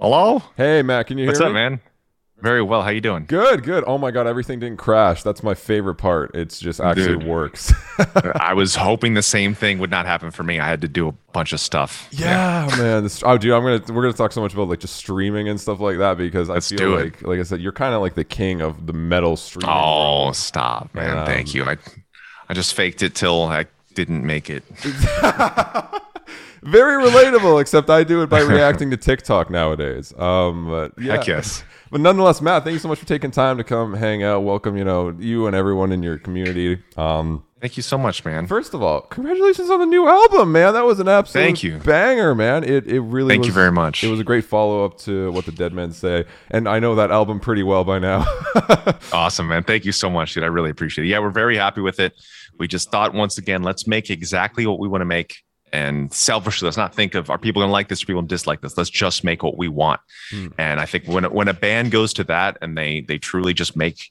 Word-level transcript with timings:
Hello? 0.00 0.42
Hey, 0.56 0.80
Matt, 0.82 1.06
can 1.08 1.18
you 1.18 1.24
hear 1.24 1.28
me? 1.28 1.32
What's 1.32 1.40
hear 1.40 1.48
up, 1.48 1.52
man? 1.52 1.80
Very 2.40 2.62
well. 2.62 2.80
How 2.80 2.88
you 2.88 3.02
doing? 3.02 3.26
Good, 3.26 3.62
good. 3.64 3.84
Oh 3.86 3.98
my 3.98 4.10
god, 4.10 4.26
everything 4.26 4.58
didn't 4.60 4.78
crash. 4.78 5.22
That's 5.22 5.42
my 5.42 5.52
favorite 5.52 5.96
part. 5.96 6.30
It's 6.34 6.58
just 6.58 6.80
actually 6.80 7.18
Dude. 7.18 7.24
works. 7.24 7.70
I 8.40 8.54
was 8.54 8.76
hoping 8.76 9.12
the 9.12 9.20
same 9.22 9.52
thing 9.52 9.78
would 9.78 9.90
not 9.90 10.06
happen 10.06 10.30
for 10.30 10.42
me. 10.42 10.58
I 10.58 10.66
had 10.66 10.80
to 10.80 10.88
do 10.88 11.06
a 11.08 11.12
bunch 11.34 11.52
of 11.52 11.60
stuff. 11.60 12.08
yeah, 12.12 12.66
man. 12.78 13.02
This, 13.02 13.22
oh, 13.22 13.36
dude, 13.36 13.52
I'm 13.52 13.62
gonna 13.62 13.82
we're 13.94 14.00
gonna 14.00 14.14
talk 14.14 14.32
so 14.32 14.40
much 14.40 14.54
about 14.54 14.68
like 14.70 14.80
just 14.80 14.96
streaming 14.96 15.50
and 15.50 15.60
stuff 15.60 15.80
like 15.80 15.98
that 15.98 16.16
because 16.16 16.48
I 16.48 16.54
Let's 16.54 16.70
feel 16.70 16.78
do 16.78 16.94
it. 16.94 17.04
like 17.04 17.22
like 17.22 17.40
I 17.40 17.42
said, 17.42 17.60
you're 17.60 17.70
kind 17.72 17.94
of 17.94 18.00
like 18.00 18.14
the 18.14 18.24
king 18.24 18.62
of 18.62 18.86
the 18.86 18.94
metal 18.94 19.36
streaming. 19.36 19.68
Oh, 19.68 20.22
world. 20.24 20.36
stop, 20.36 20.94
man. 20.94 21.18
Um, 21.18 21.26
Thank 21.26 21.54
you. 21.54 21.64
I 21.64 21.76
I 22.48 22.54
just 22.54 22.72
faked 22.72 23.02
it 23.02 23.14
till 23.14 23.42
I 23.42 23.66
didn't 23.92 24.24
make 24.24 24.48
it. 24.48 24.64
very 26.62 27.02
relatable. 27.02 27.60
Except 27.60 27.90
I 27.90 28.04
do 28.04 28.22
it 28.22 28.28
by 28.28 28.40
reacting 28.40 28.90
to 28.90 28.96
TikTok 28.96 29.50
nowadays. 29.50 30.12
Um, 30.18 30.66
but 30.68 30.92
yeah. 30.98 31.16
Heck 31.16 31.26
yes. 31.26 31.64
But 31.90 32.00
nonetheless, 32.02 32.40
Matt, 32.40 32.62
thank 32.62 32.74
you 32.74 32.78
so 32.78 32.86
much 32.86 33.00
for 33.00 33.06
taking 33.06 33.32
time 33.32 33.58
to 33.58 33.64
come 33.64 33.94
hang 33.94 34.22
out. 34.22 34.44
Welcome, 34.44 34.76
you 34.76 34.84
know, 34.84 35.12
you 35.18 35.48
and 35.48 35.56
everyone 35.56 35.90
in 35.90 36.04
your 36.04 36.18
community. 36.18 36.80
Um, 36.96 37.42
Thank 37.60 37.76
you 37.76 37.82
so 37.82 37.98
much, 37.98 38.24
man. 38.24 38.46
First 38.46 38.72
of 38.72 38.82
all, 38.82 39.02
congratulations 39.02 39.68
on 39.68 39.80
the 39.80 39.86
new 39.86 40.08
album, 40.08 40.50
man. 40.52 40.72
That 40.72 40.86
was 40.86 40.98
an 40.98 41.08
absolute 41.08 41.44
Thank 41.44 41.62
you. 41.62 41.76
banger, 41.78 42.34
man. 42.34 42.64
It 42.64 42.86
it 42.86 43.00
really 43.00 43.34
Thank 43.34 43.40
was, 43.40 43.48
you 43.48 43.52
very 43.52 43.70
much. 43.70 44.02
It 44.02 44.08
was 44.08 44.18
a 44.18 44.24
great 44.24 44.46
follow 44.46 44.82
up 44.82 44.96
to 45.00 45.30
what 45.32 45.44
the 45.44 45.52
Dead 45.52 45.74
Men 45.74 45.92
say, 45.92 46.24
and 46.50 46.66
I 46.66 46.78
know 46.78 46.94
that 46.94 47.10
album 47.10 47.38
pretty 47.38 47.62
well 47.62 47.84
by 47.84 47.98
now. 47.98 48.24
Awesome, 49.12 49.48
man. 49.48 49.64
Thank 49.64 49.84
you 49.84 49.92
so 49.92 50.08
much, 50.08 50.34
dude. 50.34 50.44
I 50.44 50.46
really 50.46 50.70
appreciate 50.70 51.04
it. 51.04 51.08
Yeah, 51.08 51.18
we're 51.18 51.30
very 51.30 51.56
happy 51.56 51.80
with 51.80 52.00
it. 52.00 52.14
We 52.58 52.66
just 52.68 52.90
thought 52.90 53.12
once 53.12 53.38
again, 53.38 53.62
let's 53.62 53.86
make 53.86 54.08
exactly 54.08 54.66
what 54.66 54.78
we 54.78 54.88
want 54.88 55.02
to 55.02 55.06
make. 55.06 55.42
And 55.72 56.12
selfishly, 56.12 56.66
let's 56.66 56.76
not 56.76 56.94
think 56.94 57.14
of 57.14 57.30
are 57.30 57.38
people 57.38 57.60
going 57.60 57.68
to 57.68 57.72
like 57.72 57.88
this, 57.88 58.02
are 58.02 58.06
people 58.06 58.22
dislike 58.22 58.60
this. 58.60 58.76
Let's 58.76 58.90
just 58.90 59.24
make 59.24 59.42
what 59.42 59.56
we 59.56 59.68
want. 59.68 60.00
Hmm. 60.30 60.48
And 60.58 60.80
I 60.80 60.86
think 60.86 61.06
when 61.06 61.24
when 61.24 61.48
a 61.48 61.54
band 61.54 61.90
goes 61.90 62.12
to 62.14 62.24
that 62.24 62.58
and 62.60 62.76
they 62.76 63.02
they 63.02 63.18
truly 63.18 63.54
just 63.54 63.76
make 63.76 64.10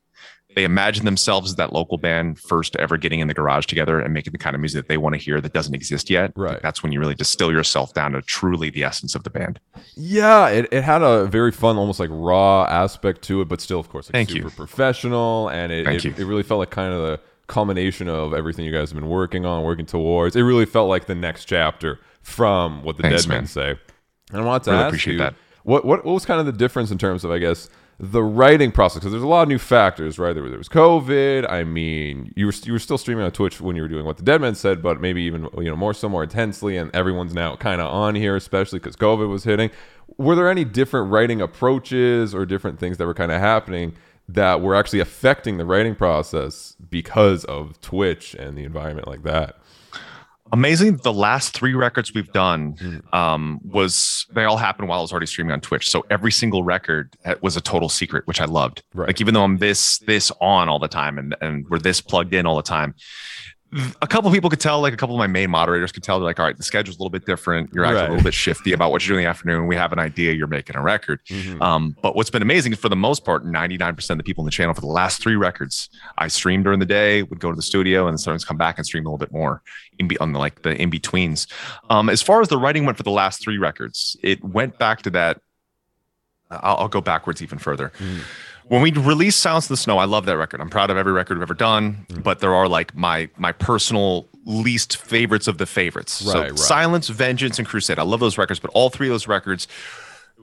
they 0.55 0.63
imagine 0.63 1.05
themselves 1.05 1.51
as 1.51 1.55
that 1.57 1.73
local 1.73 1.97
band 1.97 2.39
first 2.39 2.75
ever 2.77 2.97
getting 2.97 3.19
in 3.19 3.27
the 3.27 3.33
garage 3.33 3.67
together 3.67 3.99
and 3.99 4.13
making 4.13 4.31
the 4.31 4.37
kind 4.39 4.55
of 4.55 4.59
music 4.59 4.79
that 4.79 4.87
they 4.89 4.97
want 4.97 5.13
to 5.13 5.21
hear 5.21 5.39
that 5.39 5.53
doesn't 5.53 5.75
exist 5.75 6.09
yet. 6.09 6.33
Right. 6.35 6.59
That's 6.61 6.81
when 6.81 6.91
you 6.91 6.99
really 6.99 7.13
distill 7.13 7.51
yourself 7.51 7.93
down 7.93 8.13
to 8.13 8.21
truly 8.23 8.71
the 8.71 8.83
essence 8.83 9.13
of 9.13 9.23
the 9.23 9.29
band. 9.29 9.59
yeah, 9.95 10.47
it, 10.47 10.67
it 10.71 10.83
had 10.83 11.03
a 11.03 11.25
very 11.25 11.51
fun, 11.51 11.77
almost 11.77 11.99
like 11.99 12.09
raw 12.11 12.63
aspect 12.63 13.21
to 13.23 13.41
it, 13.41 13.47
but 13.47 13.61
still, 13.61 13.79
of 13.79 13.89
course, 13.89 14.07
like 14.07 14.13
Thank 14.13 14.29
super 14.29 14.47
you. 14.47 14.53
professional. 14.55 15.49
And 15.49 15.71
it, 15.71 15.87
it, 15.87 16.19
it 16.19 16.25
really 16.25 16.43
felt 16.43 16.59
like 16.59 16.71
kind 16.71 16.93
of 16.93 17.01
the 17.01 17.19
culmination 17.49 18.07
of 18.07 18.33
everything 18.33 18.63
you 18.63 18.71
guys 18.71 18.89
have 18.91 18.99
been 18.99 19.09
working 19.09 19.45
on, 19.45 19.63
working 19.63 19.85
towards. 19.85 20.35
It 20.37 20.41
really 20.43 20.65
felt 20.65 20.87
like 20.87 21.05
the 21.07 21.15
next 21.15 21.45
chapter 21.45 21.99
from 22.21 22.83
what 22.83 22.95
the 22.97 23.03
Thanks, 23.03 23.23
Dead 23.23 23.29
Men 23.29 23.37
man. 23.39 23.47
say. 23.47 23.79
And 24.31 24.41
I 24.41 24.45
want 24.45 24.63
to 24.63 24.71
Really 24.71 24.83
ask 24.83 24.87
appreciate 24.89 25.13
you, 25.13 25.19
that. 25.19 25.35
What, 25.63 25.83
what 25.85 26.05
what 26.05 26.13
was 26.13 26.25
kind 26.25 26.39
of 26.39 26.45
the 26.45 26.51
difference 26.53 26.89
in 26.91 26.97
terms 26.97 27.23
of 27.25 27.31
I 27.31 27.37
guess 27.39 27.69
the 27.99 28.23
writing 28.23 28.71
process? 28.71 28.99
Because 28.99 29.11
there's 29.11 29.23
a 29.23 29.27
lot 29.27 29.41
of 29.43 29.49
new 29.49 29.57
factors, 29.57 30.17
right? 30.17 30.33
There, 30.33 30.41
was- 30.41 30.51
there 30.51 30.57
was 30.57 30.69
COVID. 30.69 31.51
I 31.51 31.63
mean, 31.65 32.31
you 32.35 32.45
were 32.45 32.53
you 32.63 32.71
were 32.73 32.79
still 32.79 32.97
streaming 32.97 33.25
on 33.25 33.31
Twitch 33.31 33.59
when 33.59 33.75
you 33.75 33.81
were 33.81 33.87
doing 33.89 34.05
what 34.05 34.17
the 34.17 34.23
Dead 34.23 34.39
Men 34.39 34.55
said, 34.55 34.81
but 34.81 35.01
maybe 35.01 35.21
even 35.23 35.47
you 35.57 35.65
know 35.65 35.75
more 35.75 35.93
so 35.93 36.07
more 36.07 36.23
intensely, 36.23 36.77
and 36.77 36.93
everyone's 36.95 37.33
now 37.33 37.55
kind 37.57 37.81
of 37.81 37.87
on 37.91 38.15
here, 38.15 38.35
especially 38.35 38.79
because 38.79 38.95
COVID 38.95 39.27
was 39.29 39.43
hitting. 39.43 39.69
Were 40.17 40.35
there 40.35 40.49
any 40.49 40.63
different 40.65 41.11
writing 41.11 41.41
approaches 41.41 42.33
or 42.33 42.45
different 42.45 42.79
things 42.79 42.97
that 42.97 43.05
were 43.05 43.13
kind 43.13 43.31
of 43.31 43.39
happening 43.41 43.95
that 44.33 44.61
were 44.61 44.75
actually 44.75 44.99
affecting 44.99 45.57
the 45.57 45.65
writing 45.65 45.95
process 45.95 46.75
because 46.89 47.43
of 47.45 47.79
Twitch 47.81 48.33
and 48.35 48.57
the 48.57 48.63
environment 48.63 49.07
like 49.07 49.23
that? 49.23 49.55
amazing 50.51 50.97
the 51.03 51.13
last 51.13 51.53
three 51.53 51.75
records 51.75 52.11
we've 52.15 52.31
done 52.33 52.73
Hmm. 52.79 53.15
um, 53.15 53.59
was 53.63 54.25
they 54.33 54.45
all 54.45 54.57
happened 54.57 54.87
while 54.89 54.97
i 54.97 55.01
was 55.03 55.11
already 55.11 55.27
streaming 55.27 55.51
on 55.53 55.61
twitch 55.61 55.87
so 55.87 56.03
every 56.09 56.31
single 56.31 56.63
record 56.63 57.15
uh, 57.23 57.35
was 57.43 57.55
a 57.55 57.61
total 57.61 57.87
secret 57.87 58.25
which 58.25 58.41
i 58.41 58.45
loved 58.45 58.81
Right. 58.95 59.09
like 59.09 59.21
even 59.21 59.35
though 59.35 59.43
i'm 59.43 59.59
this 59.59 59.99
this 60.07 60.31
on 60.41 60.67
all 60.67 60.79
the 60.79 60.87
time 60.87 61.19
and, 61.19 61.35
and 61.39 61.67
we're 61.69 61.77
this 61.77 62.01
plugged 62.01 62.33
in 62.33 62.47
all 62.47 62.55
the 62.55 62.63
time 62.63 62.95
a 64.01 64.07
couple 64.07 64.27
of 64.27 64.33
people 64.33 64.49
could 64.49 64.59
tell 64.59 64.81
like 64.81 64.93
a 64.93 64.97
couple 64.97 65.15
of 65.15 65.19
my 65.19 65.27
main 65.27 65.49
moderators 65.49 65.91
could 65.91 66.01
tell 66.01 66.17
they're 66.19 66.25
like 66.25 66.39
all 66.39 66.45
right 66.45 66.57
the 66.57 66.63
schedule's 66.63 66.97
a 66.97 66.99
little 66.99 67.11
bit 67.11 67.25
different 67.25 67.69
you're 67.71 67.85
actually 67.85 67.99
Right. 68.01 68.07
a 68.09 68.13
little 68.13 68.23
bit 68.23 68.33
shifty 68.33 68.73
about 68.73 68.89
what 68.91 69.05
you're 69.05 69.13
doing 69.15 69.23
in 69.23 69.27
the 69.27 69.29
afternoon 69.29 69.67
we 69.67 69.75
have 69.75 69.93
an 69.93 69.99
idea 69.99 70.33
you're 70.33 70.47
making 70.47 70.75
a 70.75 70.81
record 70.81 71.19
Mhm. 71.29 71.61
um, 71.61 71.95
but 72.01 72.15
what's 72.15 72.31
been 72.31 72.41
amazing 72.41 72.71
is 72.73 72.79
for 72.79 72.89
the 72.89 72.95
most 72.95 73.23
part, 73.25 73.45
99% 73.45 74.09
of 74.09 74.17
the 74.17 74.23
people 74.23 74.41
in 74.43 74.45
the 74.45 74.51
channel 74.51 74.73
for 74.73 74.81
the 74.81 74.87
last 74.87 75.21
three 75.21 75.35
records, 75.35 75.89
I 76.17 76.29
streamed 76.29 76.63
during 76.63 76.79
the 76.79 76.85
day, 76.85 77.21
would 77.23 77.39
go 77.39 77.51
to 77.51 77.55
the 77.55 77.61
studio, 77.61 78.07
and 78.07 78.19
sometimes 78.19 78.43
come 78.43 78.57
back 78.57 78.77
and 78.77 78.85
stream 78.85 79.05
a 79.05 79.09
little 79.09 79.17
bit 79.19 79.31
more 79.31 79.61
in 79.99 80.07
be- 80.07 80.17
on 80.17 80.33
the, 80.33 80.39
like 80.39 80.63
the 80.63 80.75
in 80.81 80.89
betweens. 80.89 81.45
Um, 81.91 82.09
as 82.09 82.21
far 82.23 82.41
as 82.41 82.47
the 82.47 82.57
writing 82.57 82.85
went 82.85 82.97
for 82.97 83.03
the 83.03 83.11
last 83.11 83.39
three 83.41 83.57
records, 83.59 84.17
it 84.23 84.43
went 84.43 84.79
back 84.79 85.03
to 85.03 85.09
that. 85.11 85.41
I'll, 86.51 86.77
I'll 86.77 86.87
go 86.87 87.01
backwards 87.01 87.43
even 87.43 87.59
further. 87.59 87.91
Mhm. 87.99 88.21
When 88.69 88.81
we 88.81 88.91
released 88.91 89.39
Silence 89.39 89.69
in 89.69 89.73
the 89.73 89.77
Snow, 89.77 89.97
I 89.97 90.05
love 90.05 90.25
that 90.27 90.37
record. 90.37 90.61
I'm 90.61 90.69
proud 90.69 90.89
of 90.89 90.97
every 90.97 91.11
record 91.11 91.37
we've 91.37 91.43
ever 91.43 91.53
done, 91.53 92.05
mm. 92.07 92.23
but 92.23 92.39
there 92.39 92.53
are 92.53 92.67
like 92.67 92.95
my 92.95 93.29
my 93.37 93.51
personal 93.51 94.27
least 94.45 94.97
favorites 94.97 95.47
of 95.47 95.57
the 95.57 95.65
favorites. 95.65 96.13
so 96.13 96.33
Right, 96.33 96.49
right. 96.51 96.59
Silence, 96.59 97.09
Vengeance, 97.09 97.59
and 97.59 97.67
Crusade. 97.67 97.99
I 97.99 98.03
love 98.03 98.19
those 98.19 98.37
records, 98.37 98.59
but 98.59 98.71
all 98.73 98.89
three 98.89 99.07
of 99.07 99.11
those 99.11 99.27
records 99.27 99.67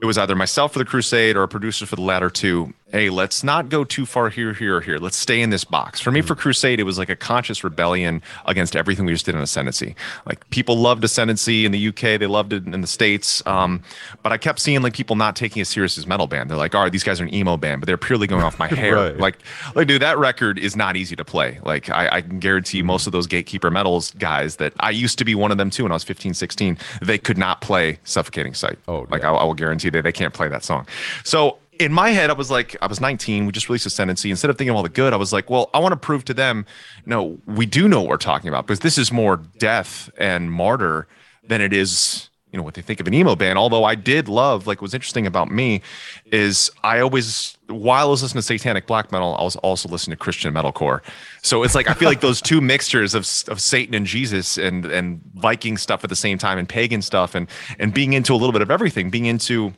it 0.01 0.05
was 0.05 0.17
either 0.17 0.35
myself 0.35 0.73
for 0.73 0.79
the 0.79 0.85
crusade 0.85 1.35
or 1.35 1.43
a 1.43 1.47
producer 1.47 1.85
for 1.85 1.95
the 1.95 2.01
latter 2.01 2.29
two 2.29 2.73
hey 2.91 3.09
let's 3.09 3.43
not 3.43 3.67
go 3.67 3.83
too 3.83 4.05
far 4.05 4.29
here 4.29 4.53
here 4.53 4.77
or 4.77 4.81
here. 4.81 4.97
Let's 4.97 5.17
stay 5.17 5.41
in 5.41 5.49
this 5.49 5.65
box. 5.65 5.99
For 5.99 6.11
me 6.11 6.21
for 6.21 6.35
crusade 6.35 6.79
it 6.79 6.83
was 6.83 6.97
like 6.97 7.09
a 7.09 7.15
conscious 7.15 7.63
rebellion 7.63 8.21
against 8.45 8.75
everything 8.75 9.05
we 9.05 9.13
just 9.13 9.25
did 9.25 9.35
in 9.35 9.41
ascendancy. 9.41 9.95
Like 10.25 10.49
people 10.51 10.77
loved 10.77 11.03
ascendancy 11.03 11.65
in 11.65 11.71
the 11.71 11.87
uk 11.89 11.99
they 11.99 12.27
loved 12.27 12.53
it 12.53 12.65
in 12.65 12.79
the 12.79 12.87
states 12.87 13.45
um, 13.45 13.81
but 14.23 14.31
i 14.31 14.37
kept 14.37 14.59
seeing 14.59 14.81
like 14.81 14.93
people 14.93 15.15
not 15.15 15.35
taking 15.35 15.61
it 15.61 15.65
serious 15.65 15.97
as 15.97 16.07
metal 16.07 16.27
band. 16.27 16.49
They're 16.49 16.57
like 16.57 16.75
all 16.75 16.83
right 16.83 16.91
these 16.91 17.03
guys 17.03 17.19
are 17.19 17.25
an 17.25 17.33
emo 17.33 17.57
band 17.57 17.81
but 17.81 17.87
they're 17.87 17.97
purely 17.97 18.27
going 18.27 18.43
off 18.43 18.57
my 18.57 18.67
hair. 18.73 18.95
Right. 18.95 19.17
like 19.17 19.39
like 19.75 19.87
dude 19.87 20.01
that 20.01 20.17
record 20.17 20.57
is 20.57 20.75
not 20.75 20.95
easy 20.95 21.15
to 21.15 21.25
play. 21.25 21.59
Like 21.63 21.89
I, 21.89 22.17
I 22.17 22.21
can 22.21 22.39
guarantee 22.39 22.81
most 22.83 23.05
of 23.05 23.11
those 23.11 23.27
gatekeeper 23.27 23.69
metals 23.69 24.11
guys 24.11 24.57
that 24.57 24.73
i 24.79 24.91
used 24.91 25.17
to 25.17 25.25
be 25.25 25.35
one 25.35 25.51
of 25.51 25.57
them 25.57 25.69
too 25.69 25.83
when 25.83 25.91
i 25.91 25.95
was 25.95 26.03
15 26.03 26.33
16 26.33 26.77
they 27.01 27.17
could 27.17 27.37
not 27.37 27.61
play 27.61 27.99
suffocating 28.05 28.53
sight. 28.53 28.79
Oh, 28.87 29.05
like 29.09 29.23
yeah. 29.23 29.31
I, 29.31 29.35
I 29.35 29.43
will 29.43 29.53
guarantee 29.53 29.89
that 29.89 30.03
they 30.03 30.11
can't 30.11 30.33
play 30.33 30.47
that 30.47 30.63
song. 30.63 30.87
So 31.23 31.57
in 31.79 31.93
my 31.93 32.09
head, 32.09 32.29
I 32.29 32.33
was 32.33 32.51
like, 32.51 32.75
I 32.81 32.87
was 32.87 32.99
19. 32.99 33.45
We 33.45 33.51
just 33.51 33.69
released 33.69 33.85
Ascendancy. 33.85 34.29
Instead 34.29 34.49
of 34.49 34.57
thinking 34.57 34.71
of 34.71 34.75
all 34.75 34.83
the 34.83 34.89
good, 34.89 35.13
I 35.13 35.17
was 35.17 35.33
like, 35.33 35.49
well, 35.49 35.69
I 35.73 35.79
want 35.79 35.93
to 35.93 35.97
prove 35.97 36.25
to 36.25 36.33
them, 36.33 36.65
no, 37.05 37.39
we 37.45 37.65
do 37.65 37.87
know 37.87 38.01
what 38.01 38.09
we're 38.09 38.17
talking 38.17 38.49
about 38.49 38.65
because 38.65 38.79
this 38.79 38.97
is 38.97 39.11
more 39.11 39.37
death 39.57 40.09
and 40.17 40.51
martyr 40.51 41.07
than 41.47 41.61
it 41.61 41.73
is, 41.73 42.29
you 42.51 42.57
know, 42.57 42.63
what 42.63 42.73
they 42.73 42.81
think 42.81 42.99
of 42.99 43.07
an 43.07 43.13
emo 43.13 43.35
band. 43.35 43.57
Although 43.57 43.83
I 43.83 43.95
did 43.95 44.27
love, 44.27 44.67
like, 44.67 44.81
what's 44.81 44.93
interesting 44.93 45.27
about 45.27 45.51
me 45.51 45.81
is 46.25 46.69
I 46.83 46.99
always, 46.99 47.57
while 47.67 48.07
I 48.07 48.09
was 48.09 48.21
listening 48.21 48.41
to 48.41 48.45
satanic 48.45 48.87
black 48.87 49.11
metal, 49.11 49.35
I 49.37 49.43
was 49.43 49.55
also 49.57 49.89
listening 49.89 50.17
to 50.17 50.21
Christian 50.21 50.53
metalcore. 50.53 51.01
So 51.41 51.63
it's 51.63 51.75
like 51.75 51.89
I 51.89 51.93
feel 51.93 52.09
like 52.09 52.21
those 52.21 52.41
two 52.41 52.61
mixtures 52.73 53.13
of 53.13 53.21
of 53.47 53.61
Satan 53.61 53.95
and 53.95 54.05
Jesus 54.05 54.57
and 54.57 54.85
and 54.85 55.21
Viking 55.35 55.77
stuff 55.77 56.03
at 56.03 56.09
the 56.09 56.15
same 56.15 56.37
time 56.37 56.57
and 56.57 56.67
pagan 56.67 57.01
stuff 57.01 57.35
and 57.35 57.47
and 57.79 57.93
being 57.93 58.13
into 58.13 58.33
a 58.33 58.37
little 58.37 58.53
bit 58.53 58.61
of 58.61 58.71
everything, 58.71 59.09
being 59.09 59.25
into 59.25 59.73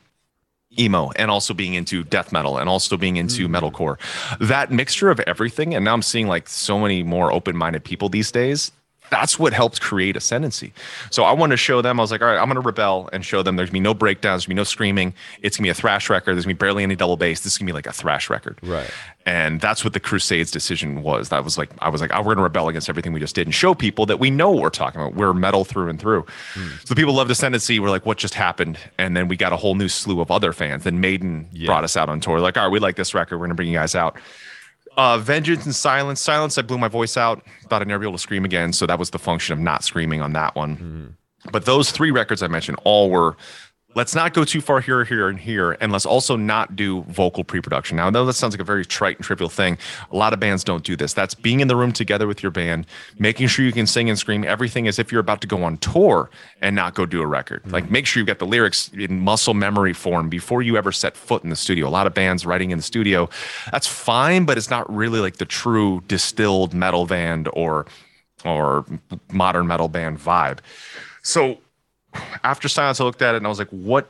emo 0.79 1.11
and 1.15 1.29
also 1.29 1.53
being 1.53 1.73
into 1.73 2.03
death 2.03 2.31
metal 2.31 2.57
and 2.57 2.69
also 2.69 2.97
being 2.97 3.17
into 3.17 3.47
mm. 3.47 3.55
metalcore. 3.55 3.97
That 4.39 4.71
mixture 4.71 5.09
of 5.09 5.19
everything, 5.21 5.75
and 5.75 5.83
now 5.85 5.93
I'm 5.93 6.01
seeing 6.01 6.27
like 6.27 6.47
so 6.47 6.79
many 6.79 7.03
more 7.03 7.31
open-minded 7.31 7.83
people 7.83 8.09
these 8.09 8.31
days. 8.31 8.71
That's 9.09 9.39
what 9.39 9.53
helps 9.53 9.79
create 9.79 10.15
ascendancy. 10.15 10.73
So 11.09 11.23
I 11.23 11.31
want 11.31 11.51
to 11.51 11.57
show 11.57 11.81
them. 11.81 11.99
I 11.99 12.03
was 12.03 12.11
like, 12.11 12.21
all 12.21 12.27
right, 12.27 12.37
I'm 12.37 12.45
going 12.45 12.55
to 12.55 12.61
rebel 12.61 13.09
and 13.11 13.25
show 13.25 13.41
them. 13.43 13.55
There's 13.55 13.69
gonna 13.69 13.73
be 13.75 13.79
no 13.81 13.93
breakdowns. 13.93 14.41
There's 14.41 14.45
gonna 14.47 14.55
be 14.55 14.59
no 14.59 14.63
screaming. 14.65 15.13
It's 15.41 15.57
gonna 15.57 15.65
be 15.65 15.69
a 15.69 15.73
thrash 15.73 16.09
record. 16.09 16.35
There's 16.35 16.45
gonna 16.45 16.53
be 16.55 16.59
barely 16.59 16.83
any 16.83 16.95
double 16.95 17.17
bass. 17.17 17.41
This 17.41 17.53
is 17.53 17.57
gonna 17.57 17.67
be 17.67 17.73
like 17.73 17.87
a 17.87 17.93
thrash 17.93 18.29
record. 18.29 18.57
Right. 18.61 18.89
And 19.25 19.61
that's 19.61 19.83
what 19.83 19.93
the 19.93 19.99
Crusades 19.99 20.49
decision 20.49 21.03
was. 21.03 21.29
That 21.29 21.43
was 21.43 21.55
like, 21.57 21.69
I 21.79 21.89
was 21.89 22.01
like, 22.01 22.09
oh, 22.13 22.19
we're 22.19 22.33
going 22.35 22.37
to 22.37 22.43
rebel 22.43 22.67
against 22.67 22.89
everything 22.89 23.13
we 23.13 23.19
just 23.19 23.35
did 23.35 23.45
and 23.45 23.53
show 23.53 23.75
people 23.75 24.07
that 24.07 24.17
we 24.19 24.31
know 24.31 24.49
what 24.49 24.63
we're 24.63 24.69
talking 24.71 24.99
about. 24.99 25.13
We're 25.13 25.33
metal 25.33 25.65
through 25.65 25.89
and 25.89 25.99
through. 25.99 26.25
Hmm. 26.55 26.69
So 26.85 26.95
people 26.95 27.13
loved 27.13 27.29
Ascendancy. 27.29 27.79
We're 27.79 27.91
like, 27.91 28.07
what 28.07 28.17
just 28.17 28.33
happened? 28.33 28.79
And 28.97 29.15
then 29.15 29.27
we 29.27 29.35
got 29.35 29.53
a 29.53 29.55
whole 29.57 29.75
new 29.75 29.87
slew 29.89 30.19
of 30.19 30.31
other 30.31 30.51
fans. 30.51 30.83
Then 30.83 30.99
Maiden 30.99 31.47
Yeah. 31.51 31.67
brought 31.67 31.83
us 31.83 31.95
out 31.95 32.09
on 32.09 32.21
tour. 32.21 32.39
Like, 32.39 32.57
all 32.57 32.63
right, 32.63 32.71
we 32.71 32.79
like 32.79 32.95
this 32.95 33.13
record. 33.13 33.37
We're 33.37 33.41
going 33.45 33.49
to 33.51 33.55
bring 33.55 33.67
you 33.69 33.77
guys 33.77 33.93
out. 33.93 34.17
Uh, 34.99 35.17
Vengeance 35.17 35.65
and 35.65 35.73
Silence. 35.73 36.19
Silence, 36.19 36.57
I 36.57 36.61
blew 36.61 36.77
my 36.77 36.89
voice 36.89 37.15
out. 37.15 37.41
Thought 37.69 37.81
I'd 37.81 37.87
never 37.87 37.99
be 38.01 38.05
able 38.05 38.17
to 38.17 38.21
scream 38.21 38.43
again. 38.43 38.73
So 38.73 38.85
that 38.85 38.99
was 38.99 39.11
the 39.11 39.19
function 39.19 39.53
of 39.53 39.59
not 39.59 39.85
screaming 39.85 40.21
on 40.21 40.33
that 40.33 40.55
one. 40.55 41.15
But 41.53 41.63
those 41.63 41.89
three 41.91 42.11
records 42.11 42.43
I 42.43 42.47
mentioned 42.47 42.79
all 42.83 43.09
were 43.09 43.37
let's 43.95 44.13
not 44.13 44.33
go 44.33 44.43
too 44.43 44.61
far 44.61 44.81
here, 44.81 45.03
here, 45.03 45.27
and 45.27 45.39
here, 45.39 45.75
and 45.81 45.91
let's 45.91 46.05
also 46.05 46.35
not 46.35 46.75
do 46.75 47.01
vocal 47.03 47.43
pre-production. 47.43 47.97
Now, 47.97 48.07
I 48.07 48.09
know 48.11 48.25
that 48.25 48.33
sounds 48.33 48.53
like 48.53 48.61
a 48.61 48.65
very 48.65 48.85
trite 48.85 49.17
and 49.17 49.25
trivial 49.25 49.49
thing. 49.49 49.77
A 50.11 50.15
lot 50.15 50.31
of 50.31 50.39
bands 50.39 50.63
don't 50.63 50.83
do 50.83 50.95
this. 50.95 51.13
That's 51.13 51.33
being 51.33 51.59
in 51.59 51.67
the 51.67 51.75
room 51.75 51.91
together 51.91 52.27
with 52.27 52.43
your 52.43 52.51
band, 52.51 52.85
making 53.17 53.47
sure 53.47 53.65
you 53.65 53.71
can 53.71 53.87
sing 53.87 54.09
and 54.09 54.17
scream 54.17 54.43
everything 54.43 54.87
as 54.87 54.99
if 54.99 55.11
you're 55.11 55.21
about 55.21 55.41
to 55.41 55.47
go 55.47 55.63
on 55.63 55.77
tour 55.77 56.29
and 56.61 56.75
not 56.75 56.93
go 56.93 57.05
do 57.05 57.21
a 57.21 57.27
record. 57.27 57.69
Like 57.71 57.85
mm-hmm. 57.85 57.93
make 57.93 58.05
sure 58.05 58.21
you've 58.21 58.27
got 58.27 58.39
the 58.39 58.47
lyrics 58.47 58.89
in 58.89 59.19
muscle 59.19 59.53
memory 59.53 59.93
form 59.93 60.29
before 60.29 60.61
you 60.61 60.77
ever 60.77 60.91
set 60.91 61.17
foot 61.17 61.43
in 61.43 61.49
the 61.49 61.55
studio. 61.55 61.87
A 61.87 61.89
lot 61.89 62.05
of 62.05 62.13
bands 62.13 62.45
writing 62.45 62.71
in 62.71 62.77
the 62.77 62.83
studio, 62.83 63.29
that's 63.71 63.87
fine, 63.87 64.45
but 64.45 64.57
it's 64.57 64.69
not 64.69 64.91
really 64.93 65.19
like 65.19 65.37
the 65.37 65.45
true 65.45 66.03
distilled 66.07 66.73
metal 66.73 67.05
band 67.05 67.49
or 67.53 67.85
or 68.45 68.85
modern 69.31 69.67
metal 69.67 69.89
band 69.89 70.17
vibe. 70.17 70.59
So 71.23 71.57
after 72.43 72.67
silence, 72.67 72.99
I 72.99 73.03
looked 73.03 73.21
at 73.21 73.35
it 73.35 73.37
and 73.37 73.45
I 73.45 73.49
was 73.49 73.59
like, 73.59 73.69
what 73.69 74.09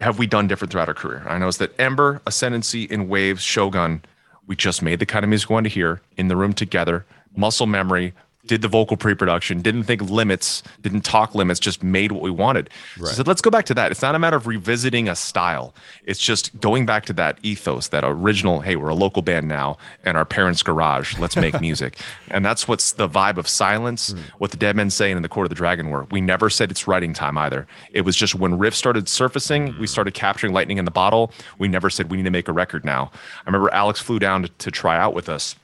have 0.00 0.18
we 0.18 0.26
done 0.26 0.46
different 0.46 0.72
throughout 0.72 0.88
our 0.88 0.94
career? 0.94 1.24
I 1.26 1.38
know 1.38 1.48
it's 1.48 1.58
that 1.58 1.78
Ember, 1.80 2.20
Ascendancy, 2.26 2.84
in 2.84 3.08
Waves, 3.08 3.42
Shogun, 3.42 4.02
we 4.46 4.54
just 4.54 4.82
made 4.82 4.98
the 4.98 5.06
kind 5.06 5.24
of 5.24 5.28
music 5.28 5.48
we 5.48 5.54
wanted 5.54 5.70
to 5.70 5.74
hear 5.74 6.00
in 6.16 6.28
the 6.28 6.36
room 6.36 6.52
together, 6.52 7.04
muscle 7.36 7.66
memory, 7.66 8.14
did 8.46 8.62
the 8.62 8.68
vocal 8.68 8.96
pre-production, 8.96 9.60
didn't 9.60 9.84
think 9.84 10.02
limits, 10.02 10.62
didn't 10.82 11.02
talk 11.02 11.34
limits, 11.34 11.60
just 11.60 11.82
made 11.82 12.12
what 12.12 12.22
we 12.22 12.30
wanted. 12.30 12.70
Right. 12.98 13.06
So 13.06 13.12
I 13.12 13.14
said, 13.16 13.26
let's 13.26 13.40
go 13.40 13.50
back 13.50 13.66
to 13.66 13.74
that. 13.74 13.90
It's 13.90 14.02
not 14.02 14.14
a 14.14 14.18
matter 14.18 14.36
of 14.36 14.46
revisiting 14.46 15.08
a 15.08 15.16
style. 15.16 15.74
It's 16.04 16.20
just 16.20 16.58
going 16.60 16.86
back 16.86 17.06
to 17.06 17.12
that 17.14 17.38
ethos, 17.42 17.88
that 17.88 18.04
original, 18.04 18.60
hey, 18.60 18.76
we're 18.76 18.88
a 18.88 18.94
local 18.94 19.22
band 19.22 19.48
now 19.48 19.78
and 20.04 20.16
our 20.16 20.24
parents' 20.24 20.62
garage. 20.62 21.18
Let's 21.18 21.36
make 21.36 21.60
music. 21.60 21.98
and 22.30 22.44
that's 22.44 22.68
what's 22.68 22.92
the 22.92 23.08
vibe 23.08 23.36
of 23.36 23.48
silence, 23.48 24.12
mm. 24.12 24.18
what 24.38 24.50
the 24.50 24.56
Dead 24.56 24.76
Men 24.76 24.90
saying 24.90 25.16
in 25.16 25.22
the 25.22 25.28
Court 25.28 25.46
of 25.46 25.50
the 25.50 25.54
Dragon 25.54 25.90
were. 25.90 26.04
We 26.10 26.20
never 26.20 26.50
said 26.50 26.70
it's 26.70 26.86
writing 26.86 27.12
time 27.12 27.38
either. 27.38 27.66
It 27.92 28.02
was 28.02 28.16
just 28.16 28.34
when 28.34 28.58
riffs 28.58 28.74
started 28.74 29.08
surfacing, 29.08 29.72
mm. 29.72 29.78
we 29.78 29.86
started 29.86 30.14
capturing 30.14 30.52
lightning 30.52 30.78
in 30.78 30.84
the 30.84 30.90
bottle. 30.90 31.32
We 31.58 31.68
never 31.68 31.90
said 31.90 32.10
we 32.10 32.16
need 32.16 32.24
to 32.24 32.30
make 32.30 32.48
a 32.48 32.52
record 32.52 32.84
now. 32.84 33.10
I 33.14 33.46
remember 33.46 33.72
Alex 33.72 34.00
flew 34.00 34.18
down 34.18 34.42
to, 34.42 34.48
to 34.48 34.70
try 34.70 34.98
out 34.98 35.14
with 35.14 35.28
us 35.28 35.56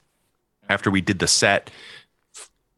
after 0.68 0.90
we 0.90 1.00
did 1.00 1.18
the 1.18 1.28
set 1.28 1.70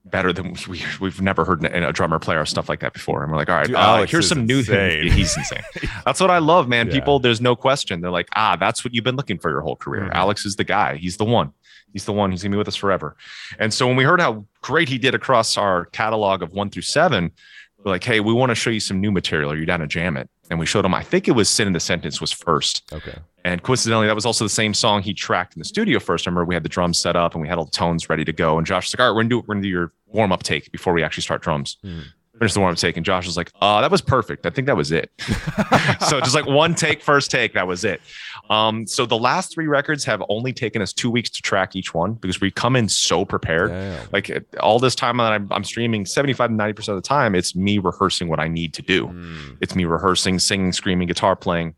better 0.05 0.33
than 0.33 0.55
we, 0.69 0.83
we've 1.01 1.21
never 1.21 1.45
heard 1.45 1.65
a 1.65 1.93
drummer 1.93 2.19
play 2.19 2.37
or 2.37 2.45
stuff 2.45 2.69
like 2.69 2.81
that 2.81 2.93
before. 2.93 3.23
And 3.23 3.33
we're 3.33 3.39
like, 3.39 3.49
all 3.49 3.57
right, 3.57 3.67
Dude, 3.67 3.77
uh, 3.77 4.05
here's 4.07 4.29
some 4.29 4.45
new 4.45 4.63
things. 4.63 5.13
He's 5.13 5.37
insane. 5.37 5.63
that's 6.05 6.21
what 6.21 6.31
I 6.31 6.39
love, 6.39 6.69
man. 6.69 6.89
Yeah. 6.89 6.93
People, 6.93 7.19
there's 7.19 7.41
no 7.41 7.57
question. 7.57 8.01
They're 8.01 8.11
like, 8.11 8.29
ah, 8.37 8.57
that's 8.57 8.85
what 8.85 8.95
you've 8.95 9.05
been 9.05 9.17
looking 9.17 9.39
for 9.39 9.51
your 9.51 9.63
whole 9.63 9.77
career. 9.77 10.03
Mm-hmm. 10.03 10.17
Alex 10.17 10.45
is 10.45 10.57
the 10.57 10.65
guy. 10.65 10.97
He's 10.97 11.17
the 11.17 11.25
one. 11.25 11.53
He's 11.93 12.05
the 12.05 12.13
one. 12.13 12.33
He's 12.33 12.43
gonna 12.43 12.53
be 12.53 12.59
with 12.59 12.69
us 12.69 12.77
forever. 12.77 13.17
And 13.59 13.73
so 13.73 13.87
when 13.87 13.97
we 13.97 14.05
heard 14.05 14.21
how 14.21 14.45
great 14.63 14.89
he 14.89 14.99
did 14.99 15.15
across 15.15 15.57
our 15.57 15.87
catalog 15.87 16.43
of 16.43 16.51
one 16.51 16.69
through 16.69 16.83
seven, 16.83 17.31
we're 17.79 17.93
like, 17.93 18.05
hey, 18.05 18.21
we 18.21 18.33
want 18.33 18.51
to 18.51 18.55
show 18.55 18.71
you 18.71 18.81
some 18.81 19.01
new 19.01 19.13
material. 19.13 19.53
Are 19.53 19.57
you 19.57 19.65
down 19.65 19.81
to 19.81 19.87
jam 19.87 20.17
it? 20.17 20.29
And 20.51 20.59
we 20.59 20.67
showed 20.67 20.85
him, 20.85 20.95
I 20.95 21.03
think 21.03 21.29
it 21.29 21.33
was 21.33 21.49
Sin 21.49 21.67
and 21.67 21.75
the 21.75 21.81
Sentence 21.81 22.21
was 22.21 22.33
first. 22.33 22.83
Okay. 22.93 23.17
And 23.45 23.63
coincidentally, 23.63 24.07
that 24.07 24.15
was 24.15 24.25
also 24.25 24.45
the 24.45 24.51
same 24.51 24.73
song 24.73 25.03
he 25.03 25.13
tracked 25.13 25.55
in 25.55 25.61
the 25.61 25.67
studio 25.67 25.99
first. 25.99 26.27
I 26.27 26.31
remember 26.31 26.47
we 26.47 26.55
had 26.55 26.63
the 26.63 26.69
drums 26.69 26.99
set 26.99 27.15
up 27.15 27.35
and 27.35 27.43
we 27.43 27.49
had 27.49 27.59
all 27.59 27.67
the 27.67 27.71
tones 27.71 28.09
ready 28.09 28.25
to 28.25 28.33
go. 28.33 28.57
And 28.57 28.67
Josh 28.67 28.87
was 28.87 28.95
like, 28.99 29.05
all 29.05 29.11
right, 29.11 29.15
we're 29.15 29.23
gonna 29.23 29.29
do 29.29 29.41
we're 29.41 29.55
gonna 29.55 29.63
do 29.63 29.69
your 29.69 29.93
warm 30.07 30.33
up 30.33 30.43
take 30.43 30.73
before 30.73 30.95
we 30.95 31.03
actually 31.03 31.23
start 31.23 31.43
drums. 31.43 31.77
Mm. 31.85 32.05
Finish 32.39 32.55
the 32.55 32.61
warm 32.61 32.73
up 32.73 32.79
take. 32.79 32.97
And 32.97 33.05
Josh 33.05 33.27
was 33.27 33.37
like, 33.37 33.53
uh, 33.61 33.83
that 33.83 33.91
was 33.91 34.01
perfect. 34.01 34.47
I 34.47 34.51
think 34.51 34.67
that 34.67 34.77
was 34.77 34.93
it. 34.93 35.11
so 36.09 36.21
just 36.21 36.35
like 36.35 36.47
one 36.47 36.75
take, 36.75 37.03
first 37.03 37.31
take, 37.31 37.53
that 37.53 37.67
was 37.67 37.85
it. 37.85 38.01
Um, 38.51 38.87
so 38.87 39.07
the 39.07 39.19
last 39.19 39.53
three 39.53 39.69
records 39.69 40.05
have 40.05 40.23
only 40.29 40.53
taken 40.53 40.83
us 40.83 40.93
two 40.93 41.11
weeks 41.11 41.31
to 41.31 41.43
track 41.43 41.77
each 41.77 41.95
one 41.95 42.15
because 42.15 42.41
we 42.41 42.51
come 42.51 42.77
in 42.77 42.89
so 42.89 43.25
prepared. 43.25 43.71
Damn. 43.71 44.09
Like 44.13 44.45
all 44.59 44.79
this 44.79 44.95
time 44.95 45.19
that 45.19 45.33
I'm, 45.33 45.49
I'm, 45.53 45.65
streaming, 45.65 46.07
75 46.07 46.51
to 46.51 46.57
90% 46.57 46.89
of 46.89 46.97
the 46.97 47.03
time, 47.03 47.35
it's 47.35 47.55
me 47.55 47.79
rehearsing 47.79 48.29
what 48.29 48.41
I 48.41 48.49
need 48.49 48.75
to 48.75 48.83
do. 48.83 49.07
Mm. 49.07 49.59
It's 49.61 49.77
me 49.77 49.85
rehearsing, 49.85 50.39
singing, 50.41 50.73
screaming, 50.73 51.07
guitar 51.07 51.37
playing 51.37 51.77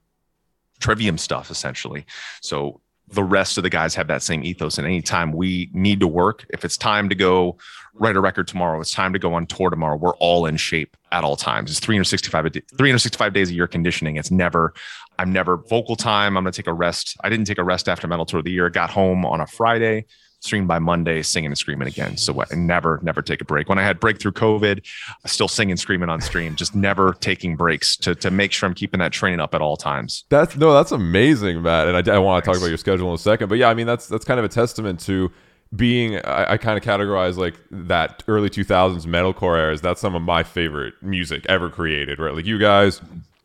trivium 0.80 1.18
stuff 1.18 1.50
essentially. 1.50 2.06
So 2.40 2.80
the 3.08 3.22
rest 3.22 3.56
of 3.56 3.62
the 3.62 3.70
guys 3.70 3.94
have 3.94 4.08
that 4.08 4.22
same 4.22 4.42
ethos. 4.42 4.78
And 4.78 4.86
anytime 4.86 5.32
we 5.32 5.70
need 5.72 6.00
to 6.00 6.08
work, 6.08 6.44
if 6.50 6.64
it's 6.64 6.76
time 6.76 7.08
to 7.08 7.14
go 7.14 7.56
write 7.94 8.16
a 8.16 8.20
record 8.20 8.48
tomorrow, 8.48 8.80
it's 8.80 8.92
time 8.92 9.12
to 9.12 9.18
go 9.18 9.34
on 9.34 9.46
tour 9.46 9.70
tomorrow, 9.70 9.96
we're 9.96 10.16
all 10.16 10.46
in 10.46 10.56
shape 10.56 10.96
at 11.12 11.22
all 11.22 11.36
times. 11.36 11.70
It's 11.70 11.80
365, 11.80 12.52
365 12.52 13.32
days 13.32 13.50
a 13.50 13.54
year 13.54 13.68
conditioning. 13.68 14.16
It's 14.16 14.30
never, 14.30 14.74
I'm 15.18 15.32
never 15.32 15.56
vocal 15.56 15.94
time. 15.94 16.36
I'm 16.36 16.42
going 16.42 16.52
to 16.52 16.56
take 16.56 16.66
a 16.66 16.72
rest. 16.72 17.16
I 17.22 17.28
didn't 17.28 17.46
take 17.46 17.58
a 17.58 17.64
rest 17.64 17.88
after 17.88 18.08
Metal 18.08 18.26
Tour 18.26 18.38
of 18.38 18.44
the 18.44 18.50
Year. 18.50 18.68
Got 18.70 18.90
home 18.90 19.24
on 19.24 19.40
a 19.40 19.46
Friday 19.46 20.06
stream 20.46 20.66
by 20.66 20.78
Monday, 20.78 21.22
singing 21.22 21.48
and 21.48 21.58
screaming 21.58 21.88
again. 21.88 22.16
So 22.16 22.40
I 22.40 22.54
never, 22.54 23.00
never 23.02 23.20
take 23.20 23.40
a 23.40 23.44
break. 23.44 23.68
When 23.68 23.78
I 23.78 23.82
had 23.82 24.00
breakthrough 24.00 24.32
COVID, 24.32 24.86
still 25.26 25.48
singing, 25.48 25.76
screaming 25.76 26.08
on 26.08 26.20
stream, 26.20 26.56
just 26.56 26.74
never 26.74 27.12
taking 27.14 27.56
breaks 27.56 27.96
to 27.98 28.14
to 28.14 28.30
make 28.30 28.52
sure 28.52 28.68
I'm 28.68 28.74
keeping 28.74 29.00
that 29.00 29.12
training 29.12 29.40
up 29.40 29.54
at 29.54 29.60
all 29.60 29.76
times. 29.76 30.24
That's 30.30 30.56
no, 30.56 30.72
that's 30.72 30.92
amazing, 30.92 31.62
Matt. 31.62 31.88
And 31.88 32.08
I, 32.08 32.14
I 32.14 32.18
want 32.18 32.44
to 32.44 32.50
talk 32.50 32.56
about 32.56 32.68
your 32.68 32.78
schedule 32.78 33.08
in 33.08 33.14
a 33.14 33.18
second, 33.18 33.48
but 33.48 33.58
yeah, 33.58 33.68
I 33.68 33.74
mean 33.74 33.86
that's 33.86 34.06
that's 34.06 34.24
kind 34.24 34.38
of 34.38 34.44
a 34.44 34.48
testament 34.48 35.00
to 35.00 35.30
being 35.74 36.16
I, 36.18 36.52
I 36.52 36.56
kind 36.58 36.78
of 36.78 36.84
categorize 36.84 37.36
like 37.36 37.54
that 37.70 38.22
early 38.28 38.48
2000s 38.48 39.04
metalcore 39.04 39.58
era 39.58 39.76
that's 39.76 40.00
some 40.00 40.14
of 40.14 40.22
my 40.22 40.44
favorite 40.44 40.94
music 41.02 41.44
ever 41.48 41.70
created 41.70 42.20
right 42.20 42.34
like 42.34 42.46
you 42.46 42.58
guys 42.58 43.00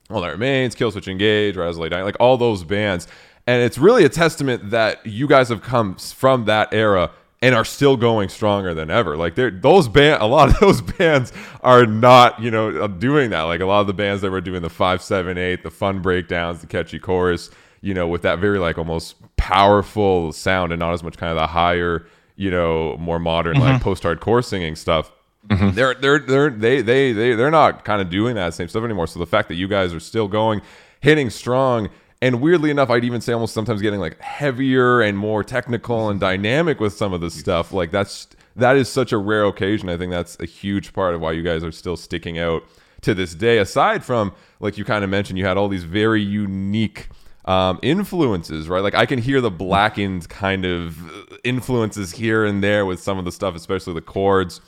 all 0.09 0.21
that 0.21 0.30
remains 0.30 0.75
killswitch 0.75 1.07
engage 1.07 1.57
rise 1.57 1.77
of 1.77 1.81
like 1.81 2.15
all 2.19 2.38
those 2.38 2.63
bands 2.63 3.07
and 3.51 3.62
it's 3.63 3.77
really 3.77 4.06
a 4.06 4.09
testament 4.09 4.69
that 4.69 5.06
you 5.06 5.27
guys 5.27 5.50
have 5.50 5.62
come 5.62 5.95
from 5.95 6.45
that 6.45 6.74
era 6.74 7.12
and 7.42 7.53
are 7.53 7.65
still 7.65 7.98
going 7.98 8.30
stronger 8.30 8.74
than 8.74 8.89
ever. 8.89 9.18
Like 9.18 9.36
those 9.36 9.89
band, 9.89 10.21
a 10.21 10.25
lot 10.25 10.48
of 10.48 10.59
those 10.62 10.81
bands 10.81 11.33
are 11.62 11.86
not, 11.86 12.42
you 12.42 12.50
know, 12.50 12.88
doing 12.88 13.31
that. 13.31 13.42
Like 13.42 13.59
a 13.59 13.65
lot 13.65 13.81
of 13.81 13.88
the 13.88 13.94
bands 13.94 14.21
that 14.21 14.31
were 14.31 14.39
doing 14.39 14.62
the 14.62 14.69
five, 14.69 15.01
seven, 15.01 15.38
eight, 15.38 15.63
the 15.63 15.69
fun 15.69 16.01
breakdowns, 16.01 16.62
the 16.62 16.68
catchy 16.68 16.98
chorus, 16.98 17.50
you 17.81 17.94
know, 17.94 18.07
with 18.07 18.21
that 18.21 18.39
very 18.39 18.57
like 18.57 18.77
almost 18.77 19.15
powerful 19.36 20.31
sound 20.31 20.71
and 20.71 20.80
not 20.80 20.94
as 20.94 21.03
much 21.03 21.18
kind 21.18 21.31
of 21.31 21.36
the 21.36 21.48
higher, 21.48 22.07
you 22.38 22.51
know, 22.51 22.95
more 23.00 23.19
modern 23.19 23.57
mm-hmm. 23.57 23.63
like 23.63 23.81
post-hardcore 23.81 24.45
singing 24.45 24.77
stuff. 24.77 25.12
Mm-hmm. 25.50 25.71
They're 25.71 25.95
they're 25.95 26.19
they're 26.19 26.50
they 26.51 26.81
they 26.81 27.12
they 27.12 27.33
they're 27.33 27.51
not 27.51 27.83
kind 27.83 28.01
of 28.01 28.09
doing 28.09 28.36
that 28.36 28.53
same 28.53 28.69
stuff 28.69 28.86
anymore. 28.86 29.07
So 29.07 29.19
the 29.19 29.25
fact 29.25 29.50
that 29.50 29.56
you 29.56 29.68
guys 29.68 29.94
are 29.94 30.00
still 30.00 30.30
going, 30.30 30.62
hitting 31.01 31.30
strong 31.30 31.89
and 32.22 32.40
weirdly 32.40 32.70
enough, 32.70 32.90
I'd 32.90 33.04
even 33.04 33.20
say 33.20 33.34
almost 33.34 33.54
sometimes 33.54 33.82
getting 33.82 34.00
like 34.00 34.20
heavier 34.22 35.02
and 35.02 35.18
more 35.18 35.44
technical 35.44 36.10
and 36.10 36.20
dynamic 36.20 36.80
with 36.80 36.94
some 36.94 37.14
of 37.14 37.22
the 37.22 37.32
stuff. 37.32 37.74
Like 37.74 37.90
that's 37.90 38.28
that 38.56 38.76
is 38.76 38.90
such 38.90 39.12
a 39.12 39.18
rare 39.18 39.46
occasion. 39.46 39.90
I 39.90 39.98
think 39.98 40.12
that's 40.12 40.38
a 40.40 40.46
huge 40.46 40.94
part 40.94 41.16
of 41.16 41.22
why 41.22 41.32
you 41.32 41.42
guys 41.42 41.64
are 41.64 41.72
still 41.72 41.98
sticking 41.98 42.38
out 42.38 42.64
to 43.02 43.16
this 43.16 43.34
day. 43.34 43.58
Aside 43.58 44.04
from 44.04 44.34
like 44.60 44.78
you 44.78 44.86
kind 44.86 45.04
of 45.04 45.10
mentioned, 45.10 45.40
you 45.40 45.46
had 45.46 45.58
all 45.58 45.68
these 45.68 45.84
very 45.84 46.22
unique 46.22 47.10
um, 47.46 47.80
influences, 47.82 48.70
right? 48.70 48.84
Like 48.84 48.94
I 48.94 49.08
can 49.08 49.18
hear 49.18 49.42
the 49.42 49.50
blackened 49.50 50.30
kind 50.30 50.64
of 50.64 50.98
influences 51.44 52.12
here 52.12 52.46
and 52.46 52.64
there 52.64 52.86
with 52.86 53.00
some 53.00 53.18
of 53.18 53.26
the 53.26 53.32
stuff, 53.32 53.56
especially 53.56 53.96
the 53.96 54.02
chords 54.02 54.62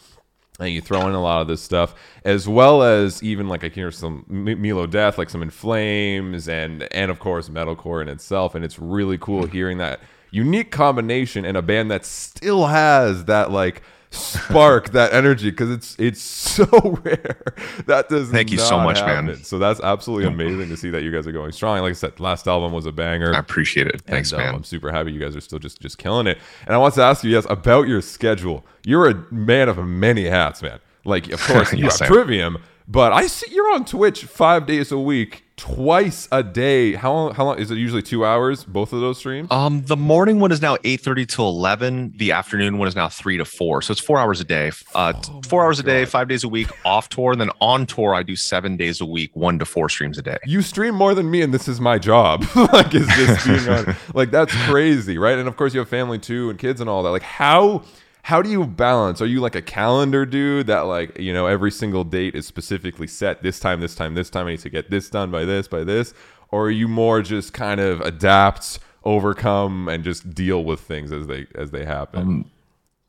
and 0.60 0.70
you 0.70 0.82
throw 0.82 1.08
in 1.08 1.14
a 1.14 1.22
lot 1.22 1.42
of 1.42 1.48
this 1.48 1.62
stuff 1.62 1.96
as 2.24 2.48
well 2.48 2.84
as 2.84 3.24
even 3.24 3.48
like 3.48 3.64
I 3.64 3.70
can 3.70 3.82
hear 3.82 3.92
some 3.92 4.26
melodeath, 4.30 5.18
like 5.18 5.30
some 5.30 5.42
In 5.42 5.50
Flames, 5.50 6.48
and 6.48 6.84
and 6.94 7.10
of 7.10 7.20
course 7.20 7.50
metalcore 7.50 8.02
in 8.02 8.10
itself, 8.10 8.56
and 8.56 8.64
it's 8.64 8.80
really 8.80 9.18
cool 9.18 9.44
mm. 9.44 9.52
hearing 9.52 9.78
that 9.80 10.00
unique 10.32 10.72
combination 10.72 11.46
in 11.46 11.56
a 11.56 11.62
band 11.62 11.92
that 11.92 12.06
still 12.06 12.68
has 12.68 13.26
that 13.26 13.52
like 13.52 13.84
spark 14.14 14.92
that 14.92 15.14
energy 15.14 15.50
because 15.50 15.70
it's 15.70 15.96
it's 16.00 16.22
so 16.22 16.66
rare. 17.04 17.44
That 17.86 18.10
does 18.10 18.30
thank 18.30 18.52
you 18.52 18.58
so 18.58 18.80
much 18.80 19.00
happen. 19.00 19.26
man 19.26 19.44
so 19.44 19.60
that's 19.60 19.80
absolutely 19.82 20.28
amazing 20.28 20.70
to 20.70 20.78
see 20.78 20.90
that 20.92 21.04
you 21.04 21.12
guys 21.12 21.28
are 21.28 21.32
going 21.32 21.52
strong. 21.52 21.80
Like 21.82 21.92
i 21.92 21.94
said 21.94 22.20
last 22.20 22.48
album 22.48 22.72
was 22.72 22.86
a 22.86 22.92
banger. 22.92 23.34
I 23.34 23.40
appreciate 23.40 23.88
it. 23.88 24.02
Thanks 24.02 24.32
and, 24.32 24.42
um, 24.42 24.48
man. 24.48 24.56
I'm 24.56 24.64
super 24.64 24.92
happy 24.92 25.12
you 25.12 25.20
guys 25.20 25.36
are 25.36 25.42
still 25.42 25.60
just 25.60 25.82
just 25.82 25.98
killing 25.98 26.28
it. 26.28 26.38
And 26.66 26.76
i 26.76 26.78
want 26.78 26.94
to 26.96 27.02
ask 27.02 27.24
you 27.24 27.32
yes 27.32 27.46
about 27.50 27.88
your 27.88 28.02
schedule. 28.02 28.66
You're 28.86 29.10
a 29.10 29.34
man 29.34 29.70
of 29.70 29.78
many 29.78 30.26
hats 30.26 30.62
man. 30.62 30.80
Like 31.06 31.32
of 31.32 31.42
course 31.48 31.74
you 31.74 31.86
yes, 31.86 32.00
have 32.00 32.08
trivium 32.08 32.58
but 32.88 33.14
I 33.14 33.28
see 33.28 33.54
you're 33.54 33.74
on 33.74 33.86
Twitch 33.86 34.26
five 34.26 34.66
days 34.66 34.92
a 34.92 35.00
week, 35.00 35.43
twice 35.56 36.28
a 36.32 36.44
day. 36.44 36.94
How 36.94 37.14
long? 37.14 37.34
How 37.34 37.46
long 37.46 37.60
is 37.60 37.72
it? 37.72 37.78
Usually 37.78 38.02
two 38.02 38.26
hours. 38.26 38.64
Both 38.64 38.94
of 38.94 39.02
those 39.02 39.18
streams. 39.18 39.50
Um, 39.52 39.84
the 39.84 39.98
morning 39.98 40.40
one 40.40 40.52
is 40.52 40.62
now 40.62 40.78
eight 40.84 41.02
thirty 41.02 41.26
to 41.28 41.42
eleven. 41.42 42.14
The 42.16 42.32
afternoon 42.32 42.78
one 42.78 42.88
is 42.88 42.96
now 42.96 43.10
three 43.10 43.38
to 43.38 43.46
four. 43.46 43.82
So 43.82 43.92
it's 43.92 44.02
four 44.02 44.18
hours 44.18 44.40
a 44.40 44.44
day. 44.44 44.72
Uh, 44.96 45.14
oh 45.16 45.42
four 45.48 45.64
hours 45.64 45.82
God. 45.82 45.90
a 45.90 45.94
day, 45.94 46.06
five 46.06 46.28
days 46.28 46.44
a 46.44 46.50
week. 46.50 46.70
Off 46.86 47.10
tour, 47.10 47.32
and 47.32 47.42
then 47.42 47.52
on 47.62 47.86
tour, 47.86 48.14
I 48.14 48.24
do 48.24 48.36
seven 48.36 48.78
days 48.78 49.02
a 49.02 49.06
week, 49.06 49.36
one 49.36 49.60
to 49.60 49.66
four 49.66 49.90
streams 49.90 50.18
a 50.18 50.22
day. 50.22 50.38
You 50.46 50.62
stream 50.62 50.96
more 50.96 51.14
than 51.14 51.30
me, 51.30 51.42
and 51.42 51.54
this 51.54 51.68
is 51.68 51.80
my 51.80 51.98
job. 52.00 52.44
like, 52.56 52.94
is 52.94 53.08
this 53.08 53.46
being 53.46 53.70
on? 53.70 53.96
like 54.14 54.32
that's 54.32 54.54
crazy, 54.66 55.18
right? 55.18 55.38
And 55.38 55.48
of 55.48 55.56
course, 55.58 55.74
you 55.74 55.80
have 55.80 55.90
family 55.90 56.20
too, 56.20 56.50
and 56.50 56.60
kids 56.60 56.82
and 56.82 56.90
all 56.90 57.04
that. 57.04 57.12
Like 57.12 57.22
how 57.24 57.84
how 58.24 58.42
do 58.42 58.50
you 58.50 58.66
balance? 58.66 59.22
Are 59.22 59.26
you 59.26 59.42
like 59.42 59.56
a 59.56 59.62
calendar 59.62 60.26
dude 60.26 60.68
that 60.68 60.82
like, 60.82 61.20
you 61.20 61.34
know, 61.34 61.46
every 61.46 61.72
single 61.72 62.06
date 62.06 62.36
is 62.36 62.48
specifically 62.48 63.06
set 63.06 63.44
this 63.44 63.60
time, 63.60 63.82
this 63.82 63.96
time, 63.96 64.16
this 64.16 64.30
time, 64.30 64.48
I 64.48 64.52
need 64.52 64.62
to 64.62 64.70
get 64.70 64.90
this 64.90 65.10
done 65.10 65.30
by 65.30 65.44
this, 65.44 65.68
by 65.68 65.84
this? 65.84 66.14
Or 66.50 66.68
are 66.68 66.72
you 66.72 66.88
more 66.88 67.22
just 67.22 67.52
kind 67.52 67.82
of 67.82 68.00
adapt, 68.00 68.80
overcome, 69.04 69.90
and 69.90 70.06
just 70.06 70.34
deal 70.34 70.64
with 70.64 70.80
things 70.80 71.12
as 71.12 71.28
they 71.28 71.48
as 71.56 71.72
they 71.72 71.84
happen? 71.84 72.22
Um, 72.22 72.52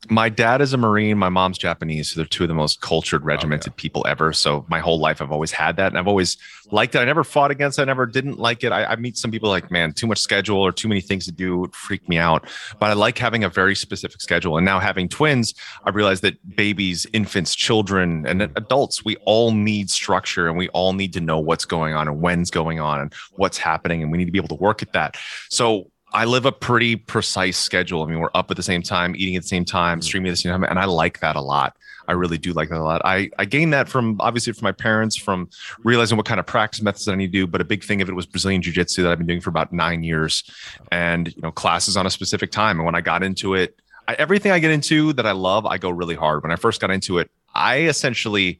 my 0.09 0.29
dad 0.29 0.61
is 0.61 0.73
a 0.73 0.77
Marine. 0.77 1.17
My 1.17 1.29
mom's 1.29 1.57
Japanese. 1.57 2.11
So 2.11 2.19
they're 2.19 2.25
two 2.25 2.43
of 2.43 2.47
the 2.47 2.53
most 2.53 2.81
cultured, 2.81 3.23
oh, 3.23 3.25
regimented 3.25 3.73
okay. 3.73 3.77
people 3.77 4.05
ever. 4.07 4.33
So 4.33 4.65
my 4.69 4.79
whole 4.79 4.99
life, 4.99 5.21
I've 5.21 5.31
always 5.31 5.51
had 5.51 5.77
that. 5.77 5.87
And 5.91 5.97
I've 5.97 6.07
always 6.07 6.37
liked 6.71 6.95
it. 6.95 6.99
I 6.99 7.05
never 7.05 7.23
fought 7.23 7.51
against 7.51 7.79
it. 7.79 7.83
I 7.83 7.85
never 7.85 8.05
didn't 8.05 8.39
like 8.39 8.63
it. 8.63 8.71
I, 8.71 8.85
I 8.85 8.95
meet 8.95 9.17
some 9.17 9.31
people 9.31 9.49
like, 9.49 9.71
man, 9.71 9.93
too 9.93 10.07
much 10.07 10.19
schedule 10.19 10.59
or 10.59 10.71
too 10.71 10.87
many 10.87 11.01
things 11.01 11.25
to 11.25 11.31
do 11.31 11.57
would 11.57 11.75
freak 11.75 12.07
me 12.09 12.17
out. 12.17 12.47
But 12.79 12.89
I 12.89 12.93
like 12.93 13.17
having 13.17 13.43
a 13.43 13.49
very 13.49 13.75
specific 13.75 14.21
schedule. 14.21 14.57
And 14.57 14.65
now 14.65 14.79
having 14.79 15.07
twins, 15.07 15.53
I 15.85 15.89
realize 15.89 16.21
that 16.21 16.55
babies, 16.55 17.05
infants, 17.13 17.55
children, 17.55 18.25
and 18.25 18.41
mm. 18.41 18.51
adults, 18.55 19.05
we 19.05 19.15
all 19.25 19.51
need 19.51 19.89
structure 19.89 20.47
and 20.47 20.57
we 20.57 20.69
all 20.69 20.93
need 20.93 21.13
to 21.13 21.21
know 21.21 21.39
what's 21.39 21.65
going 21.65 21.93
on 21.93 22.07
and 22.07 22.21
when's 22.21 22.51
going 22.51 22.79
on 22.79 23.01
and 23.01 23.13
what's 23.33 23.57
happening. 23.57 24.01
And 24.01 24.11
we 24.11 24.17
need 24.17 24.25
to 24.25 24.31
be 24.31 24.39
able 24.39 24.49
to 24.49 24.55
work 24.55 24.81
at 24.81 24.93
that. 24.93 25.17
So 25.49 25.91
I 26.15 26.23
live 26.23 26.45
a 26.45 26.51
pretty 26.51 26.95
precise 26.95 27.57
schedule. 27.57 28.01
I 28.01 28.05
mean, 28.05 28.19
we're 28.19 28.29
up 28.33 28.49
at 28.49 28.55
the 28.55 28.63
same 28.63 28.81
time, 28.81 29.17
eating 29.17 29.35
at 29.35 29.41
the 29.41 29.49
same 29.49 29.65
time, 29.65 29.99
mm-hmm. 29.99 30.05
streaming 30.05 30.29
at 30.29 30.31
the 30.31 30.37
same 30.37 30.51
time, 30.53 30.63
and 30.63 30.79
I 30.79 30.85
like 30.85 31.19
that 31.19 31.35
a 31.35 31.41
lot. 31.41 31.75
I 32.07 32.13
really 32.13 32.37
do 32.37 32.53
like 32.53 32.69
that 32.69 32.79
a 32.79 32.83
lot. 32.83 33.01
I, 33.03 33.29
I 33.37 33.43
gained 33.43 33.73
that 33.73 33.89
from 33.89 34.15
obviously 34.21 34.53
from 34.53 34.63
my 34.63 34.71
parents, 34.71 35.17
from 35.17 35.49
realizing 35.83 36.15
what 36.15 36.25
kind 36.25 36.39
of 36.39 36.45
practice 36.45 36.81
methods 36.81 37.07
I 37.09 37.15
need 37.15 37.33
to 37.33 37.39
do. 37.39 37.47
But 37.47 37.59
a 37.59 37.65
big 37.65 37.83
thing 37.83 38.01
of 38.01 38.07
it 38.07 38.13
was 38.13 38.25
Brazilian 38.25 38.61
Jiu 38.61 38.71
Jitsu 38.71 39.03
that 39.03 39.11
I've 39.11 39.17
been 39.17 39.27
doing 39.27 39.41
for 39.41 39.49
about 39.49 39.73
nine 39.73 40.03
years 40.03 40.43
and, 40.91 41.35
you 41.35 41.41
know, 41.41 41.51
classes 41.51 41.97
on 41.97 42.05
a 42.05 42.09
specific 42.09 42.51
time. 42.51 42.77
And 42.77 42.85
when 42.85 42.95
I 42.95 43.01
got 43.01 43.21
into 43.21 43.55
it, 43.55 43.77
I, 44.07 44.13
everything 44.13 44.51
I 44.51 44.59
get 44.59 44.71
into 44.71 45.13
that 45.13 45.25
I 45.25 45.31
love, 45.31 45.65
I 45.65 45.77
go 45.79 45.89
really 45.89 46.15
hard. 46.15 46.43
When 46.43 46.51
I 46.51 46.57
first 46.57 46.79
got 46.79 46.91
into 46.91 47.17
it, 47.17 47.29
I 47.55 47.79
essentially 47.79 48.59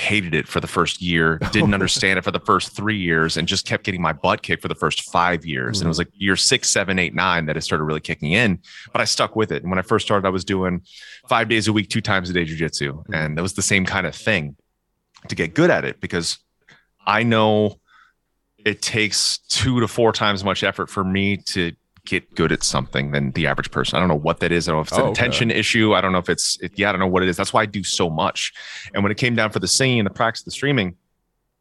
hated 0.00 0.34
it 0.34 0.48
for 0.48 0.60
the 0.60 0.66
first 0.66 1.00
year, 1.00 1.38
didn't 1.52 1.74
understand 1.74 2.18
it 2.18 2.22
for 2.22 2.30
the 2.30 2.40
first 2.40 2.74
three 2.74 2.98
years, 2.98 3.36
and 3.36 3.46
just 3.46 3.66
kept 3.66 3.84
getting 3.84 4.02
my 4.02 4.12
butt 4.12 4.42
kicked 4.42 4.62
for 4.62 4.68
the 4.68 4.74
first 4.74 5.10
five 5.10 5.44
years. 5.44 5.76
Mm-hmm. 5.76 5.82
And 5.82 5.86
it 5.86 5.88
was 5.88 5.98
like 5.98 6.08
year 6.14 6.36
six, 6.36 6.70
seven, 6.70 6.98
eight, 6.98 7.14
nine 7.14 7.46
that 7.46 7.56
it 7.56 7.62
started 7.62 7.84
really 7.84 8.00
kicking 8.00 8.32
in. 8.32 8.58
But 8.92 9.00
I 9.00 9.04
stuck 9.04 9.36
with 9.36 9.52
it. 9.52 9.62
And 9.62 9.70
when 9.70 9.78
I 9.78 9.82
first 9.82 10.06
started, 10.06 10.26
I 10.26 10.30
was 10.30 10.44
doing 10.44 10.82
five 11.28 11.48
days 11.48 11.68
a 11.68 11.72
week, 11.72 11.88
two 11.88 12.00
times 12.00 12.30
a 12.30 12.32
day 12.32 12.44
jujitsu. 12.44 12.92
Mm-hmm. 12.92 13.14
And 13.14 13.38
that 13.38 13.42
was 13.42 13.54
the 13.54 13.62
same 13.62 13.84
kind 13.84 14.06
of 14.06 14.14
thing 14.14 14.56
to 15.28 15.34
get 15.34 15.54
good 15.54 15.70
at 15.70 15.84
it 15.84 16.00
because 16.00 16.38
I 17.06 17.22
know 17.22 17.80
it 18.64 18.82
takes 18.82 19.38
two 19.48 19.80
to 19.80 19.88
four 19.88 20.12
times 20.12 20.40
as 20.40 20.44
much 20.44 20.62
effort 20.62 20.88
for 20.88 21.04
me 21.04 21.36
to 21.36 21.72
get 22.04 22.34
good 22.34 22.52
at 22.52 22.62
something 22.62 23.12
than 23.12 23.32
the 23.32 23.46
average 23.46 23.70
person. 23.70 23.96
I 23.96 24.00
don't 24.00 24.08
know 24.08 24.14
what 24.14 24.40
that 24.40 24.52
is. 24.52 24.68
I 24.68 24.72
don't 24.72 24.78
know 24.78 24.82
if 24.82 24.88
it's 24.88 24.98
an 24.98 25.04
oh, 25.04 25.10
attention 25.10 25.50
okay. 25.50 25.60
issue. 25.60 25.94
I 25.94 26.00
don't 26.00 26.12
know 26.12 26.18
if 26.18 26.28
it's, 26.28 26.58
it, 26.60 26.72
yeah, 26.76 26.88
I 26.88 26.92
don't 26.92 27.00
know 27.00 27.06
what 27.06 27.22
it 27.22 27.28
is. 27.28 27.36
That's 27.36 27.52
why 27.52 27.62
I 27.62 27.66
do 27.66 27.84
so 27.84 28.10
much. 28.10 28.52
And 28.94 29.02
when 29.02 29.12
it 29.12 29.18
came 29.18 29.34
down 29.34 29.50
for 29.50 29.58
the 29.58 29.68
singing 29.68 30.00
and 30.00 30.06
the 30.06 30.12
practice, 30.12 30.42
the 30.42 30.50
streaming, 30.50 30.96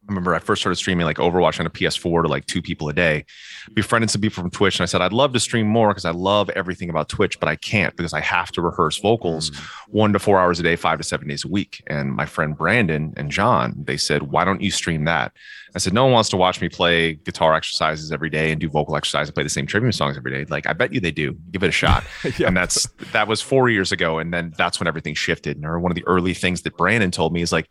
I 0.09 0.11
remember 0.11 0.33
I 0.33 0.39
first 0.39 0.63
started 0.63 0.77
streaming 0.77 1.05
like 1.05 1.17
Overwatch 1.17 1.59
on 1.59 1.67
a 1.67 1.69
PS4 1.69 2.23
to 2.23 2.27
like 2.27 2.47
two 2.47 2.63
people 2.63 2.89
a 2.89 2.93
day. 2.93 3.25
Befriended 3.73 4.09
some 4.09 4.21
people 4.21 4.41
from 4.41 4.49
Twitch, 4.49 4.79
and 4.79 4.83
I 4.83 4.87
said 4.87 5.01
I'd 5.01 5.13
love 5.13 5.33
to 5.33 5.39
stream 5.39 5.67
more 5.67 5.89
because 5.89 6.05
I 6.05 6.09
love 6.09 6.49
everything 6.51 6.89
about 6.89 7.09
Twitch, 7.09 7.39
but 7.39 7.47
I 7.47 7.55
can't 7.55 7.95
because 7.95 8.11
I 8.11 8.19
have 8.21 8.51
to 8.53 8.61
rehearse 8.63 8.97
vocals 8.97 9.51
mm. 9.51 9.69
one 9.89 10.11
to 10.13 10.19
four 10.19 10.39
hours 10.39 10.59
a 10.59 10.63
day, 10.63 10.75
five 10.75 10.97
to 10.97 11.03
seven 11.03 11.27
days 11.27 11.45
a 11.45 11.47
week. 11.47 11.83
And 11.85 12.11
my 12.11 12.25
friend 12.25 12.57
Brandon 12.57 13.13
and 13.17 13.29
John, 13.29 13.75
they 13.83 13.97
said, 13.97 14.23
"Why 14.23 14.45
don't 14.45 14.61
you 14.61 14.71
stream 14.71 15.05
that?" 15.05 15.31
I 15.75 15.77
said, 15.77 15.93
"No 15.93 16.05
one 16.05 16.13
wants 16.13 16.29
to 16.29 16.37
watch 16.37 16.59
me 16.59 16.69
play 16.69 17.13
guitar 17.13 17.53
exercises 17.53 18.11
every 18.11 18.31
day 18.31 18.51
and 18.51 18.59
do 18.59 18.67
vocal 18.67 18.95
exercise 18.95 19.27
and 19.27 19.35
play 19.35 19.43
the 19.43 19.49
same 19.49 19.67
tribute 19.67 19.93
songs 19.93 20.17
every 20.17 20.31
day. 20.31 20.45
Like 20.49 20.65
I 20.65 20.73
bet 20.73 20.91
you 20.91 20.99
they 20.99 21.11
do. 21.11 21.37
Give 21.51 21.61
it 21.61 21.69
a 21.69 21.71
shot." 21.71 22.03
yeah. 22.39 22.47
And 22.47 22.57
that's 22.57 22.87
that 23.11 23.27
was 23.27 23.41
four 23.41 23.69
years 23.69 23.91
ago, 23.91 24.17
and 24.17 24.33
then 24.33 24.53
that's 24.57 24.79
when 24.79 24.87
everything 24.87 25.13
shifted. 25.13 25.57
And 25.57 25.83
one 25.83 25.91
of 25.91 25.95
the 25.95 26.07
early 26.07 26.33
things 26.33 26.63
that 26.63 26.77
Brandon 26.77 27.11
told 27.11 27.31
me 27.31 27.43
is 27.43 27.51
like 27.51 27.69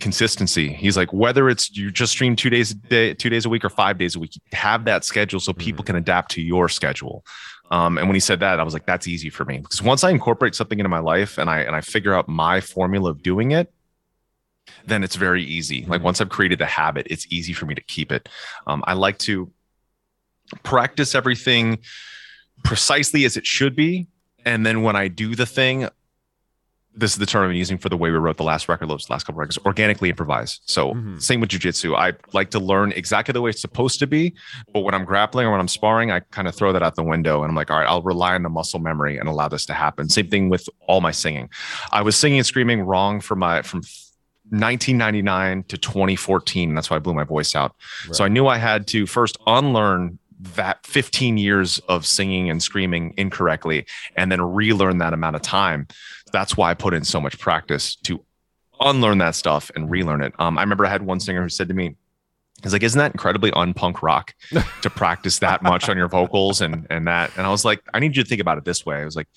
consistency. 0.00 0.68
He's 0.72 0.96
like, 0.96 1.12
whether 1.12 1.48
it's 1.48 1.74
you 1.76 1.90
just 1.90 2.12
stream 2.12 2.36
two 2.36 2.50
days 2.50 2.70
a 2.70 2.74
day, 2.74 3.14
two 3.14 3.30
days 3.30 3.46
a 3.46 3.48
week 3.48 3.64
or 3.64 3.70
five 3.70 3.98
days 3.98 4.14
a 4.14 4.20
week, 4.20 4.32
have 4.52 4.84
that 4.84 5.04
schedule 5.04 5.40
so 5.40 5.52
people 5.52 5.82
mm-hmm. 5.82 5.86
can 5.86 5.96
adapt 5.96 6.32
to 6.32 6.42
your 6.42 6.68
schedule. 6.68 7.24
Um, 7.70 7.98
and 7.98 8.06
when 8.06 8.14
he 8.14 8.20
said 8.20 8.40
that, 8.40 8.60
I 8.60 8.62
was 8.62 8.74
like, 8.74 8.86
that's 8.86 9.08
easy 9.08 9.30
for 9.30 9.44
me 9.44 9.58
because 9.58 9.82
once 9.82 10.04
I 10.04 10.10
incorporate 10.10 10.54
something 10.54 10.78
into 10.78 10.88
my 10.88 11.00
life 11.00 11.38
and 11.38 11.50
I 11.50 11.60
and 11.60 11.74
I 11.74 11.80
figure 11.80 12.14
out 12.14 12.28
my 12.28 12.60
formula 12.60 13.10
of 13.10 13.22
doing 13.22 13.52
it, 13.52 13.72
then 14.84 15.02
it's 15.02 15.16
very 15.16 15.42
easy. 15.42 15.80
Like 15.82 15.98
mm-hmm. 15.98 16.04
once 16.04 16.20
I've 16.20 16.28
created 16.28 16.58
the 16.58 16.66
habit, 16.66 17.06
it's 17.10 17.26
easy 17.30 17.52
for 17.52 17.66
me 17.66 17.74
to 17.74 17.80
keep 17.80 18.12
it. 18.12 18.28
Um, 18.66 18.84
I 18.86 18.92
like 18.92 19.18
to 19.20 19.50
practice 20.62 21.14
everything 21.14 21.78
precisely 22.64 23.24
as 23.24 23.36
it 23.36 23.46
should 23.46 23.74
be. 23.74 24.06
And 24.44 24.64
then 24.64 24.82
when 24.82 24.94
I 24.94 25.08
do 25.08 25.34
the 25.34 25.46
thing, 25.46 25.88
this 26.96 27.12
is 27.12 27.18
the 27.18 27.26
term 27.26 27.48
I'm 27.48 27.54
using 27.54 27.76
for 27.76 27.88
the 27.88 27.96
way 27.96 28.10
we 28.10 28.16
wrote 28.16 28.38
the 28.38 28.42
last 28.42 28.68
record, 28.68 28.88
those 28.88 29.10
last 29.10 29.24
couple 29.24 29.38
records, 29.38 29.58
organically 29.66 30.08
improvise. 30.08 30.60
So 30.64 30.94
mm-hmm. 30.94 31.18
same 31.18 31.40
with 31.40 31.50
jujitsu. 31.50 31.94
I 31.94 32.14
like 32.32 32.50
to 32.50 32.58
learn 32.58 32.92
exactly 32.92 33.32
the 33.32 33.42
way 33.42 33.50
it's 33.50 33.60
supposed 33.60 33.98
to 33.98 34.06
be, 34.06 34.34
but 34.72 34.80
when 34.80 34.94
I'm 34.94 35.04
grappling 35.04 35.46
or 35.46 35.50
when 35.50 35.60
I'm 35.60 35.68
sparring, 35.68 36.10
I 36.10 36.20
kind 36.20 36.48
of 36.48 36.54
throw 36.54 36.72
that 36.72 36.82
out 36.82 36.96
the 36.96 37.04
window 37.04 37.42
and 37.42 37.50
I'm 37.50 37.56
like, 37.56 37.70
all 37.70 37.78
right, 37.78 37.88
I'll 37.88 38.02
rely 38.02 38.34
on 38.34 38.42
the 38.42 38.48
muscle 38.48 38.80
memory 38.80 39.18
and 39.18 39.28
allow 39.28 39.48
this 39.48 39.66
to 39.66 39.74
happen. 39.74 40.08
Same 40.08 40.28
thing 40.28 40.48
with 40.48 40.68
all 40.88 41.00
my 41.00 41.10
singing. 41.10 41.50
I 41.92 42.02
was 42.02 42.16
singing 42.16 42.38
and 42.38 42.46
screaming 42.46 42.80
wrong 42.82 43.20
for 43.20 43.36
my 43.36 43.62
from 43.62 43.82
1999 44.50 45.64
to 45.64 45.76
2014. 45.76 46.74
That's 46.74 46.88
why 46.88 46.96
I 46.96 47.00
blew 47.00 47.14
my 47.14 47.24
voice 47.24 47.54
out. 47.54 47.74
Right. 48.06 48.14
So 48.14 48.24
I 48.24 48.28
knew 48.28 48.46
I 48.46 48.58
had 48.58 48.86
to 48.88 49.06
first 49.06 49.36
unlearn 49.46 50.18
that 50.38 50.84
15 50.86 51.38
years 51.38 51.78
of 51.88 52.06
singing 52.06 52.50
and 52.50 52.62
screaming 52.62 53.14
incorrectly 53.16 53.86
and 54.16 54.30
then 54.30 54.42
relearn 54.42 54.98
that 54.98 55.14
amount 55.14 55.36
of 55.36 55.42
time 55.42 55.86
that's 56.32 56.56
why 56.56 56.70
I 56.70 56.74
put 56.74 56.94
in 56.94 57.04
so 57.04 57.20
much 57.20 57.38
practice 57.38 57.96
to 58.04 58.24
unlearn 58.80 59.18
that 59.18 59.34
stuff 59.34 59.70
and 59.74 59.90
relearn 59.90 60.22
it. 60.22 60.34
Um, 60.38 60.58
I 60.58 60.62
remember 60.62 60.86
I 60.86 60.90
had 60.90 61.02
one 61.02 61.20
singer 61.20 61.42
who 61.42 61.48
said 61.48 61.68
to 61.68 61.74
me, 61.74 61.96
He's 62.62 62.72
like, 62.72 62.82
isn't 62.82 62.98
that 62.98 63.12
incredibly 63.12 63.50
unpunk 63.50 64.00
rock 64.00 64.34
to 64.82 64.88
practice 64.88 65.40
that 65.40 65.62
much 65.62 65.90
on 65.90 65.96
your 65.98 66.08
vocals 66.08 66.62
and 66.62 66.86
and 66.88 67.06
that? 67.06 67.30
And 67.36 67.46
I 67.46 67.50
was 67.50 67.66
like, 67.66 67.82
I 67.92 68.00
need 68.00 68.16
you 68.16 68.22
to 68.22 68.28
think 68.28 68.40
about 68.40 68.56
it 68.56 68.64
this 68.64 68.84
way. 68.86 68.96
I 68.96 69.04
was 69.04 69.14
like, 69.14 69.28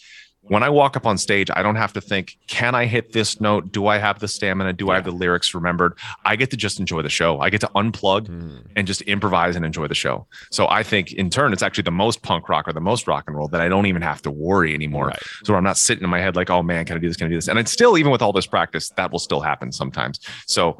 when 0.42 0.64
I 0.64 0.70
walk 0.70 0.96
up 0.96 1.06
on 1.06 1.18
stage, 1.18 1.50
I 1.54 1.62
don't 1.62 1.76
have 1.76 1.94
to 1.94 2.02
think, 2.02 2.38
can 2.48 2.74
I 2.74 2.86
hit 2.86 3.12
this 3.12 3.40
note? 3.40 3.72
Do 3.72 3.88
I 3.88 3.98
have 3.98 4.20
the 4.20 4.28
stamina? 4.28 4.74
Do 4.74 4.86
yeah. 4.86 4.94
I 4.94 4.96
have 4.96 5.06
the 5.06 5.12
lyrics 5.12 5.54
remembered? 5.54 5.98
I 6.26 6.36
get 6.36 6.50
to 6.52 6.58
just 6.58 6.80
enjoy 6.80 7.02
the 7.02 7.10
show. 7.10 7.40
I 7.40 7.50
get 7.50 7.62
to 7.62 7.68
unplug 7.76 8.28
mm. 8.28 8.66
and 8.76 8.88
just 8.88 9.02
improvise 9.04 9.56
and 9.56 9.66
enjoy 9.66 9.88
the 9.88 9.96
show. 9.96 10.28
So 10.50 10.68
I 10.68 10.82
think 10.82 11.12
in 11.14 11.30
turn, 11.30 11.54
it's 11.54 11.62
actually 11.62 11.84
the 11.84 11.92
most 11.92 12.22
punk 12.24 12.50
rock 12.50 12.68
or 12.68 12.74
the 12.74 12.82
most 12.82 13.08
rock 13.08 13.26
and 13.28 13.36
roll 13.36 13.48
that 13.50 13.62
I 13.62 13.68
don't 13.68 13.86
even 13.86 14.02
have 14.02 14.22
to 14.24 14.32
worry 14.32 14.74
anymore. 14.74 15.08
Right. 15.08 15.20
So 15.44 15.56
I'm 15.56 15.64
not 15.64 15.78
sitting 15.78 16.04
in 16.04 16.10
my 16.10 16.20
head 16.20 16.36
like, 16.36 16.50
oh 16.50 16.64
man, 16.64 16.86
can 16.86 16.96
I 16.96 17.00
do 17.00 17.08
this? 17.08 17.18
Can 17.18 17.28
I 17.28 17.30
do 17.30 17.36
this? 17.36 17.48
And 17.48 17.60
it's 17.60 17.72
still, 17.72 17.98
even 17.98 18.12
with 18.12 18.22
all 18.22 18.34
this 18.34 18.48
practice, 18.48 18.90
that 18.92 19.12
will 19.12 19.20
still 19.20 19.42
happen 19.42 19.72
sometimes. 19.72 20.20
So 20.48 20.80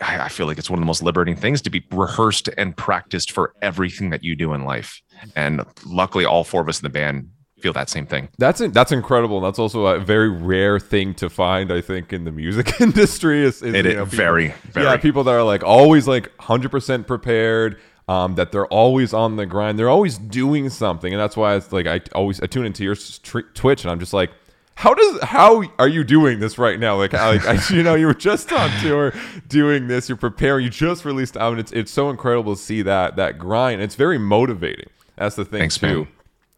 I, 0.00 0.20
I 0.20 0.28
feel 0.28 0.46
like 0.46 0.58
it's 0.58 0.70
one 0.70 0.78
of 0.78 0.82
the 0.82 0.86
most 0.86 1.02
liberating 1.02 1.36
things 1.36 1.60
to 1.62 1.70
be 1.70 1.84
rehearsed 1.90 2.48
and 2.56 2.76
practiced 2.76 3.32
for 3.32 3.52
everything 3.60 4.10
that 4.10 4.24
you 4.24 4.36
do 4.36 4.54
in 4.54 4.64
life. 4.64 5.02
And 5.36 5.62
luckily, 5.84 6.24
all 6.24 6.44
four 6.44 6.62
of 6.62 6.68
us 6.68 6.80
in 6.80 6.84
the 6.84 6.90
band 6.90 7.30
feel 7.60 7.72
that 7.74 7.88
same 7.88 8.06
thing. 8.06 8.28
That's 8.38 8.60
that's 8.68 8.92
incredible. 8.92 9.40
That's 9.40 9.58
also 9.58 9.86
a 9.86 10.00
very 10.00 10.28
rare 10.28 10.78
thing 10.80 11.14
to 11.14 11.30
find, 11.30 11.72
I 11.72 11.80
think, 11.80 12.12
in 12.12 12.24
the 12.24 12.32
music 12.32 12.80
industry. 12.80 13.42
Is, 13.44 13.62
is 13.62 13.74
it 13.74 13.84
you 13.86 13.94
know, 13.94 14.04
people, 14.04 14.16
very, 14.16 14.54
very 14.72 14.86
yeah, 14.86 14.96
people 14.96 15.24
that 15.24 15.32
are 15.32 15.42
like 15.42 15.62
always 15.62 16.08
like 16.08 16.32
hundred 16.40 16.70
percent 16.70 17.06
prepared. 17.06 17.78
Um, 18.08 18.34
that 18.34 18.50
they're 18.50 18.66
always 18.66 19.14
on 19.14 19.36
the 19.36 19.46
grind. 19.46 19.78
They're 19.78 19.88
always 19.88 20.18
doing 20.18 20.68
something, 20.68 21.12
and 21.12 21.20
that's 21.20 21.36
why 21.36 21.54
it's 21.54 21.72
like 21.72 21.86
I 21.86 22.00
always 22.12 22.40
I 22.40 22.46
tune 22.46 22.66
into 22.66 22.82
your 22.82 22.96
Twitch, 22.96 23.84
and 23.84 23.90
I'm 23.92 24.00
just 24.00 24.12
like, 24.12 24.32
how 24.80 24.94
does 24.94 25.22
how 25.22 25.62
are 25.78 25.86
you 25.86 26.02
doing 26.02 26.40
this 26.40 26.56
right 26.56 26.80
now? 26.80 26.96
Like, 26.96 27.12
like 27.12 27.46
I, 27.46 27.60
you 27.70 27.82
know, 27.82 27.94
you 27.94 28.06
were 28.06 28.14
just 28.14 28.50
on 28.50 28.70
tour 28.80 29.12
doing 29.46 29.86
this. 29.88 30.08
You're 30.08 30.16
preparing. 30.16 30.64
You 30.64 30.70
just 30.70 31.04
released 31.04 31.36
album. 31.36 31.60
It's 31.60 31.70
it's 31.70 31.92
so 31.92 32.08
incredible 32.08 32.56
to 32.56 32.60
see 32.60 32.82
that 32.82 33.14
that 33.16 33.38
grind. 33.38 33.82
It's 33.82 33.94
very 33.94 34.18
motivating. 34.18 34.88
That's 35.16 35.36
the 35.36 35.44
thing 35.44 35.60
Thanks, 35.60 35.76
too. 35.76 36.04
Man. 36.04 36.08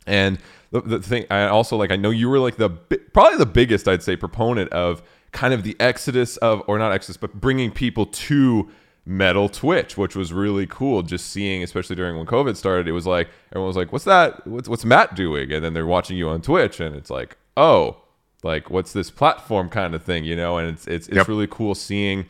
And 0.06 0.38
the, 0.72 0.80
the 0.80 1.00
thing 1.00 1.26
I 1.30 1.46
also 1.46 1.76
like 1.76 1.92
I 1.92 1.96
know 1.96 2.10
you 2.10 2.28
were 2.28 2.38
like 2.38 2.56
the 2.56 2.70
probably 3.12 3.38
the 3.38 3.46
biggest 3.46 3.86
I'd 3.86 4.02
say 4.02 4.16
proponent 4.16 4.72
of 4.72 5.02
kind 5.30 5.54
of 5.54 5.62
the 5.62 5.76
exodus 5.78 6.36
of 6.38 6.62
or 6.66 6.78
not 6.78 6.92
exodus 6.92 7.16
but 7.16 7.34
bringing 7.40 7.70
people 7.70 8.06
to 8.06 8.68
metal 9.04 9.48
twitch 9.48 9.96
which 9.96 10.14
was 10.14 10.32
really 10.32 10.66
cool 10.66 11.02
just 11.02 11.26
seeing 11.30 11.62
especially 11.62 11.96
during 11.96 12.16
when 12.16 12.24
covid 12.24 12.56
started 12.56 12.86
it 12.86 12.92
was 12.92 13.06
like 13.06 13.28
everyone 13.50 13.66
was 13.66 13.76
like 13.76 13.92
what's 13.92 14.04
that? 14.04 14.46
What's, 14.46 14.68
what's 14.68 14.84
matt 14.84 15.14
doing? 15.14 15.52
And 15.52 15.64
then 15.64 15.74
they're 15.74 15.86
watching 15.86 16.16
you 16.16 16.28
on 16.28 16.40
twitch 16.40 16.80
and 16.80 16.96
it's 16.96 17.10
like 17.10 17.36
oh 17.56 17.98
like 18.42 18.70
what's 18.70 18.92
this 18.92 19.10
platform 19.10 19.68
kind 19.68 19.94
of 19.94 20.02
thing 20.02 20.24
you 20.24 20.36
know? 20.36 20.56
And 20.56 20.68
it's 20.68 20.86
it's, 20.86 21.08
it's 21.08 21.16
yep. 21.16 21.28
really 21.28 21.46
cool 21.46 21.74
seeing 21.74 22.26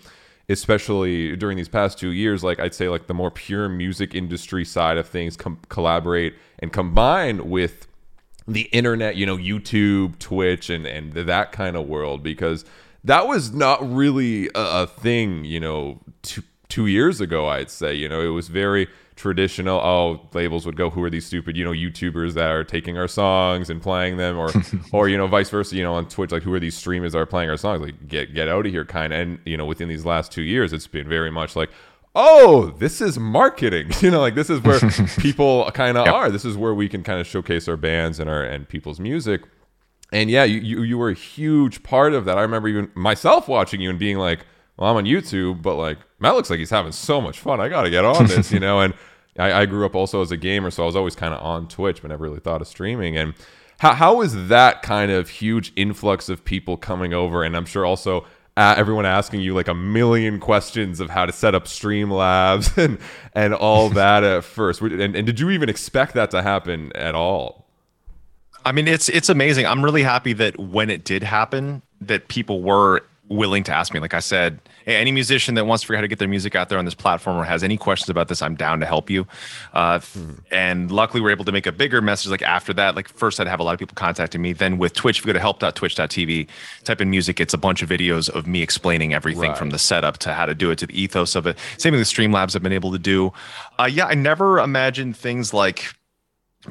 especially 0.48 1.36
during 1.36 1.56
these 1.56 1.68
past 1.68 1.98
two 1.98 2.10
years 2.10 2.42
like 2.42 2.58
i'd 2.58 2.74
say 2.74 2.88
like 2.88 3.06
the 3.06 3.14
more 3.14 3.30
pure 3.30 3.68
music 3.68 4.12
industry 4.12 4.64
side 4.64 4.98
of 4.98 5.06
things 5.06 5.36
com- 5.36 5.58
collaborate 5.68 6.34
and 6.58 6.72
combine 6.72 7.48
with 7.48 7.86
the 8.46 8.62
internet, 8.72 9.16
you 9.16 9.26
know, 9.26 9.36
YouTube, 9.36 10.18
Twitch, 10.18 10.70
and 10.70 10.86
and 10.86 11.12
that 11.12 11.52
kind 11.52 11.76
of 11.76 11.86
world 11.86 12.22
because 12.22 12.64
that 13.04 13.26
was 13.26 13.52
not 13.52 13.78
really 13.92 14.46
a, 14.48 14.82
a 14.82 14.86
thing, 14.86 15.44
you 15.44 15.60
know, 15.60 16.00
two 16.22 16.42
two 16.68 16.86
years 16.86 17.20
ago. 17.20 17.48
I'd 17.48 17.70
say, 17.70 17.94
you 17.94 18.08
know, 18.08 18.20
it 18.20 18.28
was 18.28 18.48
very 18.48 18.88
traditional. 19.16 19.78
Oh, 19.78 20.28
labels 20.32 20.66
would 20.66 20.76
go, 20.76 20.90
"Who 20.90 21.02
are 21.04 21.10
these 21.10 21.26
stupid, 21.26 21.56
you 21.56 21.64
know, 21.64 21.72
YouTubers 21.72 22.34
that 22.34 22.50
are 22.50 22.64
taking 22.64 22.98
our 22.98 23.08
songs 23.08 23.70
and 23.70 23.80
playing 23.82 24.16
them?" 24.16 24.38
Or, 24.38 24.50
or 24.92 25.08
you 25.08 25.16
know, 25.16 25.26
vice 25.26 25.50
versa. 25.50 25.76
You 25.76 25.82
know, 25.82 25.94
on 25.94 26.08
Twitch, 26.08 26.32
like, 26.32 26.42
"Who 26.42 26.52
are 26.54 26.60
these 26.60 26.76
streamers 26.76 27.12
that 27.12 27.18
are 27.18 27.26
playing 27.26 27.50
our 27.50 27.56
songs?" 27.56 27.82
Like, 27.82 28.08
get 28.08 28.34
get 28.34 28.48
out 28.48 28.66
of 28.66 28.72
here, 28.72 28.84
kind 28.84 29.12
of. 29.12 29.18
And 29.18 29.38
you 29.44 29.56
know, 29.56 29.66
within 29.66 29.88
these 29.88 30.04
last 30.04 30.32
two 30.32 30.42
years, 30.42 30.72
it's 30.72 30.86
been 30.86 31.08
very 31.08 31.30
much 31.30 31.56
like, 31.56 31.70
oh, 32.14 32.74
this 32.78 33.00
is 33.00 33.18
marketing. 33.18 33.90
You 34.02 34.10
know, 34.10 34.20
like 34.20 34.34
this 34.34 34.50
is 34.50 34.60
where 34.60 34.80
people 35.18 35.70
kind 35.72 35.96
of 35.96 36.06
yep. 36.06 36.14
are. 36.14 36.30
This 36.30 36.44
is 36.44 36.56
where 36.56 36.74
we 36.74 36.88
can 36.88 37.04
kind 37.04 37.20
of 37.20 37.26
showcase 37.26 37.68
our 37.68 37.76
bands 37.76 38.18
and 38.18 38.28
our 38.28 38.42
and 38.42 38.68
people's 38.68 38.98
music. 38.98 39.42
And 40.12 40.28
yeah, 40.28 40.44
you, 40.44 40.60
you 40.60 40.82
you 40.82 40.98
were 40.98 41.10
a 41.10 41.14
huge 41.14 41.82
part 41.84 42.12
of 42.12 42.24
that. 42.24 42.36
I 42.36 42.42
remember 42.42 42.68
even 42.68 42.90
myself 42.94 43.46
watching 43.46 43.80
you 43.80 43.90
and 43.90 43.98
being 43.98 44.18
like, 44.18 44.44
well, 44.76 44.90
I'm 44.90 44.96
on 44.96 45.04
YouTube, 45.04 45.62
but 45.62 45.76
like 45.76 45.98
Matt 46.18 46.34
looks 46.34 46.50
like 46.50 46.58
he's 46.58 46.70
having 46.70 46.92
so 46.92 47.20
much 47.20 47.38
fun. 47.38 47.60
I 47.60 47.68
got 47.68 47.82
to 47.82 47.90
get 47.90 48.04
on 48.04 48.26
this, 48.26 48.50
you 48.50 48.58
know. 48.58 48.80
And 48.80 48.94
I, 49.38 49.62
I, 49.62 49.66
grew 49.66 49.86
up 49.86 49.94
also 49.94 50.20
as 50.20 50.30
a 50.30 50.36
gamer, 50.36 50.70
so 50.70 50.82
I 50.82 50.86
was 50.86 50.96
always 50.96 51.14
kind 51.14 51.32
of 51.32 51.40
on 51.42 51.68
Twitch, 51.68 52.02
but 52.02 52.08
never 52.08 52.24
really 52.24 52.40
thought 52.40 52.60
of 52.60 52.66
streaming. 52.66 53.16
And 53.16 53.34
how 53.78 53.94
how 53.94 54.16
was 54.16 54.48
that 54.48 54.82
kind 54.82 55.12
of 55.12 55.28
huge 55.28 55.72
influx 55.76 56.28
of 56.28 56.44
people 56.44 56.76
coming 56.76 57.14
over? 57.14 57.44
And 57.44 57.56
I'm 57.56 57.66
sure 57.66 57.86
also 57.86 58.26
uh, 58.56 58.74
everyone 58.76 59.06
asking 59.06 59.40
you 59.40 59.54
like 59.54 59.68
a 59.68 59.74
million 59.74 60.38
questions 60.38 61.00
of 61.00 61.10
how 61.10 61.24
to 61.24 61.32
set 61.32 61.54
up 61.54 61.64
Streamlabs 61.64 62.76
and 62.82 62.98
and 63.34 63.54
all 63.54 63.88
that 63.90 64.24
at 64.24 64.44
first. 64.44 64.80
And, 64.80 65.16
and 65.16 65.26
did 65.26 65.40
you 65.40 65.50
even 65.50 65.68
expect 65.68 66.14
that 66.14 66.30
to 66.32 66.42
happen 66.42 66.92
at 66.94 67.14
all? 67.14 67.66
I 68.64 68.72
mean, 68.72 68.86
it's 68.86 69.08
it's 69.08 69.28
amazing. 69.28 69.66
I'm 69.66 69.84
really 69.84 70.02
happy 70.02 70.32
that 70.34 70.58
when 70.58 70.90
it 70.90 71.04
did 71.04 71.22
happen, 71.22 71.82
that 72.00 72.28
people 72.28 72.62
were 72.62 73.02
willing 73.28 73.64
to 73.64 73.72
ask 73.72 73.94
me. 73.94 74.00
Like 74.00 74.14
I 74.14 74.20
said, 74.20 74.60
hey, 74.84 74.96
any 74.96 75.12
musician 75.12 75.54
that 75.54 75.64
wants 75.64 75.82
to 75.82 75.86
figure 75.86 75.96
out 75.96 75.98
how 75.98 76.02
to 76.02 76.08
get 76.08 76.18
their 76.18 76.28
music 76.28 76.54
out 76.54 76.68
there 76.68 76.78
on 76.78 76.84
this 76.84 76.94
platform 76.94 77.36
or 77.36 77.44
has 77.44 77.62
any 77.62 77.76
questions 77.76 78.08
about 78.08 78.28
this, 78.28 78.42
I'm 78.42 78.54
down 78.54 78.80
to 78.80 78.86
help 78.86 79.08
you. 79.08 79.26
Uh, 79.72 79.98
mm-hmm. 79.98 80.34
And 80.50 80.90
luckily, 80.90 81.20
we're 81.20 81.30
able 81.30 81.44
to 81.44 81.52
make 81.52 81.66
a 81.66 81.72
bigger 81.72 82.00
message. 82.00 82.30
Like 82.30 82.42
after 82.42 82.72
that, 82.74 82.94
like 82.94 83.08
first, 83.08 83.40
I'd 83.40 83.46
have 83.46 83.60
a 83.60 83.62
lot 83.62 83.72
of 83.72 83.78
people 83.78 83.94
contacting 83.94 84.42
me. 84.42 84.52
Then 84.52 84.78
with 84.78 84.92
Twitch, 84.92 85.18
if 85.18 85.24
you 85.24 85.28
go 85.28 85.32
to 85.34 85.40
help.twitch.tv, 85.40 86.48
type 86.84 87.00
in 87.00 87.10
music, 87.10 87.40
it's 87.40 87.54
a 87.54 87.58
bunch 87.58 87.82
of 87.82 87.88
videos 87.88 88.28
of 88.28 88.46
me 88.46 88.62
explaining 88.62 89.14
everything 89.14 89.50
right. 89.50 89.58
from 89.58 89.70
the 89.70 89.78
setup 89.78 90.18
to 90.18 90.32
how 90.32 90.46
to 90.46 90.54
do 90.54 90.70
it 90.70 90.78
to 90.78 90.86
the 90.86 91.00
ethos 91.00 91.34
of 91.34 91.46
it. 91.46 91.58
Same 91.78 91.92
thing 91.92 92.00
with 92.00 92.08
Streamlabs 92.08 92.56
I've 92.56 92.62
been 92.62 92.72
able 92.72 92.92
to 92.92 92.98
do. 92.98 93.32
Uh, 93.78 93.88
yeah, 93.90 94.06
I 94.06 94.14
never 94.14 94.58
imagined 94.58 95.16
things 95.16 95.54
like 95.54 95.94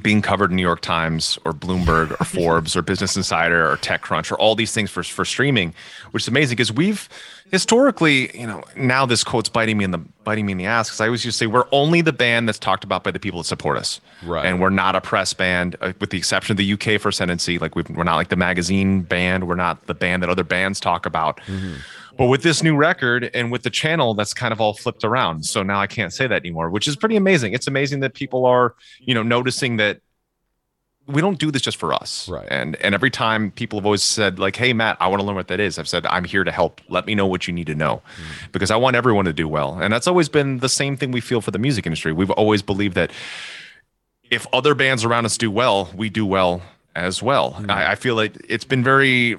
being 0.01 0.21
covered 0.21 0.51
in 0.51 0.55
New 0.55 0.61
York 0.61 0.81
Times 0.81 1.37
or 1.43 1.53
Bloomberg 1.53 2.19
or 2.19 2.23
Forbes 2.25 2.75
or 2.75 2.81
Business 2.81 3.17
Insider 3.17 3.69
or 3.69 3.77
TechCrunch 3.77 4.31
or 4.31 4.35
all 4.35 4.55
these 4.55 4.73
things 4.73 4.89
for 4.89 5.03
for 5.03 5.25
streaming, 5.25 5.73
which 6.11 6.23
is 6.23 6.27
amazing 6.27 6.55
because 6.55 6.71
we've 6.71 7.09
historically, 7.51 8.35
you 8.37 8.47
know, 8.47 8.63
now 8.77 9.05
this 9.05 9.23
quote's 9.23 9.49
biting 9.49 9.77
me 9.77 9.83
in 9.83 9.91
the 9.91 9.99
biting 10.23 10.45
me 10.45 10.53
in 10.53 10.57
the 10.57 10.65
ass 10.65 10.87
because 10.87 11.01
I 11.01 11.05
always 11.05 11.25
used 11.25 11.35
to 11.35 11.43
say 11.43 11.47
we're 11.47 11.67
only 11.71 12.01
the 12.01 12.13
band 12.13 12.47
that's 12.47 12.59
talked 12.59 12.83
about 12.83 13.03
by 13.03 13.11
the 13.11 13.19
people 13.19 13.41
that 13.41 13.45
support 13.45 13.77
us, 13.77 13.99
right? 14.23 14.45
And 14.45 14.61
we're 14.61 14.69
not 14.69 14.95
a 14.95 15.01
press 15.01 15.33
band, 15.33 15.75
uh, 15.81 15.93
with 15.99 16.11
the 16.11 16.17
exception 16.17 16.53
of 16.53 16.57
the 16.57 16.73
UK 16.73 16.99
for 16.99 17.09
Ascendancy. 17.09 17.59
Like 17.59 17.75
we 17.75 17.83
are 17.83 18.03
not 18.03 18.15
like 18.15 18.29
the 18.29 18.37
magazine 18.37 19.01
band. 19.01 19.47
We're 19.47 19.55
not 19.55 19.85
the 19.87 19.93
band 19.93 20.23
that 20.23 20.29
other 20.29 20.45
bands 20.45 20.79
talk 20.79 21.05
about. 21.05 21.41
Mm-hmm. 21.41 21.75
But 22.17 22.27
with 22.27 22.43
this 22.43 22.61
new 22.61 22.75
record 22.75 23.31
and 23.33 23.51
with 23.51 23.63
the 23.63 23.69
channel, 23.69 24.13
that's 24.13 24.33
kind 24.33 24.51
of 24.51 24.61
all 24.61 24.73
flipped 24.73 25.03
around. 25.03 25.45
So 25.45 25.63
now 25.63 25.79
I 25.79 25.87
can't 25.87 26.13
say 26.13 26.27
that 26.27 26.41
anymore, 26.41 26.69
which 26.69 26.87
is 26.87 26.95
pretty 26.95 27.15
amazing. 27.15 27.53
It's 27.53 27.67
amazing 27.67 28.01
that 28.01 28.13
people 28.13 28.45
are, 28.45 28.75
you 28.99 29.13
know, 29.13 29.23
noticing 29.23 29.77
that 29.77 30.01
we 31.07 31.21
don't 31.21 31.39
do 31.39 31.51
this 31.51 31.61
just 31.61 31.77
for 31.77 31.93
us. 31.93 32.29
Right. 32.29 32.47
And 32.49 32.75
and 32.77 32.93
every 32.93 33.09
time 33.09 33.51
people 33.51 33.79
have 33.79 33.85
always 33.85 34.03
said 34.03 34.39
like, 34.39 34.55
"Hey 34.55 34.71
Matt, 34.73 34.97
I 34.99 35.07
want 35.07 35.19
to 35.19 35.25
learn 35.25 35.35
what 35.35 35.47
that 35.47 35.59
is." 35.59 35.79
I've 35.79 35.87
said, 35.87 36.05
"I'm 36.05 36.23
here 36.23 36.43
to 36.43 36.51
help. 36.51 36.81
Let 36.89 37.05
me 37.05 37.15
know 37.15 37.25
what 37.25 37.47
you 37.47 37.53
need 37.53 37.67
to 37.67 37.75
know." 37.75 37.97
Mm-hmm. 37.97 38.51
Because 38.51 38.71
I 38.71 38.75
want 38.75 38.95
everyone 38.95 39.25
to 39.25 39.33
do 39.33 39.47
well. 39.47 39.79
And 39.81 39.91
that's 39.91 40.07
always 40.07 40.29
been 40.29 40.59
the 40.59 40.69
same 40.69 40.95
thing 40.95 41.11
we 41.11 41.21
feel 41.21 41.41
for 41.41 41.51
the 41.51 41.59
music 41.59 41.85
industry. 41.85 42.13
We've 42.13 42.31
always 42.31 42.61
believed 42.61 42.95
that 42.95 43.11
if 44.29 44.47
other 44.53 44.75
bands 44.75 45.03
around 45.03 45.25
us 45.25 45.37
do 45.37 45.51
well, 45.51 45.89
we 45.95 46.09
do 46.09 46.25
well 46.25 46.61
as 46.95 47.21
well. 47.21 47.53
Mm-hmm. 47.53 47.71
I, 47.71 47.91
I 47.91 47.95
feel 47.95 48.15
like 48.15 48.33
it's 48.47 48.65
been 48.65 48.83
very 48.83 49.37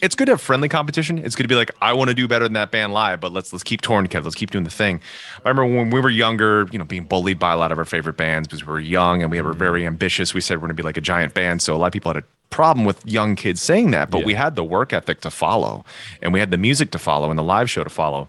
it's 0.00 0.14
good 0.14 0.26
to 0.26 0.32
have 0.32 0.40
friendly 0.40 0.68
competition. 0.68 1.18
It's 1.18 1.34
good 1.34 1.44
to 1.44 1.48
be 1.48 1.54
like, 1.54 1.70
I 1.80 1.92
want 1.92 2.08
to 2.08 2.14
do 2.14 2.28
better 2.28 2.44
than 2.44 2.54
that 2.54 2.70
band 2.70 2.92
live, 2.92 3.20
but 3.20 3.32
let's 3.32 3.52
let's 3.52 3.62
keep 3.62 3.80
touring 3.80 4.04
together. 4.04 4.24
Let's 4.24 4.36
keep 4.36 4.50
doing 4.50 4.64
the 4.64 4.70
thing. 4.70 5.00
I 5.44 5.48
remember 5.48 5.64
when 5.76 5.90
we 5.90 6.00
were 6.00 6.10
younger, 6.10 6.66
you 6.70 6.78
know, 6.78 6.84
being 6.84 7.04
bullied 7.04 7.38
by 7.38 7.52
a 7.52 7.56
lot 7.56 7.72
of 7.72 7.78
our 7.78 7.84
favorite 7.84 8.16
bands 8.16 8.48
because 8.48 8.64
we 8.64 8.72
were 8.72 8.80
young 8.80 9.22
and 9.22 9.30
we 9.30 9.40
were 9.40 9.52
very 9.52 9.80
mm-hmm. 9.80 9.88
ambitious. 9.88 10.34
We 10.34 10.40
said 10.40 10.56
we're 10.56 10.68
going 10.68 10.76
to 10.76 10.82
be 10.82 10.82
like 10.82 10.96
a 10.96 11.02
giant 11.02 11.34
band. 11.34 11.62
So 11.62 11.74
a 11.74 11.78
lot 11.78 11.88
of 11.88 11.92
people 11.92 12.12
had 12.12 12.22
a 12.22 12.26
problem 12.50 12.84
with 12.84 13.04
young 13.06 13.36
kids 13.36 13.60
saying 13.60 13.90
that, 13.90 14.10
but 14.10 14.20
yeah. 14.20 14.26
we 14.26 14.34
had 14.34 14.56
the 14.56 14.64
work 14.64 14.92
ethic 14.92 15.20
to 15.22 15.30
follow, 15.30 15.84
and 16.22 16.32
we 16.32 16.40
had 16.40 16.50
the 16.50 16.58
music 16.58 16.90
to 16.92 16.98
follow, 16.98 17.30
and 17.30 17.38
the 17.38 17.42
live 17.42 17.70
show 17.70 17.84
to 17.84 17.90
follow. 17.90 18.28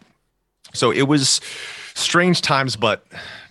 So 0.73 0.91
it 0.91 1.03
was 1.03 1.41
strange 1.93 2.41
times, 2.41 2.75
but 2.75 3.05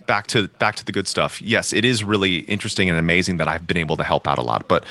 back 0.07 0.27
to 0.27 0.47
back 0.47 0.75
to 0.75 0.85
the 0.85 0.91
good 0.91 1.07
stuff. 1.07 1.41
Yes, 1.41 1.73
it 1.73 1.85
is 1.85 2.03
really 2.03 2.37
interesting 2.39 2.89
and 2.89 2.97
amazing 2.97 3.37
that 3.37 3.47
I've 3.47 3.67
been 3.67 3.77
able 3.77 3.97
to 3.97 4.03
help 4.03 4.27
out 4.27 4.37
a 4.37 4.41
lot, 4.41 4.67
but 4.67 4.85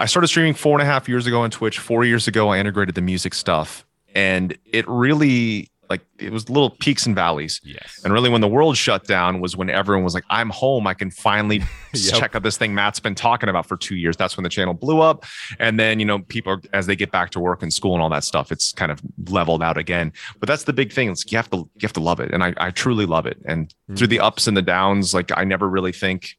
I 0.00 0.06
started 0.06 0.28
streaming 0.28 0.54
four 0.54 0.80
and 0.80 0.82
a 0.82 0.90
half 0.90 1.08
years 1.08 1.26
ago 1.26 1.42
on 1.42 1.50
Twitch. 1.50 1.78
Four 1.78 2.04
years 2.04 2.26
ago, 2.26 2.48
I 2.48 2.58
integrated 2.58 2.94
the 2.94 3.02
music 3.02 3.34
stuff, 3.34 3.84
and 4.14 4.56
it 4.64 4.88
really 4.88 5.70
like 5.90 6.00
it 6.18 6.32
was 6.32 6.48
little 6.48 6.70
peaks 6.70 7.04
and 7.04 7.14
valleys. 7.14 7.60
Yes. 7.62 8.00
And 8.02 8.14
really, 8.14 8.30
when 8.30 8.40
the 8.40 8.48
world 8.48 8.78
shut 8.78 9.06
down, 9.06 9.40
was 9.40 9.58
when 9.58 9.68
everyone 9.68 10.02
was 10.02 10.14
like, 10.14 10.24
"I'm 10.30 10.48
home. 10.48 10.86
I 10.86 10.94
can 10.94 11.10
finally 11.10 11.58
yep. 11.92 12.14
check 12.14 12.34
out 12.34 12.42
this 12.42 12.56
thing 12.56 12.74
Matt's 12.74 12.98
been 12.98 13.14
talking 13.14 13.50
about 13.50 13.66
for 13.66 13.76
two 13.76 13.96
years." 13.96 14.16
That's 14.16 14.38
when 14.38 14.44
the 14.44 14.48
channel 14.48 14.72
blew 14.72 15.00
up. 15.00 15.26
And 15.58 15.78
then 15.78 16.00
you 16.00 16.06
know, 16.06 16.20
people 16.20 16.54
are, 16.54 16.62
as 16.72 16.86
they 16.86 16.96
get 16.96 17.10
back 17.10 17.28
to 17.32 17.40
work 17.40 17.62
and 17.62 17.70
school 17.70 17.92
and 17.92 18.02
all 18.02 18.08
that 18.08 18.24
stuff, 18.24 18.50
it's 18.50 18.72
kind 18.72 18.90
of 18.90 19.02
leveled 19.28 19.62
out 19.62 19.76
again. 19.76 20.14
But 20.38 20.46
that's 20.46 20.64
the 20.64 20.72
big 20.72 20.94
thing. 20.94 21.10
It's 21.10 21.30
you 21.30 21.36
have 21.36 21.50
to 21.50 21.58
you 21.58 21.82
have 21.82 21.92
to 21.92 22.00
love 22.00 22.20
it, 22.20 22.32
and 22.32 22.42
I 22.42 22.54
I 22.56 22.70
truly 22.70 23.04
love 23.04 23.26
it. 23.26 23.36
And 23.44 23.68
mm-hmm. 23.68 23.96
through 23.96 24.06
the 24.06 24.20
ups 24.20 24.46
and 24.46 24.56
the 24.56 24.62
downs, 24.62 25.12
like 25.12 25.30
I 25.36 25.44
never 25.44 25.68
really 25.68 25.92
think 25.92 26.38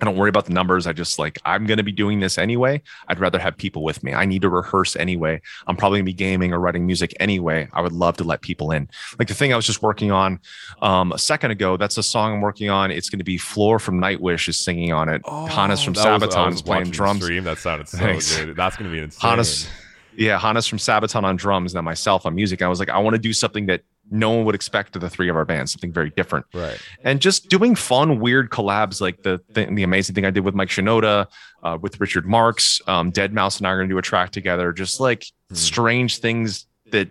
I 0.00 0.04
don't 0.04 0.16
worry 0.16 0.28
about 0.28 0.44
the 0.44 0.52
numbers. 0.52 0.86
I 0.86 0.92
just 0.92 1.18
like, 1.18 1.38
I'm 1.44 1.66
going 1.66 1.78
to 1.78 1.82
be 1.82 1.92
doing 1.92 2.20
this 2.20 2.38
anyway. 2.38 2.82
I'd 3.08 3.18
rather 3.18 3.38
have 3.38 3.56
people 3.56 3.82
with 3.82 4.02
me. 4.02 4.12
I 4.12 4.26
need 4.26 4.42
to 4.42 4.48
rehearse 4.48 4.94
anyway. 4.96 5.40
I'm 5.66 5.76
probably 5.76 5.98
going 5.98 6.06
to 6.06 6.10
be 6.10 6.14
gaming 6.14 6.52
or 6.52 6.60
writing 6.60 6.84
music 6.84 7.14
anyway. 7.18 7.68
I 7.72 7.80
would 7.80 7.92
love 7.92 8.16
to 8.18 8.24
let 8.24 8.42
people 8.42 8.72
in. 8.72 8.88
Like 9.18 9.28
the 9.28 9.34
thing 9.34 9.52
I 9.52 9.56
was 9.56 9.66
just 9.66 9.82
working 9.82 10.10
on 10.12 10.40
um, 10.82 11.12
a 11.12 11.18
second 11.18 11.50
ago, 11.50 11.76
that's 11.76 11.96
a 11.96 12.02
song 12.02 12.34
I'm 12.34 12.40
working 12.40 12.68
on. 12.68 12.90
It's 12.90 13.08
going 13.08 13.18
to 13.18 13.24
be 13.24 13.38
Floor 13.38 13.78
from 13.78 14.00
Nightwish 14.00 14.48
is 14.48 14.58
singing 14.58 14.92
on 14.92 15.08
it. 15.08 15.22
Oh, 15.24 15.46
Hannes 15.46 15.82
from 15.82 15.94
Sabaton 15.94 16.52
is 16.52 16.62
playing 16.62 16.90
drums. 16.90 17.22
Stream. 17.22 17.44
That 17.44 17.58
sounded 17.58 17.88
so 17.88 17.98
Thanks. 17.98 18.36
good. 18.36 18.56
That's 18.56 18.76
going 18.76 18.90
to 18.90 18.94
be 18.94 19.02
insane. 19.02 19.30
Hannes, 19.30 19.68
yeah, 20.16 20.38
Hannes 20.38 20.66
from 20.66 20.78
Sabaton 20.78 21.22
on 21.24 21.36
drums, 21.36 21.72
and 21.72 21.78
then 21.78 21.84
myself 21.84 22.26
on 22.26 22.34
music. 22.34 22.60
I 22.62 22.68
was 22.68 22.78
like, 22.78 22.90
I 22.90 22.98
want 22.98 23.14
to 23.14 23.20
do 23.20 23.32
something 23.32 23.66
that 23.66 23.82
no 24.10 24.30
one 24.30 24.44
would 24.44 24.54
expect 24.54 24.92
to 24.92 24.98
the 24.98 25.10
three 25.10 25.28
of 25.28 25.36
our 25.36 25.44
bands, 25.44 25.72
something 25.72 25.92
very 25.92 26.10
different. 26.10 26.46
Right. 26.54 26.78
And 27.02 27.20
just 27.20 27.48
doing 27.48 27.74
fun, 27.74 28.20
weird 28.20 28.50
collabs 28.50 29.00
like 29.00 29.22
the 29.22 29.40
the, 29.48 29.66
the 29.66 29.82
amazing 29.82 30.14
thing 30.14 30.24
I 30.24 30.30
did 30.30 30.44
with 30.44 30.54
Mike 30.54 30.68
Shinoda, 30.68 31.26
uh, 31.62 31.78
with 31.80 32.00
Richard 32.00 32.26
Marx, 32.26 32.80
um, 32.86 33.12
Deadmau5 33.12 33.58
and 33.58 33.66
I 33.66 33.70
are 33.70 33.76
going 33.78 33.88
to 33.88 33.94
do 33.94 33.98
a 33.98 34.02
track 34.02 34.30
together. 34.30 34.72
Just 34.72 35.00
like 35.00 35.20
mm-hmm. 35.20 35.54
strange 35.54 36.18
things 36.18 36.66
that 36.92 37.10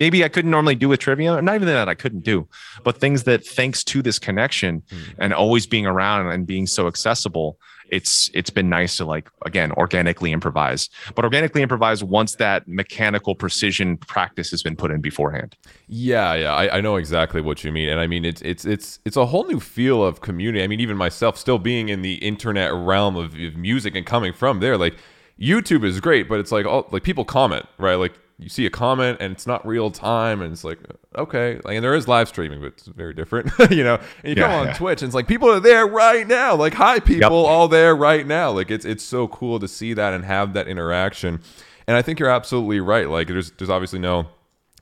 maybe 0.00 0.24
I 0.24 0.28
couldn't 0.28 0.50
normally 0.50 0.74
do 0.74 0.88
with 0.88 1.00
Trivium, 1.00 1.44
not 1.44 1.54
even 1.54 1.68
that 1.68 1.88
I 1.88 1.94
couldn't 1.94 2.24
do, 2.24 2.48
but 2.82 2.98
things 2.98 3.24
that 3.24 3.46
thanks 3.46 3.84
to 3.84 4.02
this 4.02 4.18
connection 4.18 4.82
mm-hmm. 4.82 5.22
and 5.22 5.34
always 5.34 5.66
being 5.66 5.86
around 5.86 6.26
and 6.28 6.46
being 6.46 6.66
so 6.66 6.86
accessible, 6.86 7.58
it's 7.94 8.30
it's 8.34 8.50
been 8.50 8.68
nice 8.68 8.96
to 8.98 9.04
like 9.04 9.28
again 9.46 9.72
organically 9.72 10.32
improvise. 10.32 10.90
But 11.14 11.24
organically 11.24 11.62
improvise 11.62 12.02
once 12.02 12.36
that 12.36 12.66
mechanical 12.66 13.34
precision 13.34 13.96
practice 13.96 14.50
has 14.50 14.62
been 14.62 14.76
put 14.76 14.90
in 14.90 15.00
beforehand. 15.00 15.56
Yeah 15.86 16.34
yeah. 16.34 16.54
I, 16.54 16.78
I 16.78 16.80
know 16.80 16.96
exactly 16.96 17.40
what 17.40 17.64
you 17.64 17.72
mean. 17.72 17.88
And 17.88 18.00
i 18.00 18.06
mean 18.06 18.24
it's 18.24 18.42
it's 18.42 18.64
it's 18.64 18.98
it's 19.04 19.16
a 19.16 19.26
whole 19.26 19.46
new 19.46 19.60
feel 19.60 20.04
of 20.04 20.20
community. 20.20 20.62
I 20.62 20.66
mean 20.66 20.80
even 20.80 20.96
myself 20.96 21.38
still 21.38 21.58
being 21.58 21.88
in 21.88 22.02
the 22.02 22.14
internet 22.14 22.72
realm 22.74 23.16
of, 23.16 23.34
of 23.34 23.56
music 23.56 23.94
and 23.94 24.04
coming 24.04 24.32
from 24.32 24.60
there 24.60 24.76
like 24.76 24.96
youtube 25.38 25.84
is 25.84 25.98
great 25.98 26.28
but 26.28 26.38
it's 26.38 26.52
like 26.52 26.64
all 26.64 26.86
like 26.92 27.02
people 27.02 27.24
comment 27.24 27.66
right? 27.78 27.96
Like 27.96 28.14
you 28.38 28.48
see 28.48 28.66
a 28.66 28.70
comment 28.70 29.18
and 29.20 29.32
it's 29.32 29.46
not 29.46 29.64
real 29.66 29.90
time 29.90 30.42
and 30.42 30.52
it's 30.52 30.64
like 30.64 30.78
okay 31.16 31.60
like, 31.64 31.76
and 31.76 31.84
there 31.84 31.94
is 31.94 32.08
live 32.08 32.28
streaming 32.28 32.60
but 32.60 32.68
it's 32.68 32.86
very 32.86 33.14
different 33.14 33.50
you 33.70 33.84
know 33.84 33.94
and 34.22 34.36
you 34.36 34.42
yeah, 34.42 34.48
go 34.48 34.54
on 34.60 34.66
yeah. 34.66 34.72
twitch 34.74 35.02
and 35.02 35.08
it's 35.08 35.14
like 35.14 35.28
people 35.28 35.50
are 35.50 35.60
there 35.60 35.86
right 35.86 36.26
now 36.26 36.54
like 36.54 36.74
hi 36.74 36.98
people 36.98 37.20
yep. 37.20 37.50
all 37.50 37.68
there 37.68 37.94
right 37.94 38.26
now 38.26 38.50
like 38.50 38.70
it's 38.70 38.84
it's 38.84 39.04
so 39.04 39.28
cool 39.28 39.58
to 39.58 39.68
see 39.68 39.92
that 39.92 40.12
and 40.12 40.24
have 40.24 40.52
that 40.52 40.66
interaction 40.66 41.40
and 41.86 41.96
i 41.96 42.02
think 42.02 42.18
you're 42.18 42.28
absolutely 42.28 42.80
right 42.80 43.08
like 43.08 43.28
there's 43.28 43.52
there's 43.52 43.70
obviously 43.70 43.98
no 43.98 44.26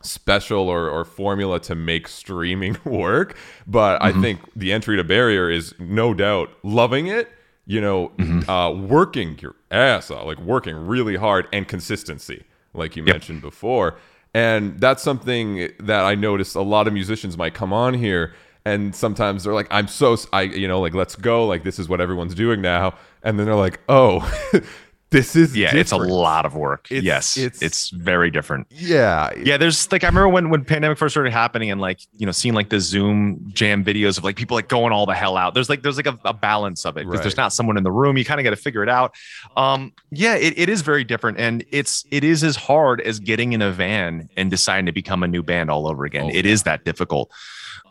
special 0.00 0.68
or, 0.68 0.88
or 0.88 1.04
formula 1.04 1.60
to 1.60 1.74
make 1.74 2.08
streaming 2.08 2.76
work 2.84 3.36
but 3.66 3.98
mm-hmm. 4.00 4.18
i 4.18 4.22
think 4.22 4.40
the 4.56 4.72
entry 4.72 4.96
to 4.96 5.04
barrier 5.04 5.50
is 5.50 5.74
no 5.78 6.14
doubt 6.14 6.50
loving 6.62 7.06
it 7.06 7.30
you 7.66 7.80
know 7.80 8.08
mm-hmm. 8.16 8.48
uh, 8.50 8.70
working 8.70 9.38
your 9.40 9.54
ass 9.70 10.10
off 10.10 10.26
like 10.26 10.40
working 10.40 10.74
really 10.86 11.16
hard 11.16 11.46
and 11.52 11.68
consistency 11.68 12.44
like 12.74 12.96
you 12.96 13.04
yep. 13.04 13.14
mentioned 13.14 13.42
before. 13.42 13.98
And 14.34 14.80
that's 14.80 15.02
something 15.02 15.70
that 15.80 16.04
I 16.04 16.14
noticed 16.14 16.54
a 16.54 16.62
lot 16.62 16.86
of 16.86 16.94
musicians 16.94 17.36
might 17.36 17.54
come 17.54 17.72
on 17.72 17.94
here 17.94 18.34
and 18.64 18.94
sometimes 18.94 19.44
they're 19.44 19.54
like, 19.54 19.66
I'm 19.70 19.88
so, 19.88 20.16
I, 20.32 20.42
you 20.42 20.68
know, 20.68 20.80
like, 20.80 20.94
let's 20.94 21.16
go. 21.16 21.46
Like, 21.46 21.64
this 21.64 21.78
is 21.78 21.88
what 21.88 22.00
everyone's 22.00 22.34
doing 22.34 22.60
now. 22.60 22.94
And 23.22 23.38
then 23.38 23.46
they're 23.46 23.54
like, 23.54 23.80
oh, 23.88 24.20
this 25.12 25.36
is 25.36 25.56
yeah 25.56 25.66
different. 25.66 25.80
it's 25.80 25.92
a 25.92 25.96
lot 25.96 26.44
of 26.44 26.54
work. 26.54 26.90
It's, 26.90 27.04
yes 27.04 27.36
it's 27.36 27.62
it's 27.62 27.90
very 27.90 28.30
different. 28.30 28.66
Yeah. 28.70 29.30
Yeah 29.36 29.56
there's 29.56 29.90
like 29.92 30.04
i 30.04 30.08
remember 30.08 30.28
when 30.28 30.50
when 30.50 30.64
pandemic 30.64 30.98
first 30.98 31.12
started 31.12 31.32
happening 31.32 31.70
and 31.70 31.80
like 31.80 32.00
you 32.16 32.26
know 32.26 32.32
seeing 32.32 32.54
like 32.54 32.70
the 32.70 32.80
zoom 32.80 33.40
jam 33.52 33.84
videos 33.84 34.18
of 34.18 34.24
like 34.24 34.36
people 34.36 34.54
like 34.54 34.68
going 34.68 34.92
all 34.92 35.06
the 35.06 35.14
hell 35.14 35.36
out. 35.36 35.54
There's 35.54 35.68
like 35.68 35.82
there's 35.82 35.96
like 35.96 36.06
a, 36.06 36.18
a 36.24 36.34
balance 36.34 36.84
of 36.84 36.96
it 36.96 37.00
because 37.00 37.14
right. 37.14 37.22
there's 37.22 37.36
not 37.36 37.52
someone 37.52 37.76
in 37.76 37.84
the 37.84 37.92
room. 37.92 38.16
You 38.16 38.24
kind 38.24 38.40
of 38.40 38.44
got 38.44 38.50
to 38.50 38.56
figure 38.56 38.82
it 38.82 38.88
out. 38.88 39.14
Um 39.56 39.92
yeah 40.10 40.34
it, 40.34 40.58
it 40.58 40.68
is 40.68 40.82
very 40.82 41.04
different 41.04 41.38
and 41.38 41.64
it's 41.70 42.04
it 42.10 42.24
is 42.24 42.42
as 42.42 42.56
hard 42.56 43.00
as 43.02 43.20
getting 43.20 43.52
in 43.52 43.62
a 43.62 43.70
van 43.70 44.28
and 44.36 44.50
deciding 44.50 44.86
to 44.86 44.92
become 44.92 45.22
a 45.22 45.28
new 45.28 45.42
band 45.42 45.70
all 45.70 45.86
over 45.88 46.04
again. 46.04 46.24
Oh, 46.24 46.28
it 46.28 46.46
yeah. 46.46 46.52
is 46.52 46.62
that 46.64 46.84
difficult. 46.84 47.30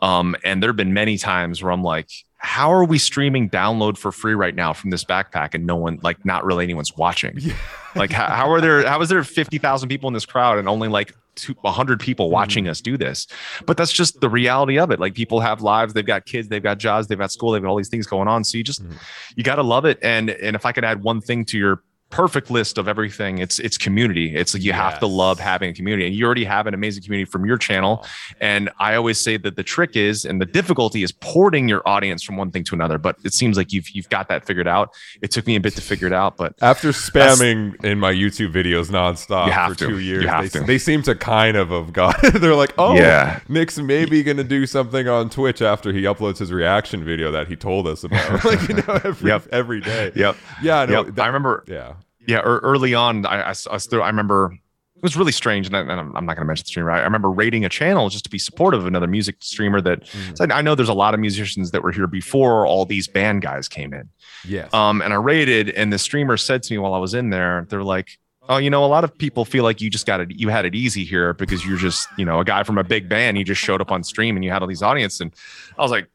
Um 0.00 0.36
and 0.44 0.62
there 0.62 0.68
have 0.68 0.76
been 0.76 0.92
many 0.92 1.16
times 1.16 1.62
where 1.62 1.72
i'm 1.72 1.82
like 1.84 2.10
how 2.42 2.72
are 2.72 2.84
we 2.84 2.98
streaming 2.98 3.48
download 3.48 3.96
for 3.96 4.10
free 4.10 4.34
right 4.34 4.56
now 4.56 4.72
from 4.72 4.90
this 4.90 5.04
backpack 5.04 5.54
and 5.54 5.64
no 5.64 5.76
one 5.76 5.98
like 6.02 6.24
not 6.24 6.44
really 6.44 6.64
anyone's 6.64 6.96
watching 6.96 7.34
yeah. 7.38 7.54
like 7.94 8.10
how, 8.10 8.26
how, 8.26 8.50
are 8.50 8.60
there 8.60 8.86
how 8.86 9.00
is 9.00 9.08
there 9.08 9.22
50,000 9.22 9.88
people 9.88 10.08
in 10.08 10.14
this 10.14 10.26
crowd 10.26 10.58
and 10.58 10.68
only 10.68 10.88
like 10.88 11.14
two, 11.36 11.54
100 11.60 12.00
people 12.00 12.26
mm-hmm. 12.26 12.34
watching 12.34 12.68
us 12.68 12.80
do 12.80 12.98
this 12.98 13.28
but 13.64 13.76
that's 13.76 13.92
just 13.92 14.20
the 14.20 14.28
reality 14.28 14.76
of 14.76 14.90
it 14.90 14.98
like 14.98 15.14
people 15.14 15.38
have 15.38 15.62
lives 15.62 15.94
they've 15.94 16.04
got 16.04 16.26
kids 16.26 16.48
they've 16.48 16.64
got 16.64 16.78
jobs 16.78 17.06
they've 17.06 17.18
got 17.18 17.30
school 17.30 17.52
they've 17.52 17.62
got 17.62 17.68
all 17.68 17.76
these 17.76 17.88
things 17.88 18.08
going 18.08 18.26
on 18.26 18.42
so 18.42 18.58
you 18.58 18.64
just 18.64 18.82
mm-hmm. 18.82 18.96
you 19.36 19.44
got 19.44 19.54
to 19.54 19.62
love 19.62 19.84
it 19.84 19.98
and 20.02 20.28
and 20.28 20.56
if 20.56 20.66
i 20.66 20.72
could 20.72 20.84
add 20.84 21.02
one 21.04 21.20
thing 21.20 21.44
to 21.44 21.56
your 21.56 21.82
perfect 22.12 22.50
list 22.50 22.78
of 22.78 22.86
everything. 22.86 23.38
It's 23.38 23.58
it's 23.58 23.76
community. 23.76 24.36
It's 24.36 24.54
like 24.54 24.62
you 24.62 24.72
have 24.72 25.00
to 25.00 25.06
love 25.08 25.40
having 25.40 25.70
a 25.70 25.72
community, 25.74 26.06
and 26.06 26.14
you 26.14 26.24
already 26.24 26.44
have 26.44 26.68
an 26.68 26.74
amazing 26.74 27.02
community 27.02 27.28
from 27.28 27.44
your 27.44 27.56
channel. 27.58 28.06
And 28.40 28.70
I 28.78 28.94
always 28.94 29.18
say 29.18 29.36
that 29.38 29.56
the 29.56 29.62
trick 29.64 29.96
is, 29.96 30.24
and 30.24 30.40
the 30.40 30.46
difficulty 30.46 31.02
is 31.02 31.10
porting 31.10 31.68
your 31.68 31.82
audience 31.88 32.22
from 32.22 32.36
one 32.36 32.50
thing 32.52 32.62
to 32.64 32.74
another. 32.76 32.98
But 32.98 33.16
it 33.24 33.32
seems 33.34 33.56
like 33.56 33.72
you've 33.72 33.88
you've 33.90 34.08
got 34.10 34.28
that 34.28 34.46
figured 34.46 34.68
out. 34.68 34.90
It 35.22 35.30
took 35.32 35.46
me 35.46 35.56
a 35.56 35.60
bit 35.60 35.74
to 35.74 35.80
figure 35.82 36.06
it 36.06 36.12
out, 36.12 36.36
but 36.36 36.54
After 36.60 36.90
spamming 36.90 37.82
in 37.84 37.98
my 37.98 38.12
YouTube 38.12 38.52
videos 38.52 38.90
nonstop 38.90 39.68
for 39.70 39.74
to. 39.74 39.86
two 39.88 39.98
years, 39.98 40.52
they, 40.52 40.60
they 40.60 40.78
seem 40.78 41.02
to 41.02 41.14
kind 41.14 41.56
of 41.56 41.70
have 41.70 41.92
got. 41.92 42.20
They're 42.34 42.54
like, 42.54 42.74
oh, 42.78 42.94
Yeah. 42.94 43.40
Nik's 43.48 43.78
maybe 43.78 44.22
gonna 44.22 44.44
do 44.44 44.66
something 44.66 45.08
on 45.08 45.30
Twitch 45.30 45.62
after 45.62 45.92
he 45.92 46.02
uploads 46.02 46.38
his 46.38 46.52
reaction 46.52 47.04
video 47.04 47.30
that 47.32 47.48
he 47.48 47.56
told 47.56 47.86
us 47.86 48.04
about. 48.04 48.44
like 48.44 48.68
you 48.68 48.74
know, 48.74 49.00
every 49.04 49.30
Yep. 49.30 49.48
every 49.52 49.80
day. 49.80 50.12
Yep. 50.14 50.36
Yeah. 50.62 50.84
No, 50.84 51.04
Yep. 51.04 51.14
that- 51.14 51.22
I 51.22 51.26
remember 51.26 51.64
yeah. 51.66 51.94
Yeah 52.26 52.38
ear- 52.38 52.58
early 52.62 52.94
on 52.94 53.26
I 53.26 53.52
I 53.52 54.06
remember 54.08 54.52
it 54.96 55.02
was 55.02 55.16
really 55.16 55.32
strange 55.32 55.66
and, 55.66 55.76
I, 55.76 55.80
I'm 55.80 56.12
not 56.12 56.36
going 56.36 56.36
to 56.36 56.44
mention 56.44 56.62
the 56.62 56.68
streamer 56.68 56.90
I, 56.92 57.00
I 57.00 57.02
remember 57.04 57.28
raiding 57.30 57.64
a 57.64 57.68
channel 57.68 58.08
just 58.08 58.22
to 58.24 58.30
be 58.30 58.38
supportive 58.38 58.80
of 58.80 58.86
another 58.86 59.08
music 59.08 59.36
streamer 59.40 59.80
that 59.80 60.02
Mm. 60.04 60.36
said 60.38 60.52
i 60.52 60.60
know 60.62 60.74
there's 60.76 60.88
a 60.88 60.94
lot 60.94 61.12
of 61.14 61.18
musicians 61.20 61.72
that 61.72 61.82
were 61.82 61.90
here 61.92 62.06
before 62.06 62.66
all 62.66 62.84
these 62.86 63.08
band 63.08 63.42
guys 63.42 63.68
came 63.68 63.92
in 63.92 64.08
Yes. 64.46 64.72
um 64.72 65.02
and 65.02 65.12
i 65.12 65.16
raided 65.16 65.70
and 65.70 65.92
the 65.92 65.98
streamer 65.98 66.36
said 66.36 66.62
to 66.62 66.72
me 66.72 66.78
while 66.78 66.94
i 66.94 66.98
was 66.98 67.14
in 67.14 67.30
there 67.30 67.66
they're 67.68 67.82
like 67.82 68.16
oh 68.48 68.58
you 68.58 68.70
know 68.70 68.84
a 68.84 68.86
lot 68.86 69.02
of 69.02 69.16
people 69.18 69.44
feel 69.44 69.64
like 69.64 69.80
you 69.80 69.90
just 69.90 70.06
got 70.06 70.20
it 70.20 70.30
you 70.30 70.48
had 70.50 70.64
it 70.64 70.74
easy 70.76 71.04
here 71.04 71.34
because 71.34 71.66
you're 71.66 71.78
just 71.78 72.06
you 72.16 72.24
know 72.24 72.38
a 72.38 72.44
guy 72.44 72.62
from 72.62 72.78
a 72.78 72.84
big 72.84 73.08
band 73.08 73.36
you 73.38 73.44
just 73.44 73.60
showed 73.60 73.80
up 73.80 73.90
on 73.90 74.04
stream 74.04 74.36
and 74.36 74.44
you 74.44 74.50
had 74.52 74.62
all 74.62 74.68
these 74.68 74.82
audience 74.82 75.20
and 75.20 75.34
i 75.78 75.82
was 75.82 75.90
like 75.90 76.06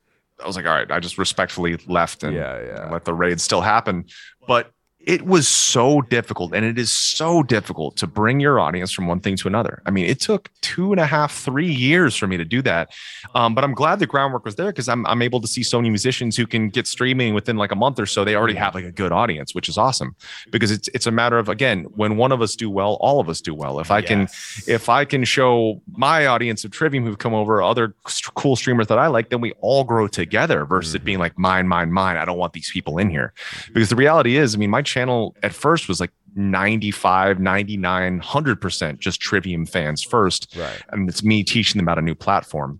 i 0.41 0.47
was 0.47 0.55
like 0.55 0.65
all 0.65 0.73
right 0.73 0.91
i 0.91 0.99
just 0.99 1.17
respectfully 1.17 1.75
left 1.87 2.23
and 2.23 2.33
yeah. 2.33 2.61
Yeah. 2.63 2.89
let 2.91 3.03
the 3.03 3.13
raid 3.13 3.41
still 3.41 3.61
happen. 3.61 4.05
But 4.47 4.71
it 5.07 5.25
was 5.25 5.47
so 5.47 6.01
difficult, 6.01 6.53
and 6.53 6.65
it 6.65 6.77
is 6.77 6.91
so 6.91 7.41
difficult 7.41 7.95
to 7.95 8.05
bring 8.05 8.41
your 8.41 8.59
audience 8.59 8.91
from 8.91 9.07
one 9.07 9.21
thing 9.21 9.37
to 9.37 9.47
another. 9.47 9.81
I 9.85 9.89
mean, 9.89 10.05
it 10.05 10.19
took 10.19 10.51
two 10.59 10.91
and 10.91 10.99
a 10.99 11.05
half, 11.05 11.33
three 11.33 11.71
years 11.71 12.13
for 12.17 12.27
me 12.27 12.35
to 12.35 12.43
do 12.43 12.61
that. 12.63 12.89
Um, 13.33 13.55
but 13.55 13.63
I'm 13.63 13.73
glad 13.73 13.99
the 13.99 14.05
groundwork 14.05 14.43
was 14.43 14.57
there 14.57 14.67
because 14.67 14.89
I'm 14.89 15.07
I'm 15.07 15.21
able 15.21 15.39
to 15.39 15.47
see 15.47 15.63
so 15.63 15.77
many 15.77 15.89
musicians 15.89 16.35
who 16.35 16.45
can 16.45 16.67
get 16.67 16.87
streaming 16.87 17.33
within 17.33 17.55
like 17.55 17.71
a 17.71 17.75
month 17.75 18.01
or 18.01 18.05
so. 18.05 18.25
They 18.25 18.35
already 18.35 18.55
have 18.55 18.75
like 18.75 18.83
a 18.83 18.91
good 18.91 19.13
audience, 19.13 19.55
which 19.55 19.69
is 19.69 19.77
awesome 19.77 20.13
because 20.51 20.71
it's 20.71 20.89
it's 20.89 21.07
a 21.07 21.11
matter 21.11 21.39
of 21.39 21.47
again, 21.47 21.85
when 21.95 22.17
one 22.17 22.33
of 22.33 22.41
us 22.41 22.57
do 22.57 22.69
well, 22.69 22.97
all 22.99 23.21
of 23.21 23.29
us 23.29 23.39
do 23.39 23.55
well. 23.55 23.79
If 23.79 23.91
I 23.91 24.01
can 24.01 24.27
if 24.67 24.89
I 24.89 25.05
can 25.05 25.23
show 25.23 25.81
my 25.95 26.25
audience 26.25 26.65
of 26.65 26.71
Trivium 26.71 27.05
who've 27.05 27.17
come 27.17 27.33
over 27.33 27.63
other 27.63 27.95
cool 28.35 28.57
streamers 28.57 28.87
that 28.87 28.99
I 28.99 29.07
like, 29.07 29.29
then 29.29 29.39
we 29.39 29.53
all 29.61 29.85
grow 29.85 30.09
together 30.09 30.65
versus 30.65 30.95
it 30.95 31.05
being 31.05 31.19
like 31.19 31.39
mine, 31.39 31.65
mine, 31.65 31.93
mine. 31.93 32.17
I 32.17 32.25
don't 32.25 32.37
want 32.37 32.51
these 32.51 32.69
people 32.69 32.97
in 32.97 33.09
here. 33.09 33.31
Because 33.73 33.87
the 33.87 33.95
reality 33.95 34.35
is, 34.35 34.53
I 34.53 34.57
mean, 34.57 34.69
my 34.69 34.81
channel 34.97 35.35
at 35.43 35.53
first 35.53 35.87
was 35.87 35.99
like 35.99 36.11
95, 36.35 37.39
99, 37.39 38.21
100% 38.21 38.99
just 38.99 39.19
Trivium 39.19 39.65
fans 39.65 40.03
first. 40.03 40.55
Right. 40.57 40.81
And 40.89 41.07
it's 41.09 41.23
me 41.23 41.43
teaching 41.43 41.79
them 41.79 41.85
about 41.85 41.99
a 41.99 42.01
new 42.01 42.15
platform. 42.15 42.79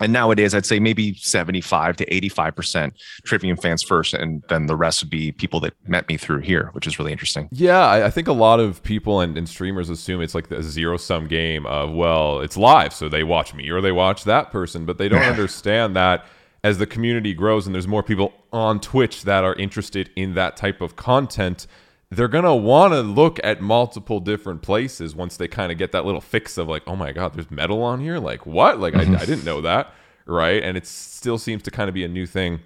And 0.00 0.12
nowadays, 0.12 0.54
I'd 0.54 0.64
say 0.64 0.80
maybe 0.80 1.14
75 1.14 1.96
to 1.98 2.06
85% 2.06 2.92
Trivium 3.24 3.58
fans 3.58 3.82
first. 3.82 4.14
And 4.14 4.42
then 4.48 4.66
the 4.66 4.74
rest 4.74 5.02
would 5.02 5.10
be 5.10 5.32
people 5.32 5.60
that 5.60 5.74
met 5.86 6.08
me 6.08 6.16
through 6.16 6.40
here, 6.40 6.70
which 6.72 6.86
is 6.86 6.98
really 6.98 7.12
interesting. 7.12 7.48
Yeah, 7.52 7.86
I, 7.86 8.06
I 8.06 8.10
think 8.10 8.26
a 8.26 8.32
lot 8.32 8.58
of 8.58 8.82
people 8.82 9.20
and, 9.20 9.36
and 9.36 9.46
streamers 9.46 9.90
assume 9.90 10.22
it's 10.22 10.34
like 10.34 10.50
a 10.50 10.62
zero 10.62 10.96
sum 10.96 11.28
game 11.28 11.66
of, 11.66 11.92
well, 11.92 12.40
it's 12.40 12.56
live, 12.56 12.94
so 12.94 13.08
they 13.08 13.22
watch 13.22 13.52
me 13.52 13.68
or 13.68 13.82
they 13.82 13.92
watch 13.92 14.24
that 14.24 14.50
person, 14.50 14.86
but 14.86 14.96
they 14.96 15.08
don't 15.08 15.22
understand 15.34 15.94
that 15.94 16.24
as 16.64 16.78
the 16.78 16.86
community 16.86 17.34
grows 17.34 17.66
and 17.66 17.74
there's 17.74 17.88
more 17.88 18.02
people 18.02 18.32
on 18.52 18.80
Twitch 18.80 19.22
that 19.22 19.44
are 19.44 19.54
interested 19.54 20.10
in 20.14 20.34
that 20.34 20.56
type 20.56 20.80
of 20.80 20.94
content, 20.96 21.66
they're 22.10 22.28
going 22.28 22.44
to 22.44 22.54
want 22.54 22.92
to 22.92 23.00
look 23.00 23.40
at 23.42 23.60
multiple 23.60 24.20
different 24.20 24.62
places 24.62 25.14
once 25.14 25.36
they 25.36 25.48
kind 25.48 25.72
of 25.72 25.78
get 25.78 25.92
that 25.92 26.04
little 26.04 26.20
fix 26.20 26.58
of 26.58 26.68
like, 26.68 26.82
oh 26.86 26.94
my 26.94 27.10
God, 27.10 27.34
there's 27.34 27.50
metal 27.50 27.82
on 27.82 28.00
here? 28.00 28.18
Like, 28.18 28.46
what? 28.46 28.78
Like, 28.78 28.94
I, 28.94 29.00
I 29.00 29.04
mm-hmm. 29.04 29.16
didn't 29.24 29.44
know 29.44 29.62
that. 29.62 29.92
Right. 30.24 30.62
And 30.62 30.76
it 30.76 30.86
still 30.86 31.38
seems 31.38 31.62
to 31.64 31.70
kind 31.70 31.88
of 31.88 31.94
be 31.94 32.04
a 32.04 32.08
new 32.08 32.26
thing 32.26 32.60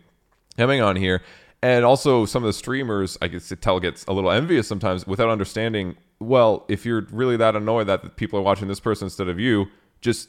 coming 0.59 0.83
on 0.83 0.97
here. 0.97 1.23
And 1.63 1.85
also, 1.85 2.27
some 2.27 2.43
of 2.43 2.49
the 2.49 2.53
streamers, 2.53 3.17
I 3.23 3.29
guess 3.29 3.53
tell 3.61 3.81
gets 3.81 4.05
a 4.07 4.13
little 4.13 4.31
envious 4.31 4.69
sometimes 4.69 5.07
without 5.07 5.31
understanding. 5.31 5.97
Well, 6.19 6.67
if 6.69 6.85
you're 6.85 7.07
really 7.11 7.37
that 7.39 7.57
annoyed 7.57 7.87
that 7.87 8.17
people 8.17 8.39
are 8.39 8.43
watching 8.43 8.69
this 8.69 8.81
person 8.81 9.07
instead 9.07 9.29
of 9.29 9.41
you, 9.41 9.67
just 10.01 10.29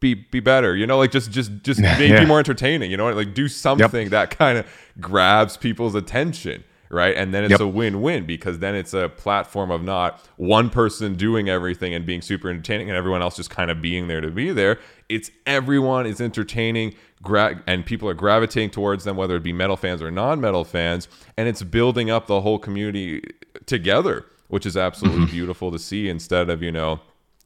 be 0.00 0.14
be 0.14 0.40
better. 0.40 0.76
You 0.76 0.86
know, 0.86 0.98
like 0.98 1.10
just 1.10 1.30
just 1.30 1.50
just 1.62 1.80
be, 1.98 2.06
Yeah. 2.08 2.20
be 2.20 2.26
more 2.26 2.38
entertaining. 2.38 2.90
You 2.90 2.96
know, 2.96 3.10
like 3.12 3.34
do 3.34 3.48
something 3.48 4.10
that 4.10 4.30
kind 4.36 4.58
of 4.58 4.66
grabs 5.00 5.56
people's 5.56 5.94
attention. 5.94 6.64
Right. 6.88 7.16
And 7.16 7.34
then 7.34 7.42
it's 7.42 7.50
Yep. 7.50 7.60
a 7.60 7.66
win 7.66 8.00
win 8.00 8.26
because 8.26 8.60
then 8.60 8.76
it's 8.76 8.94
a 8.94 9.08
platform 9.08 9.72
of 9.72 9.82
not 9.82 10.24
one 10.36 10.70
person 10.70 11.16
doing 11.16 11.48
everything 11.48 11.92
and 11.94 12.06
being 12.06 12.22
super 12.22 12.48
entertaining 12.48 12.88
and 12.88 12.96
everyone 12.96 13.22
else 13.22 13.34
just 13.34 13.50
kind 13.50 13.72
of 13.72 13.82
being 13.82 14.06
there 14.06 14.20
to 14.20 14.30
be 14.30 14.52
there. 14.52 14.78
It's 15.08 15.32
everyone 15.46 16.06
is 16.06 16.20
entertaining 16.20 16.94
gra- 17.24 17.60
and 17.66 17.84
people 17.84 18.08
are 18.08 18.14
gravitating 18.14 18.70
towards 18.70 19.02
them, 19.02 19.16
whether 19.16 19.34
it 19.34 19.42
be 19.42 19.52
metal 19.52 19.76
fans 19.76 20.00
or 20.00 20.12
non 20.12 20.40
metal 20.40 20.62
fans. 20.64 21.08
And 21.36 21.48
it's 21.48 21.64
building 21.64 22.08
up 22.08 22.28
the 22.28 22.40
whole 22.42 22.60
community 22.60 23.20
together, 23.66 24.24
which 24.46 24.64
is 24.64 24.76
absolutely 24.76 25.22
Mm-hmm. 25.22 25.30
beautiful 25.32 25.72
to 25.72 25.80
see 25.80 26.08
instead 26.08 26.48
of, 26.50 26.62
you 26.62 26.70
know, 26.70 27.00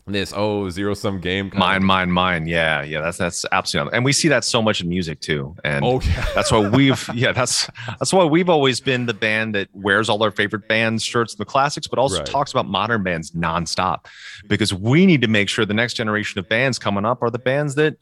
this, 0.06 0.32
oh, 0.36 0.68
zero 0.70 0.94
sum 0.94 1.20
game. 1.20 1.52
Mine, 1.54 1.84
mine, 1.84 2.10
mine. 2.10 2.46
Yeah, 2.46 2.82
yeah. 2.82 3.00
That's 3.00 3.18
that's 3.18 3.44
absolutely, 3.52 3.94
and 3.94 4.04
we 4.04 4.12
see 4.12 4.28
that 4.28 4.44
so 4.44 4.60
much 4.60 4.80
in 4.80 4.88
music 4.88 5.20
too. 5.20 5.54
And 5.64 5.84
Oh, 5.84 6.00
yeah. 6.00 6.26
that's 6.34 6.50
why 6.50 6.68
we've, 6.68 7.08
yeah, 7.14 7.32
that's 7.32 7.68
that's 7.98 8.12
why 8.12 8.24
we've 8.24 8.48
always 8.48 8.80
been 8.80 9.06
the 9.06 9.14
band 9.14 9.54
that 9.54 9.68
wears 9.72 10.08
all 10.08 10.22
our 10.22 10.30
favorite 10.30 10.66
bands 10.68 11.04
shirts 11.04 11.34
and 11.34 11.38
the 11.38 11.44
classics, 11.44 11.86
but 11.86 11.98
also 11.98 12.18
Right. 12.18 12.26
talks 12.26 12.50
about 12.50 12.66
modern 12.66 13.02
bands 13.02 13.30
nonstop, 13.32 14.06
because 14.48 14.74
we 14.74 15.06
need 15.06 15.22
to 15.22 15.28
make 15.28 15.48
sure 15.48 15.64
the 15.64 15.74
next 15.74 15.94
generation 15.94 16.38
of 16.38 16.48
bands 16.48 16.78
coming 16.78 17.04
up 17.04 17.22
are 17.22 17.30
the 17.30 17.38
bands 17.38 17.74
that 17.76 17.96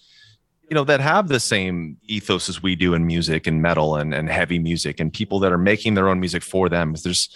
you 0.70 0.74
know 0.74 0.84
that 0.84 1.00
have 1.00 1.28
the 1.28 1.40
same 1.40 1.96
ethos 2.04 2.48
as 2.48 2.62
we 2.62 2.76
do 2.76 2.92
in 2.94 3.06
music 3.06 3.46
and 3.46 3.62
metal 3.62 3.96
and, 3.96 4.12
and 4.14 4.28
heavy 4.28 4.58
music 4.58 5.00
and 5.00 5.12
people 5.14 5.38
that 5.40 5.50
are 5.50 5.56
making 5.56 5.94
their 5.94 6.10
own 6.10 6.20
music 6.20 6.42
for 6.42 6.68
them 6.68 6.94
there's 7.02 7.30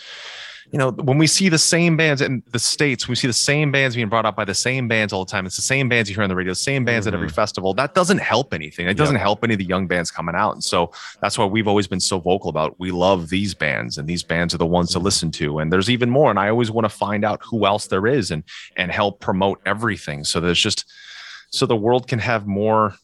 you 0.73 0.79
know 0.79 0.91
when 0.91 1.19
we 1.19 1.27
see 1.27 1.51
the 1.51 1.59
same 1.59 1.97
bands 1.99 2.23
in 2.23 2.43
the 2.51 2.59
states 2.59 3.07
we 3.07 3.15
see 3.15 3.27
the 3.27 3.33
same 3.33 3.71
bands 3.71 3.95
being 3.95 4.09
brought 4.09 4.25
up 4.25 4.35
by 4.35 4.45
the 4.45 4.55
same 4.55 4.89
bands 4.89 5.13
all 5.13 5.25
the 5.25 5.31
time. 5.31 5.45
It's 5.45 5.57
the 5.57 5.63
same 5.63 5.89
bands 5.89 6.09
you 6.09 6.15
hear 6.15 6.25
on 6.25 6.31
the 6.31 6.35
radio 6.35 6.55
same 6.55 6.85
bands 6.85 7.07
at 7.07 7.15
every 7.15 7.29
mm-hmm. 7.29 7.35
festival. 7.35 7.75
That 7.75 7.95
doesn't 7.95 8.19
help 8.19 8.55
anything. 8.55 8.89
It 8.89 8.97
doesn't 8.97 9.17
help 9.17 9.45
any 9.45 9.55
of 9.55 9.59
the 9.59 9.65
young 9.65 9.87
bands 9.87 10.11
coming 10.11 10.35
out. 10.35 10.53
And 10.53 10.65
so 10.65 10.91
that's 11.21 11.37
why 11.37 11.45
we've 11.45 11.69
always 11.69 11.87
been 11.87 12.01
so 12.01 12.19
vocal 12.19 12.49
about 12.49 12.75
we 12.79 12.91
love 12.91 13.29
these 13.29 13.55
bands 13.55 13.99
and 13.99 14.09
these 14.09 14.23
bands 14.23 14.55
are 14.55 14.59
the 14.59 14.67
ones 14.67 14.91
to 14.91 14.99
mm-hmm. 14.99 15.05
listen 15.05 15.31
to. 15.33 15.59
And 15.59 15.73
there's 15.73 15.91
even 15.91 16.11
more 16.11 16.31
and 16.31 16.39
i 16.39 16.49
always 16.49 16.71
want 16.71 16.85
to 16.85 16.89
find 16.89 17.25
out 17.25 17.41
who 17.45 17.67
else 17.67 17.87
there 17.87 18.07
is 18.07 18.31
and 18.31 18.43
and 18.77 18.91
help 18.91 19.21
promote 19.21 19.61
everything 19.67 20.25
so 20.25 20.41
there's 20.41 20.59
just 20.59 20.85
so 21.51 21.67
the 21.67 21.77
world 21.77 22.09
can 22.09 22.19
have 22.19 22.47
more 22.47 22.95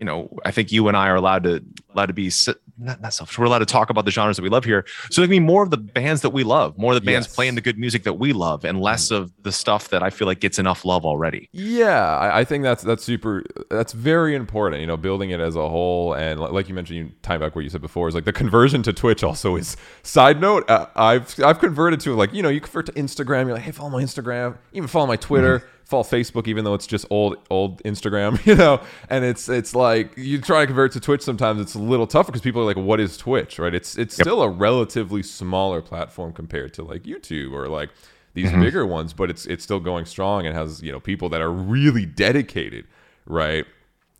you 0.00 0.06
know, 0.06 0.36
I 0.44 0.50
think 0.50 0.72
you 0.72 0.88
and 0.88 0.96
I 0.96 1.08
are 1.08 1.16
allowed 1.16 1.44
to 1.44 1.62
allowed 1.94 2.06
to 2.06 2.12
be 2.14 2.30
not, 2.78 3.00
not 3.02 3.12
selfish. 3.12 3.36
We're 3.38 3.44
allowed 3.44 3.58
to 3.58 3.66
talk 3.66 3.90
about 3.90 4.04
the 4.06 4.10
genres 4.10 4.36
that 4.36 4.42
we 4.42 4.48
love 4.48 4.64
here. 4.64 4.86
So 5.10 5.20
there 5.20 5.26
can 5.26 5.30
be 5.30 5.40
more 5.40 5.62
of 5.62 5.70
the 5.70 5.76
bands 5.76 6.22
that 6.22 6.30
we 6.30 6.44
love, 6.44 6.78
more 6.78 6.92
of 6.92 6.94
the 6.94 7.04
bands 7.04 7.26
Yes. 7.26 7.34
playing 7.34 7.54
the 7.56 7.60
good 7.60 7.78
music 7.78 8.04
that 8.04 8.14
we 8.14 8.32
love, 8.32 8.64
and 8.64 8.80
less 8.80 9.10
of 9.10 9.30
the 9.42 9.52
stuff 9.52 9.88
that 9.90 10.02
I 10.02 10.08
feel 10.08 10.26
like 10.26 10.40
gets 10.40 10.58
enough 10.58 10.84
love 10.86 11.04
already. 11.04 11.48
Yeah, 11.52 12.16
I, 12.16 12.40
I 12.40 12.44
think 12.44 12.62
that's 12.64 12.82
that's 12.82 13.04
super. 13.04 13.44
That's 13.68 13.92
very 13.92 14.34
important. 14.34 14.80
You 14.80 14.86
know, 14.86 14.96
building 14.96 15.30
it 15.30 15.40
as 15.40 15.56
a 15.56 15.68
whole, 15.68 16.14
and 16.14 16.40
like 16.40 16.68
you 16.68 16.74
mentioned, 16.74 16.98
you 16.98 17.10
tie 17.22 17.36
back 17.36 17.54
what 17.54 17.64
you 17.64 17.70
said 17.70 17.82
before 17.82 18.08
is 18.08 18.14
like 18.14 18.24
the 18.24 18.32
conversion 18.32 18.82
to 18.84 18.92
Twitch. 18.94 19.22
Also, 19.22 19.56
is 19.56 19.76
side 20.02 20.40
note. 20.40 20.68
Uh, 20.70 20.86
I've 20.96 21.38
I've 21.44 21.58
converted 21.58 22.00
to 22.00 22.14
like 22.14 22.32
you 22.32 22.42
know 22.42 22.48
you 22.48 22.60
convert 22.62 22.86
to 22.86 22.92
Instagram. 22.92 23.44
You're 23.44 23.54
like, 23.54 23.62
hey, 23.64 23.72
follow 23.72 23.90
my 23.90 24.02
Instagram, 24.02 24.56
even 24.72 24.88
follow 24.88 25.06
my 25.06 25.16
Twitter, 25.16 25.68
follow 25.90 26.04
Facebook, 26.04 26.46
even 26.46 26.64
though 26.64 26.74
it's 26.74 26.86
just 26.86 27.04
old 27.10 27.36
old 27.50 27.82
Instagram. 27.82 28.38
You 28.50 28.56
know, 28.56 28.80
and 29.08 29.24
it's 29.24 29.48
it's 29.48 29.74
like 29.74 30.16
you 30.16 30.40
try 30.40 30.60
to 30.60 30.66
convert 30.66 30.92
to 30.92 31.00
Twitch. 31.00 31.22
Sometimes 31.22 31.60
it's 31.60 31.74
a 31.74 31.78
little 31.78 32.06
tougher 32.06 32.32
because 32.32 32.40
people 32.40 32.62
are 32.62 32.64
like, 32.64 32.76
what 32.76 32.98
is 32.98 33.16
Twitch? 33.16 33.58
Right? 33.58 33.74
It's 33.74 33.96
it's 33.98 34.14
still 34.14 34.42
a 34.42 34.48
relatively 34.48 35.22
smaller 35.22 35.82
platform 35.82 36.32
compared 36.32 36.72
to 36.74 36.82
like 36.82 37.02
YouTube 37.02 37.52
or 37.52 37.68
like 37.68 37.90
these 38.34 38.48
mm-hmm. 38.48 38.62
bigger 38.62 38.86
ones, 38.86 39.12
but 39.12 39.30
it's 39.30 39.46
it's 39.46 39.62
still 39.62 39.80
going 39.80 40.04
strong 40.04 40.46
and 40.46 40.56
has 40.56 40.82
you 40.82 40.90
know 40.90 41.00
people 41.00 41.28
that 41.28 41.40
are 41.40 41.52
really 41.52 42.06
dedicated, 42.06 42.86
right? 43.26 43.66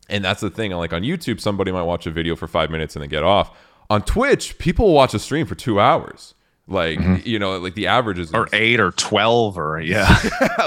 And 0.09 0.23
that's 0.23 0.41
the 0.41 0.49
thing. 0.49 0.71
Like 0.71 0.93
on 0.93 1.01
YouTube, 1.01 1.39
somebody 1.39 1.71
might 1.71 1.83
watch 1.83 2.05
a 2.05 2.11
video 2.11 2.35
for 2.35 2.47
five 2.47 2.69
minutes 2.69 2.95
and 2.95 3.01
then 3.01 3.09
get 3.09 3.23
off. 3.23 3.57
On 3.89 4.01
Twitch, 4.01 4.57
people 4.57 4.87
will 4.87 4.93
watch 4.93 5.13
a 5.13 5.19
stream 5.19 5.45
for 5.45 5.55
two 5.55 5.79
hours. 5.79 6.35
Like 6.71 7.25
you 7.25 7.37
know, 7.39 7.57
like 7.59 7.75
the 7.75 7.87
average 7.87 8.17
is 8.19 8.33
Or 8.33 8.47
eight 8.53 8.79
or 8.79 8.91
twelve, 8.91 9.57
or 9.57 9.79
yeah, 9.81 10.17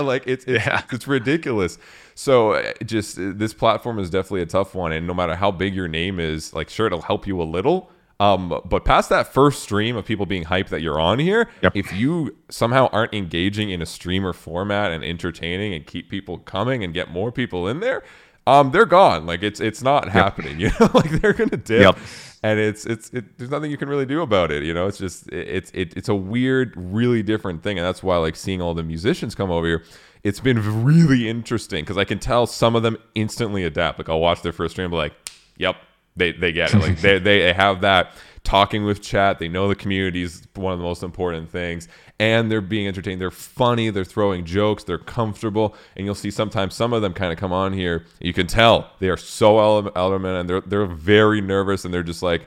like 0.00 0.24
it's 0.26 0.44
it's, 0.44 0.64
Yeah. 0.66 0.82
it's 0.92 1.06
ridiculous. 1.08 1.78
So 2.14 2.52
uh, 2.52 2.72
just 2.84 3.18
uh, 3.18 3.32
this 3.34 3.52
platform 3.54 3.98
is 3.98 4.10
definitely 4.10 4.42
a 4.42 4.46
tough 4.46 4.74
one, 4.74 4.92
and 4.92 5.06
no 5.06 5.14
matter 5.14 5.34
how 5.34 5.50
big 5.50 5.74
your 5.74 5.88
name 5.88 6.20
is, 6.20 6.52
like 6.54 6.68
sure 6.68 6.86
it'll 6.86 7.02
help 7.02 7.26
you 7.26 7.40
a 7.40 7.44
little. 7.44 7.90
Um, 8.20 8.60
but 8.64 8.84
past 8.84 9.08
that 9.08 9.26
first 9.34 9.64
stream 9.64 9.96
of 9.96 10.04
people 10.04 10.24
being 10.24 10.44
hyped 10.44 10.68
that 10.68 10.80
you're 10.80 11.00
on 11.00 11.18
here, 11.18 11.48
Yep. 11.62 11.72
if 11.74 11.92
you 11.92 12.36
somehow 12.48 12.88
aren't 12.92 13.12
engaging 13.12 13.70
in 13.70 13.82
a 13.82 13.86
streamer 13.86 14.32
format 14.32 14.92
and 14.92 15.02
entertaining 15.02 15.74
and 15.74 15.84
keep 15.84 16.08
people 16.10 16.38
coming 16.38 16.84
and 16.84 16.94
get 16.94 17.10
more 17.10 17.32
people 17.32 17.66
in 17.66 17.80
there, 17.80 18.04
um, 18.46 18.70
they're 18.70 18.86
gone. 18.86 19.26
Like 19.26 19.42
it's 19.42 19.60
it's 19.60 19.82
not 19.82 20.08
happening. 20.08 20.60
You 20.64 20.70
know, 20.80 20.90
like 20.94 21.10
they're 21.10 21.32
gonna 21.32 21.56
dip. 21.56 21.82
Yep. 21.82 21.98
And 22.42 22.58
it's 22.60 22.84
it's 22.84 23.10
it, 23.10 23.38
there's 23.38 23.50
nothing 23.50 23.70
you 23.70 23.76
can 23.76 23.88
really 23.88 24.06
do 24.06 24.20
about 24.20 24.50
it, 24.50 24.62
you 24.64 24.74
know. 24.74 24.86
It's 24.86 24.98
just 24.98 25.28
it, 25.28 25.48
it's 25.48 25.70
it, 25.72 25.96
it's 25.96 26.08
a 26.08 26.14
weird, 26.14 26.74
really 26.76 27.22
different 27.22 27.62
thing, 27.62 27.78
and 27.78 27.86
that's 27.86 28.02
why 28.02 28.16
like 28.18 28.36
seeing 28.36 28.60
all 28.60 28.74
the 28.74 28.82
musicians 28.82 29.34
come 29.34 29.50
over 29.50 29.66
here, 29.66 29.84
it's 30.22 30.40
been 30.40 30.84
really 30.84 31.28
interesting 31.28 31.82
because 31.82 31.96
I 31.96 32.04
can 32.04 32.18
tell 32.18 32.46
some 32.46 32.76
of 32.76 32.82
them 32.82 32.98
instantly 33.14 33.64
adapt. 33.64 33.98
Like 33.98 34.08
I'll 34.08 34.20
watch 34.20 34.42
their 34.42 34.52
first 34.52 34.72
stream, 34.72 34.90
be 34.90 34.96
like, 34.96 35.14
"Yep, 35.56 35.76
they 36.16 36.32
they 36.32 36.52
get 36.52 36.74
it. 36.74 36.80
Like 36.80 37.00
they 37.00 37.18
they 37.18 37.52
have 37.52 37.80
that 37.80 38.12
talking 38.44 38.84
with 38.84 39.02
chat. 39.02 39.38
They 39.38 39.48
know 39.48 39.66
the 39.68 39.74
community 39.74 40.22
is 40.22 40.46
one 40.54 40.72
of 40.72 40.78
the 40.78 40.84
most 40.84 41.02
important 41.02 41.50
things, 41.50 41.88
and 42.20 42.50
they're 42.50 42.60
being 42.60 42.86
entertained. 42.86 43.20
They're 43.20 43.30
funny. 43.30 43.90
They're 43.90 44.04
throwing 44.04 44.44
jokes. 44.44 44.84
They're 44.84 44.98
comfortable, 44.98 45.74
and 45.96 46.06
you'll 46.06 46.14
see 46.14 46.30
sometimes 46.30 46.74
some 46.74 46.92
of 46.92 47.02
them 47.02 47.12
kind 47.14 47.32
of 47.32 47.38
come 47.38 47.52
on 47.52 47.72
here. 47.72 48.06
You 48.20 48.32
can 48.32 48.46
tell 48.46 48.90
they 49.00 49.08
are 49.08 49.16
so 49.16 49.58
ele- 49.58 49.90
element, 49.96 50.36
and 50.38 50.48
they're 50.48 50.60
they're 50.60 50.86
very 50.86 51.40
nervous, 51.40 51.84
and 51.84 51.92
they're 51.92 52.02
just 52.02 52.22
like. 52.22 52.46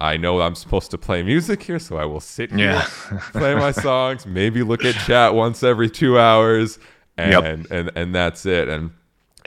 I 0.00 0.16
know 0.16 0.40
I'm 0.40 0.54
supposed 0.54 0.92
to 0.92 0.98
play 0.98 1.24
music 1.24 1.60
here, 1.64 1.80
so 1.80 1.96
I 1.98 2.04
will 2.04 2.20
sit 2.20 2.52
here, 2.52 2.70
Yeah. 2.70 2.82
play 3.32 3.56
my 3.56 3.72
songs, 3.72 4.26
maybe 4.26 4.62
look 4.62 4.84
at 4.84 4.94
chat 4.94 5.34
once 5.34 5.64
every 5.64 5.90
two 5.90 6.16
hours, 6.20 6.78
and 7.16 7.32
Yep. 7.32 7.66
and 7.72 7.90
and 7.96 8.14
that's 8.14 8.46
it. 8.46 8.68
And 8.68 8.92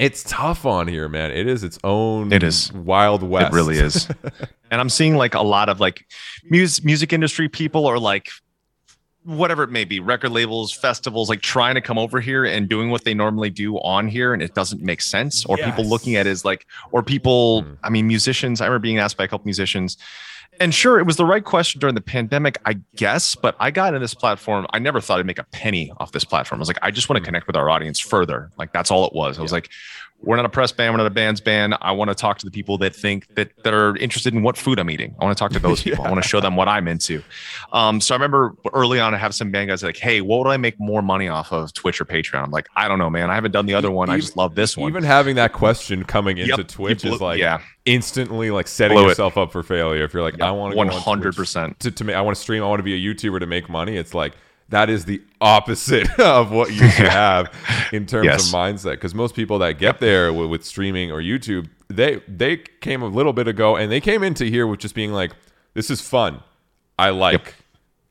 it's 0.02 0.24
tough 0.24 0.66
on 0.66 0.88
here, 0.88 1.08
man. 1.08 1.30
It 1.30 1.48
is 1.48 1.64
its 1.64 1.78
own. 1.84 2.34
It 2.34 2.42
is. 2.42 2.74
wild 2.74 3.22
west. 3.22 3.54
It 3.54 3.56
really 3.56 3.78
is. 3.78 4.10
and 4.72 4.82
I'm 4.82 4.90
seeing 4.90 5.16
like 5.16 5.36
a 5.36 5.44
lot 5.44 5.70
of 5.70 5.80
like 5.80 6.08
music 6.44 6.84
music 6.84 7.14
industry 7.14 7.48
people 7.48 7.86
or 7.86 8.00
like 8.00 8.30
whatever 9.24 9.64
it 9.64 9.70
may 9.70 9.86
be, 9.86 10.00
record 10.00 10.32
labels, 10.32 10.72
festivals, 10.72 11.30
like 11.30 11.42
trying 11.42 11.76
to 11.76 11.82
come 11.82 11.98
over 11.98 12.20
here 12.20 12.44
and 12.44 12.68
doing 12.68 12.90
what 12.90 13.04
they 13.04 13.14
normally 13.14 13.50
do 13.50 13.78
on 13.80 14.08
here, 14.08 14.34
and 14.34 14.42
it 14.42 14.56
doesn't 14.56 14.82
make 14.82 15.02
sense. 15.02 15.46
Or 15.46 15.58
people 15.58 15.84
looking 15.86 16.16
at 16.16 16.26
it 16.26 16.32
as 16.32 16.44
like, 16.44 16.66
or 16.92 17.04
people, 17.04 17.64
Mm. 17.64 17.78
I 17.84 17.90
mean, 17.90 18.08
musicians. 18.08 18.62
I 18.62 18.66
remember 18.66 18.82
being 18.84 18.98
asked 19.00 19.18
by 19.18 19.24
a 19.26 19.28
couple 19.28 19.46
musicians. 19.46 19.98
And 20.60 20.74
sure, 20.76 21.00
it 21.00 21.06
was 21.06 21.16
the 21.16 21.26
right 21.26 21.44
question 21.44 21.80
during 21.80 21.96
the 21.96 22.02
pandemic, 22.02 22.60
I 22.66 22.78
guess. 22.96 23.36
But 23.36 23.56
I 23.60 23.72
got 23.72 23.94
in 23.96 24.02
this 24.02 24.14
platform. 24.14 24.68
I 24.74 24.80
never 24.80 25.00
thought 25.00 25.20
I'd 25.20 25.26
make 25.26 25.40
a 25.40 25.46
penny 25.46 25.92
off 25.98 26.12
this 26.12 26.26
platform. 26.26 26.60
I 26.60 26.62
was 26.62 26.68
like, 26.68 26.78
I 26.82 26.92
just 26.92 27.08
want 27.10 27.18
to 27.18 27.22
Mm. 27.22 27.26
connect 27.26 27.48
with 27.48 27.56
our 27.56 27.70
audience 27.70 28.00
further. 28.00 28.52
Like 28.58 28.74
that's 28.74 28.92
all 28.92 29.06
it 29.08 29.14
was. 29.14 29.40
I 29.40 29.42
was 29.42 29.52
like, 29.52 29.70
we're 30.24 30.36
not 30.36 30.46
a 30.46 30.50
press 30.50 30.72
band, 30.72 30.94
we're 30.94 30.98
not 31.00 31.08
a 31.08 31.10
band's 31.12 31.42
band. 31.42 31.76
I 31.82 31.92
want 31.94 32.10
to 32.10 32.16
talk 32.16 32.38
to 32.40 32.46
the 32.46 32.52
people 32.52 32.78
that 32.80 32.96
think 32.96 33.34
that 33.36 33.52
that 33.64 33.74
are 33.74 33.96
interested 33.98 34.34
in 34.34 34.44
what 34.44 34.56
food 34.58 34.80
I'm 34.80 34.90
eating. 34.90 35.16
I 35.20 35.24
want 35.26 35.36
to 35.36 35.40
talk 35.40 35.52
to 35.54 35.60
those 35.60 35.82
people. 35.84 36.06
I 36.06 36.10
want 36.12 36.22
to 36.22 36.28
show 36.30 36.40
them 36.40 36.56
what 36.56 36.68
I'm 36.68 36.88
into. 36.88 37.24
Um, 37.74 38.00
so 38.00 38.14
I 38.14 38.16
remember 38.18 38.56
early 38.74 39.00
on, 39.00 39.14
I 39.14 39.18
have 39.18 39.34
some 39.34 39.50
band 39.52 39.70
guys 39.70 39.82
like, 39.84 39.98
hey, 39.98 40.22
what 40.22 40.38
would 40.46 40.52
I 40.52 40.58
make 40.58 40.80
more 40.80 41.02
money 41.02 41.28
off 41.28 41.52
of 41.52 41.74
Twitch 41.74 42.00
or 42.00 42.06
Patreon? 42.06 42.44
I'm 42.44 42.52
like, 42.52 42.68
I 42.76 42.88
don't 42.88 43.00
know, 43.00 43.10
man. 43.10 43.30
I 43.30 43.36
haven't 43.36 43.52
done 43.52 43.66
the 43.66 43.74
other 43.74 43.90
one. 43.92 44.10
I 44.10 44.18
just 44.20 44.38
love 44.38 44.56
this 44.56 44.78
one. 44.78 44.90
Even 44.92 45.04
having 45.04 45.36
that 45.38 45.54
question 45.54 46.04
coming 46.04 46.38
into 46.38 46.58
Yep, 46.58 46.68
Twitch 46.68 47.02
blew- 47.04 47.16
is 47.16 47.22
like 47.22 47.40
yeah. 47.40 47.60
instantly 47.86 48.52
like 48.52 48.68
setting 48.68 48.98
Blew 48.98 49.06
it. 49.06 49.10
yourself 49.10 49.38
up 49.38 49.52
for 49.52 49.64
failure. 49.64 50.04
If 50.04 50.14
you're 50.14 50.24
like, 50.24 50.40
I 50.40 50.52
want 50.52 50.72
to 50.74 50.78
one 50.78 50.88
hundred 50.90 51.36
percent. 51.36 51.80
to, 51.80 51.92
to 51.92 52.04
make, 52.04 52.16
I 52.16 52.22
want 52.22 52.36
to 52.36 52.42
stream, 52.42 52.64
I 52.64 52.68
want 52.68 52.80
to 52.80 52.84
be 52.84 52.94
a 52.94 53.14
YouTuber 53.14 53.40
to 53.40 53.46
make 53.46 53.70
money. 53.70 53.98
It's 53.98 54.14
like 54.14 54.34
that 54.72 54.90
is 54.90 55.06
the 55.06 55.22
opposite 55.40 56.10
of 56.20 56.52
what 56.52 56.70
you 56.72 56.90
should 56.90 57.08
have 57.08 57.54
in 57.94 58.06
terms 58.06 58.26
Yes. 58.26 58.48
of 58.48 58.54
mindset. 58.54 58.92
Because 58.92 59.14
most 59.16 59.36
people 59.36 59.60
that 59.60 59.78
get 59.80 60.00
there 60.00 60.34
with, 60.34 60.50
with 60.50 60.66
streaming 60.66 61.12
or 61.12 61.22
YouTube, 61.22 61.70
they 61.88 62.22
they 62.28 62.58
came 62.58 63.02
a 63.04 63.08
little 63.08 63.34
bit 63.34 63.48
ago 63.48 63.76
and 63.76 63.92
they 63.92 64.02
came 64.02 64.24
into 64.24 64.46
here 64.46 64.66
with 64.68 64.80
just 64.80 64.96
being 64.96 65.14
like, 65.14 65.32
this 65.74 65.90
is 65.90 66.02
fun, 66.02 66.42
I 67.00 67.12
like, 67.12 67.56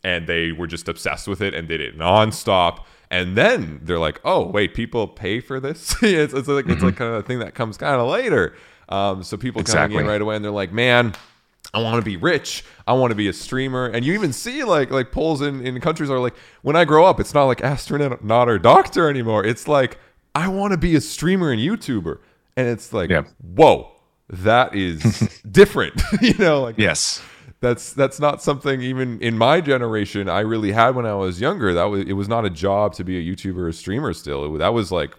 and 0.04 0.26
they 0.26 0.52
were 0.52 0.66
just 0.66 0.88
obsessed 0.88 1.28
with 1.28 1.40
it 1.42 1.54
and 1.54 1.66
did 1.68 1.80
it 1.80 1.98
nonstop. 1.98 2.84
And 3.10 3.36
then 3.36 3.80
they're 3.82 3.98
like, 3.98 4.20
oh 4.24 4.46
wait, 4.46 4.72
people 4.74 5.08
pay 5.08 5.40
for 5.40 5.58
this. 5.60 5.94
it's, 6.02 6.32
it's 6.32 6.46
like 6.48 6.66
it's 6.68 6.82
like 6.82 6.96
kind 6.96 7.12
of 7.12 7.24
a 7.24 7.26
thing 7.26 7.40
that 7.40 7.54
comes 7.54 7.76
kind 7.76 8.00
of 8.00 8.08
later. 8.08 8.54
Um, 8.88 9.22
so 9.22 9.36
people 9.36 9.62
coming 9.62 9.98
in 9.98 10.06
right 10.06 10.20
away 10.20 10.36
and 10.36 10.44
they're 10.44 10.52
like, 10.52 10.72
man. 10.72 11.14
I 11.72 11.80
want 11.82 11.96
to 11.96 12.04
be 12.04 12.16
rich. 12.16 12.64
I 12.86 12.92
want 12.94 13.10
to 13.12 13.14
be 13.14 13.28
a 13.28 13.32
streamer. 13.32 13.86
And 13.86 14.04
you 14.04 14.12
even 14.14 14.32
see 14.32 14.64
like 14.64 14.90
like 14.90 15.12
polls 15.12 15.40
in, 15.40 15.64
in 15.66 15.80
countries 15.80 16.10
are 16.10 16.18
like, 16.18 16.34
when 16.62 16.76
I 16.76 16.84
grow 16.84 17.04
up, 17.06 17.20
it's 17.20 17.32
not 17.34 17.44
like 17.44 17.62
astronaut 17.62 18.24
not 18.24 18.48
or 18.48 18.58
doctor 18.58 19.08
anymore. 19.08 19.44
It's 19.44 19.68
like 19.68 19.98
I 20.34 20.48
want 20.48 20.72
to 20.72 20.78
be 20.78 20.96
a 20.96 21.00
streamer 21.00 21.50
and 21.52 21.60
YouTuber. 21.60 22.18
And 22.56 22.68
it's 22.68 22.92
like, 22.92 23.10
Yeah. 23.10 23.22
whoa, 23.54 23.92
that 24.28 24.74
is 24.74 25.00
different. 25.50 26.00
you 26.20 26.34
know, 26.34 26.60
like 26.62 26.76
Yes. 26.78 27.22
that's 27.60 27.92
that's 27.92 28.18
not 28.18 28.42
something 28.42 28.80
even 28.82 29.20
in 29.20 29.36
my 29.38 29.60
generation 29.60 30.28
I 30.28 30.40
really 30.40 30.72
had 30.72 30.94
when 30.96 31.06
I 31.06 31.14
was 31.14 31.40
younger. 31.40 31.72
That 31.74 31.84
was 31.84 32.00
it 32.04 32.14
was 32.14 32.28
not 32.28 32.44
a 32.44 32.50
job 32.50 32.94
to 32.94 33.04
be 33.04 33.16
a 33.18 33.22
YouTuber 33.36 33.68
or 33.68 33.72
streamer 33.72 34.12
still. 34.12 34.54
It, 34.54 34.58
that 34.58 34.72
was 34.74 34.90
like 34.90 35.14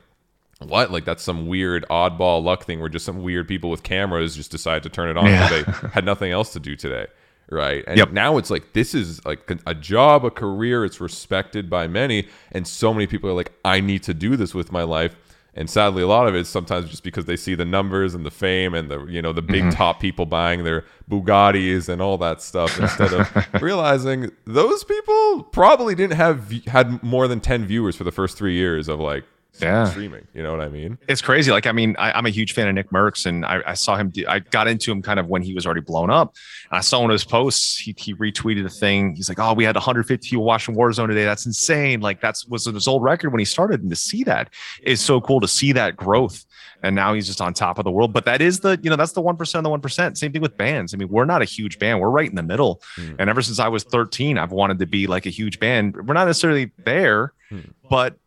what? 0.68 0.92
Like 0.92 1.06
that's 1.06 1.24
some 1.24 1.48
weird 1.48 1.86
oddball 1.90 2.44
luck 2.44 2.66
thing 2.66 2.80
where 2.80 2.90
just 2.90 3.06
some 3.06 3.24
weird 3.24 3.48
people 3.48 3.70
with 3.70 3.84
cameras 3.84 4.36
just 4.36 4.52
decide 4.52 4.84
to 4.84 4.90
turn 4.90 5.10
it 5.10 5.18
on 5.18 5.26
Yeah. 5.26 5.50
because 5.50 5.82
they 5.82 5.88
had 5.90 6.06
nothing 6.06 6.32
else 6.32 6.54
to 6.54 6.60
do 6.60 6.76
today. 6.76 7.08
Right. 7.50 7.84
And 7.86 7.98
Yep. 7.98 8.12
now 8.12 8.38
it's 8.38 8.50
like 8.50 8.74
this 8.74 8.94
is 8.94 9.24
like 9.26 9.52
a 9.66 9.76
job, 9.76 10.24
a 10.26 10.32
career, 10.32 10.86
it's 10.86 11.02
respected 11.02 11.70
by 11.70 11.88
many. 11.88 12.28
And 12.52 12.68
so 12.68 12.94
many 12.94 13.08
people 13.08 13.30
are 13.30 13.34
like, 13.34 13.52
I 13.66 13.82
need 13.82 14.04
to 14.04 14.14
do 14.14 14.38
this 14.38 14.54
with 14.54 14.72
my 14.72 14.84
life. 14.84 15.16
And 15.54 15.70
sadly, 15.70 16.02
a 16.02 16.08
lot 16.08 16.28
of 16.28 16.36
it 16.36 16.40
is 16.40 16.48
sometimes 16.48 16.90
just 16.90 17.04
because 17.04 17.26
they 17.26 17.36
see 17.36 17.56
the 17.56 17.66
numbers 17.66 18.16
and 18.16 18.26
the 18.26 18.32
fame 18.32 18.74
and 18.74 18.90
the 18.90 19.06
you 19.08 19.22
know 19.22 19.34
the 19.34 19.42
big 19.42 19.64
mm-hmm. 19.64 19.72
top 19.72 20.00
people 20.00 20.26
buying 20.26 20.64
their 20.64 20.86
Bugattis 21.10 21.90
and 21.90 22.02
all 22.02 22.18
that 22.20 22.42
stuff 22.42 22.80
instead 22.80 23.12
of 23.12 23.30
realizing 23.62 24.32
those 24.46 24.86
people 24.86 25.44
probably 25.52 25.94
didn't 25.94 26.16
have 26.16 26.50
had 26.68 27.04
more 27.04 27.28
than 27.28 27.42
ten 27.42 27.66
viewers 27.66 27.98
for 27.98 28.06
the 28.06 28.14
first 28.14 28.38
three 28.38 28.54
years 28.54 28.88
of 28.88 29.02
like 29.02 29.26
Yeah. 29.60 29.86
streaming. 29.86 30.28
You 30.34 30.42
know 30.44 30.52
what 30.52 30.62
I 30.62 30.70
mean? 30.70 30.98
It's 31.08 31.22
crazy. 31.22 31.52
Like, 31.52 31.68
I 31.68 31.72
mean, 31.72 31.96
I, 32.00 32.12
I'm 32.14 32.26
a 32.26 32.30
huge 32.30 32.54
fan 32.54 32.68
of 32.76 32.86
NickMercs, 32.86 33.26
and 33.26 33.46
I, 33.46 33.62
I 33.68 33.74
saw 33.74 33.96
him. 33.98 34.10
Do, 34.10 34.26
I 34.28 34.40
got 34.40 34.68
into 34.68 34.92
him 34.92 35.02
kind 35.02 35.20
of 35.20 35.28
when 35.28 35.42
he 35.42 35.54
was 35.54 35.66
already 35.66 35.82
blown 35.82 36.10
up. 36.10 36.34
And 36.72 36.78
I 36.78 36.82
saw 36.82 37.02
one 37.02 37.10
of 37.12 37.14
his 37.14 37.26
posts. 37.26 37.78
He, 37.78 37.94
he 37.98 38.16
retweeted 38.16 38.66
a 38.66 38.70
thing. 38.70 39.14
He's 39.16 39.30
like, 39.30 39.40
"Oh, 39.40 39.54
we 39.54 39.64
had 39.64 39.76
150 39.76 40.28
people 40.30 40.46
watching 40.46 40.76
Warzone 40.76 41.08
today. 41.08 41.26
That's 41.26 41.46
insane. 41.46 42.00
Like, 42.02 42.22
that's 42.22 42.48
was 42.48 42.66
his 42.66 42.88
old 42.88 43.04
record 43.04 43.32
when 43.32 43.40
he 43.40 43.46
started. 43.46 43.82
And 43.82 43.90
to 43.90 43.96
see 43.96 44.24
that 44.24 44.52
is 44.84 45.02
so 45.02 45.20
cool 45.22 45.42
to 45.42 45.48
see 45.48 45.74
that 45.74 45.96
growth. 45.98 46.46
And 46.84 46.96
now 46.96 47.14
he's 47.14 47.28
just 47.28 47.42
on 47.42 47.54
top 47.54 47.78
of 47.78 47.84
the 47.84 47.92
world. 47.92 48.12
But 48.14 48.26
that 48.26 48.42
is 48.42 48.62
the, 48.62 48.80
you 48.82 48.90
know, 48.90 48.96
that's 48.96 49.12
the 49.12 49.22
one 49.22 49.38
percent 49.38 49.60
of 49.60 49.64
the 49.66 49.70
one 49.70 49.82
percent. 49.82 50.18
Same 50.18 50.32
thing 50.32 50.42
with 50.42 50.58
bands. 50.58 50.94
I 50.96 50.98
mean, 50.98 51.10
we're 51.10 51.26
not 51.26 51.44
a 51.44 51.46
huge 51.46 51.78
band. 51.78 52.00
We're 52.00 52.10
right 52.10 52.28
in 52.28 52.36
the 52.36 52.42
middle. 52.42 52.82
Hmm. 52.96 53.12
And 53.20 53.30
ever 53.30 53.44
since 53.44 53.60
I 53.60 53.68
was 53.68 53.84
13, 53.84 54.40
I've 54.40 54.52
wanted 54.52 54.80
to 54.80 54.88
be 54.88 55.06
like 55.06 55.28
a 55.28 55.30
huge 55.30 55.60
band. 55.60 55.96
We're 55.96 56.16
not 56.16 56.26
necessarily 56.26 56.72
there, 56.86 57.34
Hmm. 57.50 57.60
but 57.90 58.18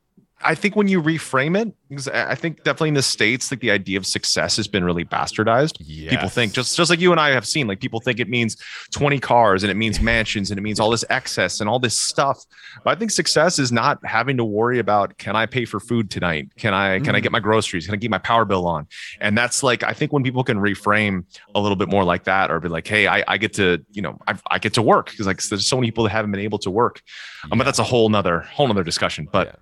I 0.44 0.54
think 0.54 0.76
when 0.76 0.88
you 0.88 1.02
reframe 1.02 1.58
it, 1.60 1.74
I 2.12 2.34
think 2.34 2.58
definitely 2.64 2.88
in 2.88 2.94
the 2.94 3.02
states, 3.02 3.50
like 3.50 3.60
the 3.60 3.70
idea 3.70 3.96
of 3.98 4.06
success 4.06 4.56
has 4.56 4.68
been 4.68 4.84
really 4.84 5.04
bastardized. 5.04 5.76
People 6.10 6.28
think 6.28 6.52
just 6.52 6.76
just 6.76 6.90
like 6.90 7.00
you 7.00 7.12
and 7.12 7.20
I 7.20 7.30
have 7.30 7.46
seen, 7.46 7.66
like 7.66 7.80
people 7.80 8.00
think 8.00 8.20
it 8.20 8.28
means 8.28 8.56
20 8.92 9.18
cars 9.20 9.62
and 9.62 9.70
it 9.70 9.74
means 9.74 10.00
mansions 10.00 10.50
and 10.50 10.58
it 10.58 10.62
means 10.62 10.80
all 10.80 10.90
this 10.90 11.04
excess 11.08 11.60
and 11.60 11.68
all 11.68 11.78
this 11.78 11.98
stuff. 11.98 12.44
But 12.84 12.96
I 12.96 12.98
think 12.98 13.10
success 13.10 13.58
is 13.58 13.72
not 13.72 14.04
having 14.04 14.36
to 14.36 14.44
worry 14.44 14.78
about 14.78 15.16
can 15.18 15.36
I 15.36 15.46
pay 15.46 15.64
for 15.64 15.80
food 15.80 16.10
tonight? 16.10 16.48
Can 16.56 16.74
I 16.74 17.00
can 17.00 17.14
I 17.14 17.20
get 17.20 17.32
my 17.32 17.40
groceries? 17.40 17.86
Can 17.86 17.94
I 17.94 17.98
keep 17.98 18.10
my 18.10 18.18
power 18.18 18.44
bill 18.44 18.66
on? 18.66 18.86
And 19.20 19.38
that's 19.38 19.62
like 19.62 19.82
I 19.82 19.92
think 19.92 20.12
when 20.12 20.22
people 20.22 20.44
can 20.44 20.58
reframe 20.58 21.24
a 21.54 21.60
little 21.60 21.76
bit 21.76 21.88
more 21.88 22.04
like 22.04 22.24
that, 22.24 22.50
or 22.50 22.60
be 22.60 22.68
like, 22.68 22.86
hey, 22.86 23.06
I, 23.06 23.24
I 23.26 23.38
get 23.38 23.54
to 23.54 23.84
you 23.92 24.02
know 24.02 24.18
I, 24.26 24.34
I 24.50 24.58
get 24.58 24.74
to 24.74 24.82
work 24.82 25.10
because 25.10 25.26
like 25.26 25.40
there's 25.42 25.66
so 25.66 25.76
many 25.76 25.88
people 25.88 26.04
that 26.04 26.10
haven't 26.10 26.32
been 26.32 26.40
able 26.40 26.58
to 26.60 26.70
work. 26.70 27.02
Um, 27.50 27.58
but 27.58 27.64
that's 27.64 27.78
a 27.78 27.84
whole 27.84 28.08
nother 28.08 28.40
whole 28.40 28.68
nother 28.68 28.84
discussion. 28.84 29.28
But 29.30 29.46
Yeah. 29.46 29.54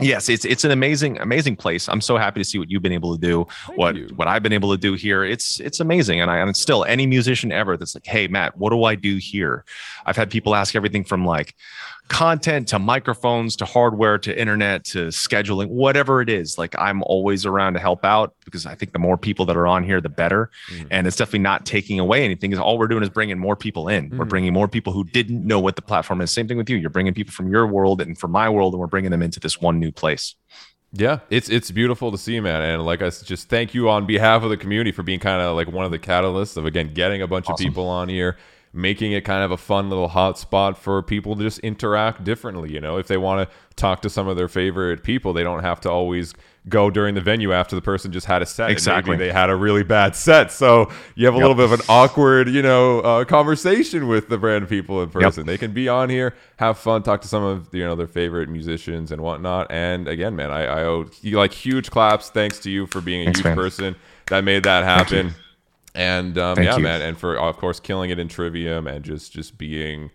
Yes 0.00 0.28
it's 0.28 0.44
it's 0.44 0.64
an 0.64 0.70
amazing 0.70 1.18
amazing 1.18 1.56
place. 1.56 1.88
I'm 1.88 2.00
so 2.00 2.16
happy 2.16 2.40
to 2.40 2.44
see 2.44 2.58
what 2.58 2.70
you've 2.70 2.82
been 2.82 2.92
able 2.92 3.16
to 3.16 3.20
do 3.20 3.46
Thank 3.66 3.78
what 3.78 3.96
you. 3.96 4.08
what 4.16 4.28
i've 4.28 4.42
been 4.42 4.52
able 4.52 4.70
to 4.70 4.78
do 4.78 4.94
here. 4.94 5.24
It's 5.24 5.60
it's 5.60 5.80
amazing 5.80 6.20
and 6.20 6.30
i 6.30 6.38
and 6.38 6.56
still 6.56 6.84
any 6.84 7.06
musician 7.06 7.52
ever 7.52 7.76
that's 7.76 7.94
like 7.94 8.06
hey 8.06 8.28
matt 8.28 8.56
what 8.56 8.70
do 8.70 8.84
i 8.84 8.94
do 8.94 9.16
here? 9.16 9.64
I've 10.06 10.16
had 10.16 10.30
people 10.30 10.54
ask 10.54 10.74
everything 10.74 11.04
from 11.04 11.24
like 11.24 11.54
content 12.08 12.66
to 12.68 12.78
microphones 12.78 13.54
to 13.56 13.64
hardware 13.64 14.18
to 14.18 14.38
internet 14.38 14.84
to 14.84 15.08
scheduling 15.08 15.68
whatever 15.68 16.20
it 16.22 16.28
is 16.30 16.56
like 16.56 16.74
i'm 16.78 17.02
always 17.02 17.44
around 17.44 17.74
to 17.74 17.78
help 17.80 18.04
out 18.04 18.34
because 18.44 18.64
i 18.66 18.74
think 18.74 18.92
the 18.92 18.98
more 18.98 19.16
people 19.18 19.44
that 19.44 19.56
are 19.56 19.66
on 19.66 19.84
here 19.84 20.00
the 20.00 20.08
better 20.08 20.50
Mhm. 20.72 20.86
and 20.90 21.06
it's 21.06 21.16
definitely 21.16 21.40
not 21.40 21.66
taking 21.66 22.00
away 22.00 22.24
anything 22.24 22.50
is 22.52 22.58
all 22.58 22.78
we're 22.78 22.88
doing 22.88 23.02
is 23.02 23.10
bringing 23.10 23.38
more 23.38 23.56
people 23.56 23.88
in 23.88 24.08
we're 24.10 24.24
Mhm. 24.24 24.28
bringing 24.28 24.52
more 24.52 24.68
people 24.68 24.92
who 24.92 25.04
didn't 25.04 25.46
know 25.46 25.60
what 25.60 25.76
the 25.76 25.82
platform 25.82 26.20
is 26.22 26.30
same 26.30 26.48
thing 26.48 26.56
with 26.56 26.70
you 26.70 26.76
you're 26.76 26.88
bringing 26.90 27.12
people 27.12 27.32
from 27.32 27.50
your 27.50 27.66
world 27.66 28.00
and 28.00 28.18
from 28.18 28.30
my 28.32 28.48
world 28.48 28.72
and 28.72 28.80
we're 28.80 28.86
bringing 28.86 29.10
them 29.10 29.22
into 29.22 29.38
this 29.40 29.60
one 29.60 29.78
new 29.78 29.92
place 29.92 30.34
Yeah, 30.94 31.18
it's 31.28 31.50
it's 31.50 31.70
beautiful 31.70 32.10
to 32.12 32.16
see, 32.16 32.40
man. 32.40 32.62
And 32.62 32.82
like 32.86 33.02
I 33.02 33.10
just 33.10 33.50
thank 33.50 33.74
you 33.74 33.90
on 33.90 34.06
behalf 34.06 34.42
of 34.42 34.48
the 34.48 34.56
community 34.56 34.90
for 34.90 35.02
being 35.02 35.20
kind 35.20 35.42
of 35.42 35.54
like 35.54 35.70
one 35.70 35.84
of 35.84 35.90
the 35.90 35.98
catalysts 35.98 36.56
of 36.56 36.64
again 36.64 36.94
getting 36.94 37.20
a 37.20 37.26
bunch 37.26 37.44
Awesome. 37.44 37.66
of 37.66 37.68
people 37.70 37.86
on 37.88 38.08
here, 38.08 38.38
making 38.72 39.12
it 39.12 39.24
kind 39.24 39.42
of 39.42 39.50
a 39.50 39.56
fun 39.56 39.88
little 39.88 40.08
hot 40.08 40.38
spot 40.38 40.76
for 40.78 41.02
people 41.02 41.34
to 41.36 41.42
just 41.42 41.58
interact 41.60 42.24
differently. 42.24 42.72
You 42.72 42.80
know, 42.80 42.98
if 42.98 43.08
they 43.08 43.16
want 43.16 43.48
to 43.48 43.56
talk 43.76 44.02
to 44.02 44.10
some 44.10 44.28
of 44.28 44.36
their 44.36 44.48
favorite 44.48 45.02
people, 45.02 45.32
they 45.32 45.42
don't 45.42 45.62
have 45.62 45.80
to 45.82 45.90
always 45.90 46.34
go 46.68 46.90
during 46.90 47.14
the 47.14 47.20
venue 47.20 47.52
after 47.52 47.74
the 47.74 47.80
person 47.82 48.12
just 48.12 48.26
had 48.26 48.42
a 48.42 48.46
set. 48.46 48.70
Exactly. 48.70 49.12
maybe 49.12 49.26
they 49.26 49.32
had 49.32 49.48
a 49.48 49.56
really 49.56 49.82
bad 49.82 50.14
set. 50.14 50.52
So 50.52 50.90
you 51.14 51.24
have 51.26 51.34
a 51.34 51.38
little 51.38 51.54
bit 51.54 51.64
of 51.64 51.72
an 51.72 51.80
awkward, 51.88 52.48
you 52.48 52.60
know, 52.60 53.00
uh, 53.00 53.24
conversation 53.24 54.06
with 54.06 54.28
the 54.28 54.36
brand 54.36 54.68
people 54.68 55.02
in 55.02 55.08
person. 55.08 55.46
They 55.46 55.56
can 55.56 55.72
be 55.72 55.88
on 55.88 56.10
here, 56.10 56.34
have 56.58 56.76
fun, 56.78 57.02
talk 57.02 57.22
to 57.22 57.28
some 57.28 57.42
of 57.42 57.72
you 57.72 57.84
know 57.84 57.94
their 57.94 58.06
favorite 58.06 58.48
musicians 58.48 59.10
and 59.12 59.22
whatnot. 59.22 59.70
And 59.70 60.08
again, 60.08 60.36
man, 60.36 60.50
I, 60.50 60.64
I 60.64 60.84
owe 60.84 61.06
you 61.22 61.38
like 61.38 61.52
huge 61.52 61.90
claps. 61.90 62.28
Thanks 62.30 62.58
to 62.60 62.70
you 62.70 62.86
for 62.86 63.00
being 63.00 63.22
a 63.22 63.24
Thanks, 63.26 63.40
huge 63.40 63.44
man. 63.44 63.56
person 63.56 63.96
that 64.26 64.44
made 64.44 64.64
that 64.64 64.84
happen. 64.84 65.34
And 65.94 66.38
um, 66.38 66.62
yeah, 66.62 66.76
you. 66.76 66.82
man, 66.82 67.02
and 67.02 67.18
for 67.18 67.36
of 67.36 67.56
course 67.56 67.80
killing 67.80 68.10
it 68.10 68.18
in 68.18 68.28
Trivium 68.28 68.86
and 68.86 69.04
just 69.04 69.32
just 69.32 69.58
being 69.58 70.10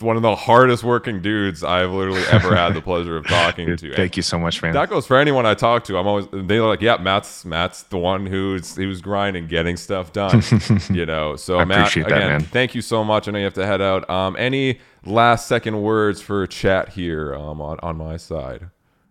one 0.00 0.16
of 0.16 0.22
the 0.22 0.34
hardest 0.34 0.84
working 0.84 1.22
dudes 1.22 1.64
I've 1.64 1.90
literally 1.90 2.22
ever 2.30 2.54
had 2.54 2.74
the 2.74 2.82
pleasure 2.82 3.16
of 3.16 3.26
talking 3.26 3.66
Dude, 3.66 3.78
to. 3.78 3.86
And 3.86 3.96
Thank 3.96 4.18
you 4.18 4.22
so 4.22 4.38
much, 4.38 4.62
man. 4.62 4.74
that 4.74 4.90
goes 4.90 5.06
for 5.06 5.16
anyone 5.16 5.46
I 5.46 5.54
talk 5.54 5.84
to. 5.84 5.96
I'm 5.96 6.06
always 6.06 6.26
they're 6.32 6.62
like, 6.62 6.82
yeah, 6.82 6.96
Matt's 6.96 7.44
Matt's 7.44 7.84
the 7.84 7.98
one 7.98 8.26
who's 8.26 8.76
who's 8.76 9.00
grinding, 9.00 9.46
getting 9.46 9.76
stuff 9.76 10.12
done. 10.12 10.42
you 10.90 11.06
know. 11.06 11.36
So 11.36 11.58
I 11.58 11.64
Matt, 11.64 11.92
that, 11.94 12.06
again, 12.06 12.28
man. 12.28 12.40
thank 12.40 12.74
you 12.74 12.82
so 12.82 13.04
much. 13.04 13.28
I 13.28 13.32
know 13.32 13.38
you 13.38 13.44
have 13.44 13.54
to 13.54 13.66
head 13.66 13.80
out. 13.80 14.08
Um, 14.10 14.36
any 14.38 14.80
last 15.04 15.46
second 15.46 15.80
words 15.82 16.20
for 16.20 16.46
chat 16.46 16.90
here 16.90 17.34
um, 17.34 17.60
on 17.60 17.78
on 17.82 17.96
my 17.96 18.16
side? 18.16 18.68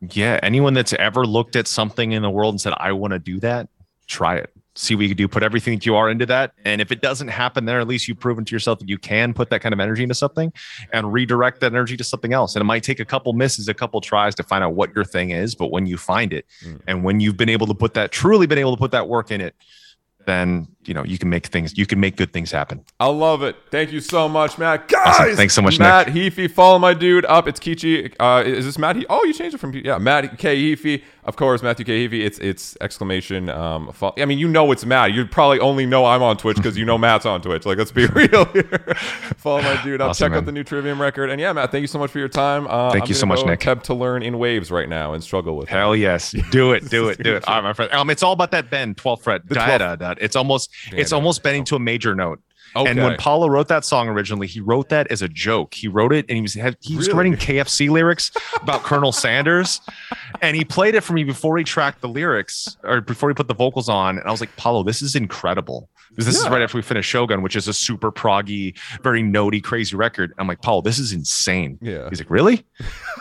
yeah, 0.09 0.39
anyone 0.41 0.73
that's 0.73 0.93
ever 0.93 1.25
looked 1.25 1.55
at 1.55 1.67
something 1.67 2.11
in 2.11 2.21
the 2.21 2.29
world 2.29 2.53
and 2.53 2.61
said, 2.61 2.73
I 2.77 2.91
want 2.93 3.11
to 3.11 3.19
do 3.19 3.39
that, 3.41 3.69
try 4.07 4.37
it. 4.37 4.51
See 4.75 4.95
what 4.95 5.01
you 5.01 5.09
can 5.09 5.17
do. 5.17 5.27
Put 5.27 5.43
everything 5.43 5.75
that 5.75 5.85
you 5.85 5.95
are 5.95 6.09
into 6.09 6.25
that. 6.27 6.53
And 6.63 6.79
if 6.79 6.93
it 6.93 7.01
doesn't 7.01 7.27
happen 7.27 7.65
there, 7.65 7.81
at 7.81 7.87
least 7.87 8.07
you've 8.07 8.19
proven 8.21 8.45
to 8.45 8.55
yourself 8.55 8.79
that 8.79 8.87
you 8.87 8.97
can 8.97 9.33
put 9.33 9.49
that 9.49 9.59
kind 9.61 9.73
of 9.73 9.81
energy 9.81 10.03
into 10.03 10.15
something 10.15 10.53
and 10.93 11.11
redirect 11.11 11.59
that 11.59 11.73
energy 11.73 11.97
to 11.97 12.03
something 12.05 12.31
else. 12.31 12.55
And 12.55 12.61
it 12.61 12.65
might 12.65 12.83
take 12.83 13.01
a 13.01 13.05
couple 13.05 13.33
misses, 13.33 13.67
a 13.67 13.73
couple 13.73 13.99
tries 13.99 14.33
to 14.35 14.43
find 14.43 14.63
out 14.63 14.73
what 14.73 14.95
your 14.95 15.03
thing 15.03 15.31
is. 15.31 15.55
But 15.55 15.71
when 15.71 15.87
you 15.87 15.97
find 15.97 16.31
it 16.31 16.45
Mm. 16.65 16.81
and 16.87 17.03
when 17.03 17.19
you've 17.19 17.37
been 17.37 17.49
able 17.49 17.67
to 17.67 17.73
put 17.73 17.93
that, 17.95 18.11
truly 18.13 18.47
been 18.47 18.57
able 18.57 18.71
to 18.75 18.79
put 18.79 18.91
that 18.91 19.09
work 19.09 19.29
in 19.29 19.41
it, 19.41 19.55
then 20.25 20.67
you 20.83 20.93
know 20.95 21.03
you 21.03 21.17
can 21.19 21.29
make 21.29 21.45
things 21.45 21.77
you 21.77 21.85
can 21.85 21.99
make 21.99 22.15
good 22.17 22.33
things 22.33 22.51
happen 22.51 22.83
I 22.99 23.05
love 23.07 23.43
it. 23.43 23.55
Thank 23.69 23.91
you 23.91 23.99
so 23.99 24.27
much, 24.27 24.57
Matt. 24.57 24.87
Guys, 24.87 25.07
Awesome. 25.19 25.35
Thanks 25.35 25.53
so 25.53 25.61
much, 25.61 25.73
Nick. 25.73 25.79
Matt 25.87 26.07
Heafy. 26.07 26.49
Follow 26.49 26.79
my 26.79 26.93
dude 26.93 27.25
up. 27.25 27.47
It's 27.47 27.59
Kichi. 27.59 28.13
Uh, 28.19 28.43
is 28.45 28.65
this 28.65 28.77
Matt? 28.77 28.95
He- 28.95 29.05
oh, 29.09 29.23
you 29.23 29.33
changed 29.33 29.55
it 29.55 29.59
from 29.59 29.73
yeah, 29.73 29.97
Matt 29.99 30.37
K 30.39 30.55
Heafy. 30.57 31.03
Of 31.23 31.35
course, 31.35 31.61
Matthew 31.61 31.85
K 31.85 32.07
Heafy. 32.07 32.23
It's 32.25 32.39
it's 32.39 32.75
exclamation. 32.81 33.49
Um, 33.49 33.91
fo- 33.91 34.13
I 34.17 34.25
mean, 34.25 34.39
you 34.39 34.47
know 34.47 34.71
it's 34.71 34.85
Matt. 34.85 35.13
You 35.13 35.25
probably 35.25 35.59
only 35.59 35.85
know 35.85 36.05
I'm 36.05 36.23
on 36.23 36.37
Twitch 36.37 36.57
because 36.57 36.77
you 36.77 36.85
know 36.85 36.97
Matt's 36.97 37.25
on 37.27 37.41
Twitch. 37.41 37.65
Like, 37.65 37.77
let's 37.77 37.91
be 37.91 38.05
real 38.19 38.45
here. 38.45 38.95
Follow 39.37 39.61
my 39.61 39.81
dude 39.83 40.01
up. 40.01 40.09
Awesome, 40.11 40.31
Check 40.31 40.37
out 40.37 40.45
the 40.45 40.51
new 40.51 40.63
Trivium 40.63 40.99
record. 41.01 41.29
And 41.29 41.39
yeah, 41.39 41.53
Matt, 41.53 41.71
thank 41.71 41.81
you 41.81 41.87
so 41.87 41.99
much 41.99 42.09
for 42.11 42.19
your 42.19 42.27
time. 42.29 42.65
Uh, 42.67 42.91
Thank 42.91 43.03
I'm 43.03 43.09
you 43.09 43.13
so 43.15 43.25
much, 43.27 43.45
Nick. 43.45 43.59
Kept 43.59 43.85
to 43.85 43.93
learn 43.93 44.23
in 44.23 44.37
waves 44.39 44.71
right 44.71 44.89
now 44.89 45.13
and 45.13 45.23
struggle 45.23 45.55
with. 45.57 45.67
it. 45.69 45.71
hell 45.71 45.95
yes 45.95 46.31
do 46.51 46.71
it 46.71 46.89
do 46.89 47.09
it 47.09 47.21
do 47.21 47.35
it 47.35 47.47
all 47.47 47.55
right 47.55 47.63
my 47.63 47.73
friend 47.73 47.91
um 47.93 48.09
it's 48.09 48.23
all 48.23 48.33
about 48.33 48.51
that 48.51 48.69
bend 48.69 48.97
12th 48.97 49.21
fret 49.23 49.47
The 49.47 49.55
Da, 49.55 49.67
12th. 49.67 49.79
da, 49.79 49.95
da. 49.95 50.10
It's 50.19 50.35
almost 50.35 50.71
it's 50.91 51.11
da, 51.11 51.15
almost 51.15 51.43
bending 51.43 51.63
to 51.65 51.75
a 51.75 51.79
major 51.79 52.15
note 52.15 52.39
And 52.75 52.99
when 53.01 53.17
Paolo 53.17 53.47
wrote 53.47 53.67
that 53.67 53.83
song 53.85 54.07
originally, 54.07 54.47
he 54.47 54.59
wrote 54.61 54.89
that 54.89 55.11
as 55.11 55.21
a 55.21 55.27
joke. 55.27 55.73
He 55.73 55.87
wrote 55.87 56.13
it 56.13 56.25
and 56.29 56.35
he 56.37 56.41
was 56.41 56.53
he 56.53 56.95
was 56.95 57.07
Really? 57.07 57.17
writing 57.17 57.33
KFC 57.35 57.89
lyrics 57.89 58.31
about 58.61 58.83
Colonel 58.83 59.11
Sanders, 59.11 59.81
and 60.41 60.55
he 60.55 60.63
played 60.63 60.95
it 60.95 61.01
for 61.01 61.13
me 61.13 61.23
before 61.23 61.57
he 61.57 61.63
tracked 61.63 62.01
the 62.01 62.09
lyrics 62.09 62.77
or 62.83 63.01
before 63.01 63.29
he 63.29 63.33
put 63.33 63.47
the 63.47 63.53
vocals 63.55 63.89
on. 63.89 64.17
And 64.17 64.27
I 64.27 64.31
was 64.31 64.39
like, 64.39 64.55
Paolo, 64.55 64.83
this 64.83 65.01
is 65.01 65.15
incredible. 65.15 65.89
Because 66.09 66.25
this 66.25 66.39
is 66.39 66.49
right 66.49 66.61
after 66.61 66.77
we 66.77 66.81
finished 66.81 67.09
Shogun, 67.09 67.41
which 67.41 67.55
is 67.55 67.69
a 67.69 67.73
super 67.73 68.11
proggy, 68.11 68.77
very 69.01 69.23
notey, 69.23 69.63
crazy 69.63 69.95
record. 69.95 70.33
I'm 70.37 70.45
like, 70.45 70.61
Paolo, 70.61 70.81
this 70.81 70.99
is 70.99 71.13
insane. 71.13 71.79
Yeah. 71.81 72.09
He's 72.09 72.19
like, 72.19 72.29
really? 72.29 72.65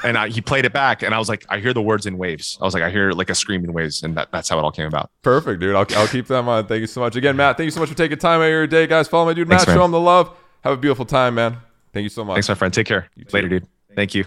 and 0.02 0.18
I, 0.18 0.28
he 0.28 0.40
played 0.40 0.64
it 0.64 0.72
back, 0.72 1.04
and 1.04 1.14
I 1.14 1.18
was 1.20 1.28
like, 1.28 1.46
I 1.48 1.60
hear 1.60 1.72
the 1.72 1.82
words 1.82 2.06
in 2.06 2.18
waves. 2.18 2.58
I 2.60 2.64
was 2.64 2.74
like, 2.74 2.82
I 2.82 2.90
hear 2.90 3.12
like 3.12 3.30
a 3.30 3.34
scream 3.36 3.62
in 3.62 3.72
waves, 3.72 4.02
and 4.02 4.16
that, 4.16 4.32
that's 4.32 4.48
how 4.48 4.58
it 4.58 4.62
all 4.62 4.72
came 4.72 4.88
about. 4.88 5.12
Perfect, 5.22 5.60
dude. 5.60 5.76
I'll, 5.76 5.86
I'll 5.96 6.08
keep 6.08 6.26
that 6.26 6.40
in 6.40 6.44
mind. 6.46 6.66
Thank 6.66 6.80
you 6.80 6.88
so 6.88 7.00
much. 7.00 7.14
Again, 7.14 7.36
Matt, 7.36 7.58
thank 7.58 7.66
you 7.66 7.70
so 7.70 7.78
much 7.78 7.90
for 7.90 7.94
taking 7.96 8.18
time 8.18 8.40
out 8.40 8.44
of 8.46 8.50
your 8.50 8.66
day, 8.66 8.88
guys. 8.88 9.06
Follow 9.06 9.24
my 9.26 9.34
dude, 9.40 9.48
Thanks, 9.48 9.62
Matt. 9.66 9.68
man. 9.68 9.76
Show 9.78 9.84
him 9.84 9.90
the 9.92 10.00
love. 10.00 10.36
Have 10.62 10.74
a 10.74 10.76
beautiful 10.76 11.04
time, 11.04 11.34
man. 11.36 11.56
Thank 11.92 12.04
you 12.04 12.08
so 12.08 12.24
much. 12.24 12.36
Thanks, 12.36 12.48
my 12.48 12.54
friend. 12.54 12.72
Take 12.72 12.86
care. 12.86 13.08
too. 13.16 13.24
Later, 13.32 13.48
dude. 13.48 13.66
Thank 13.94 14.14
you. 14.14 14.24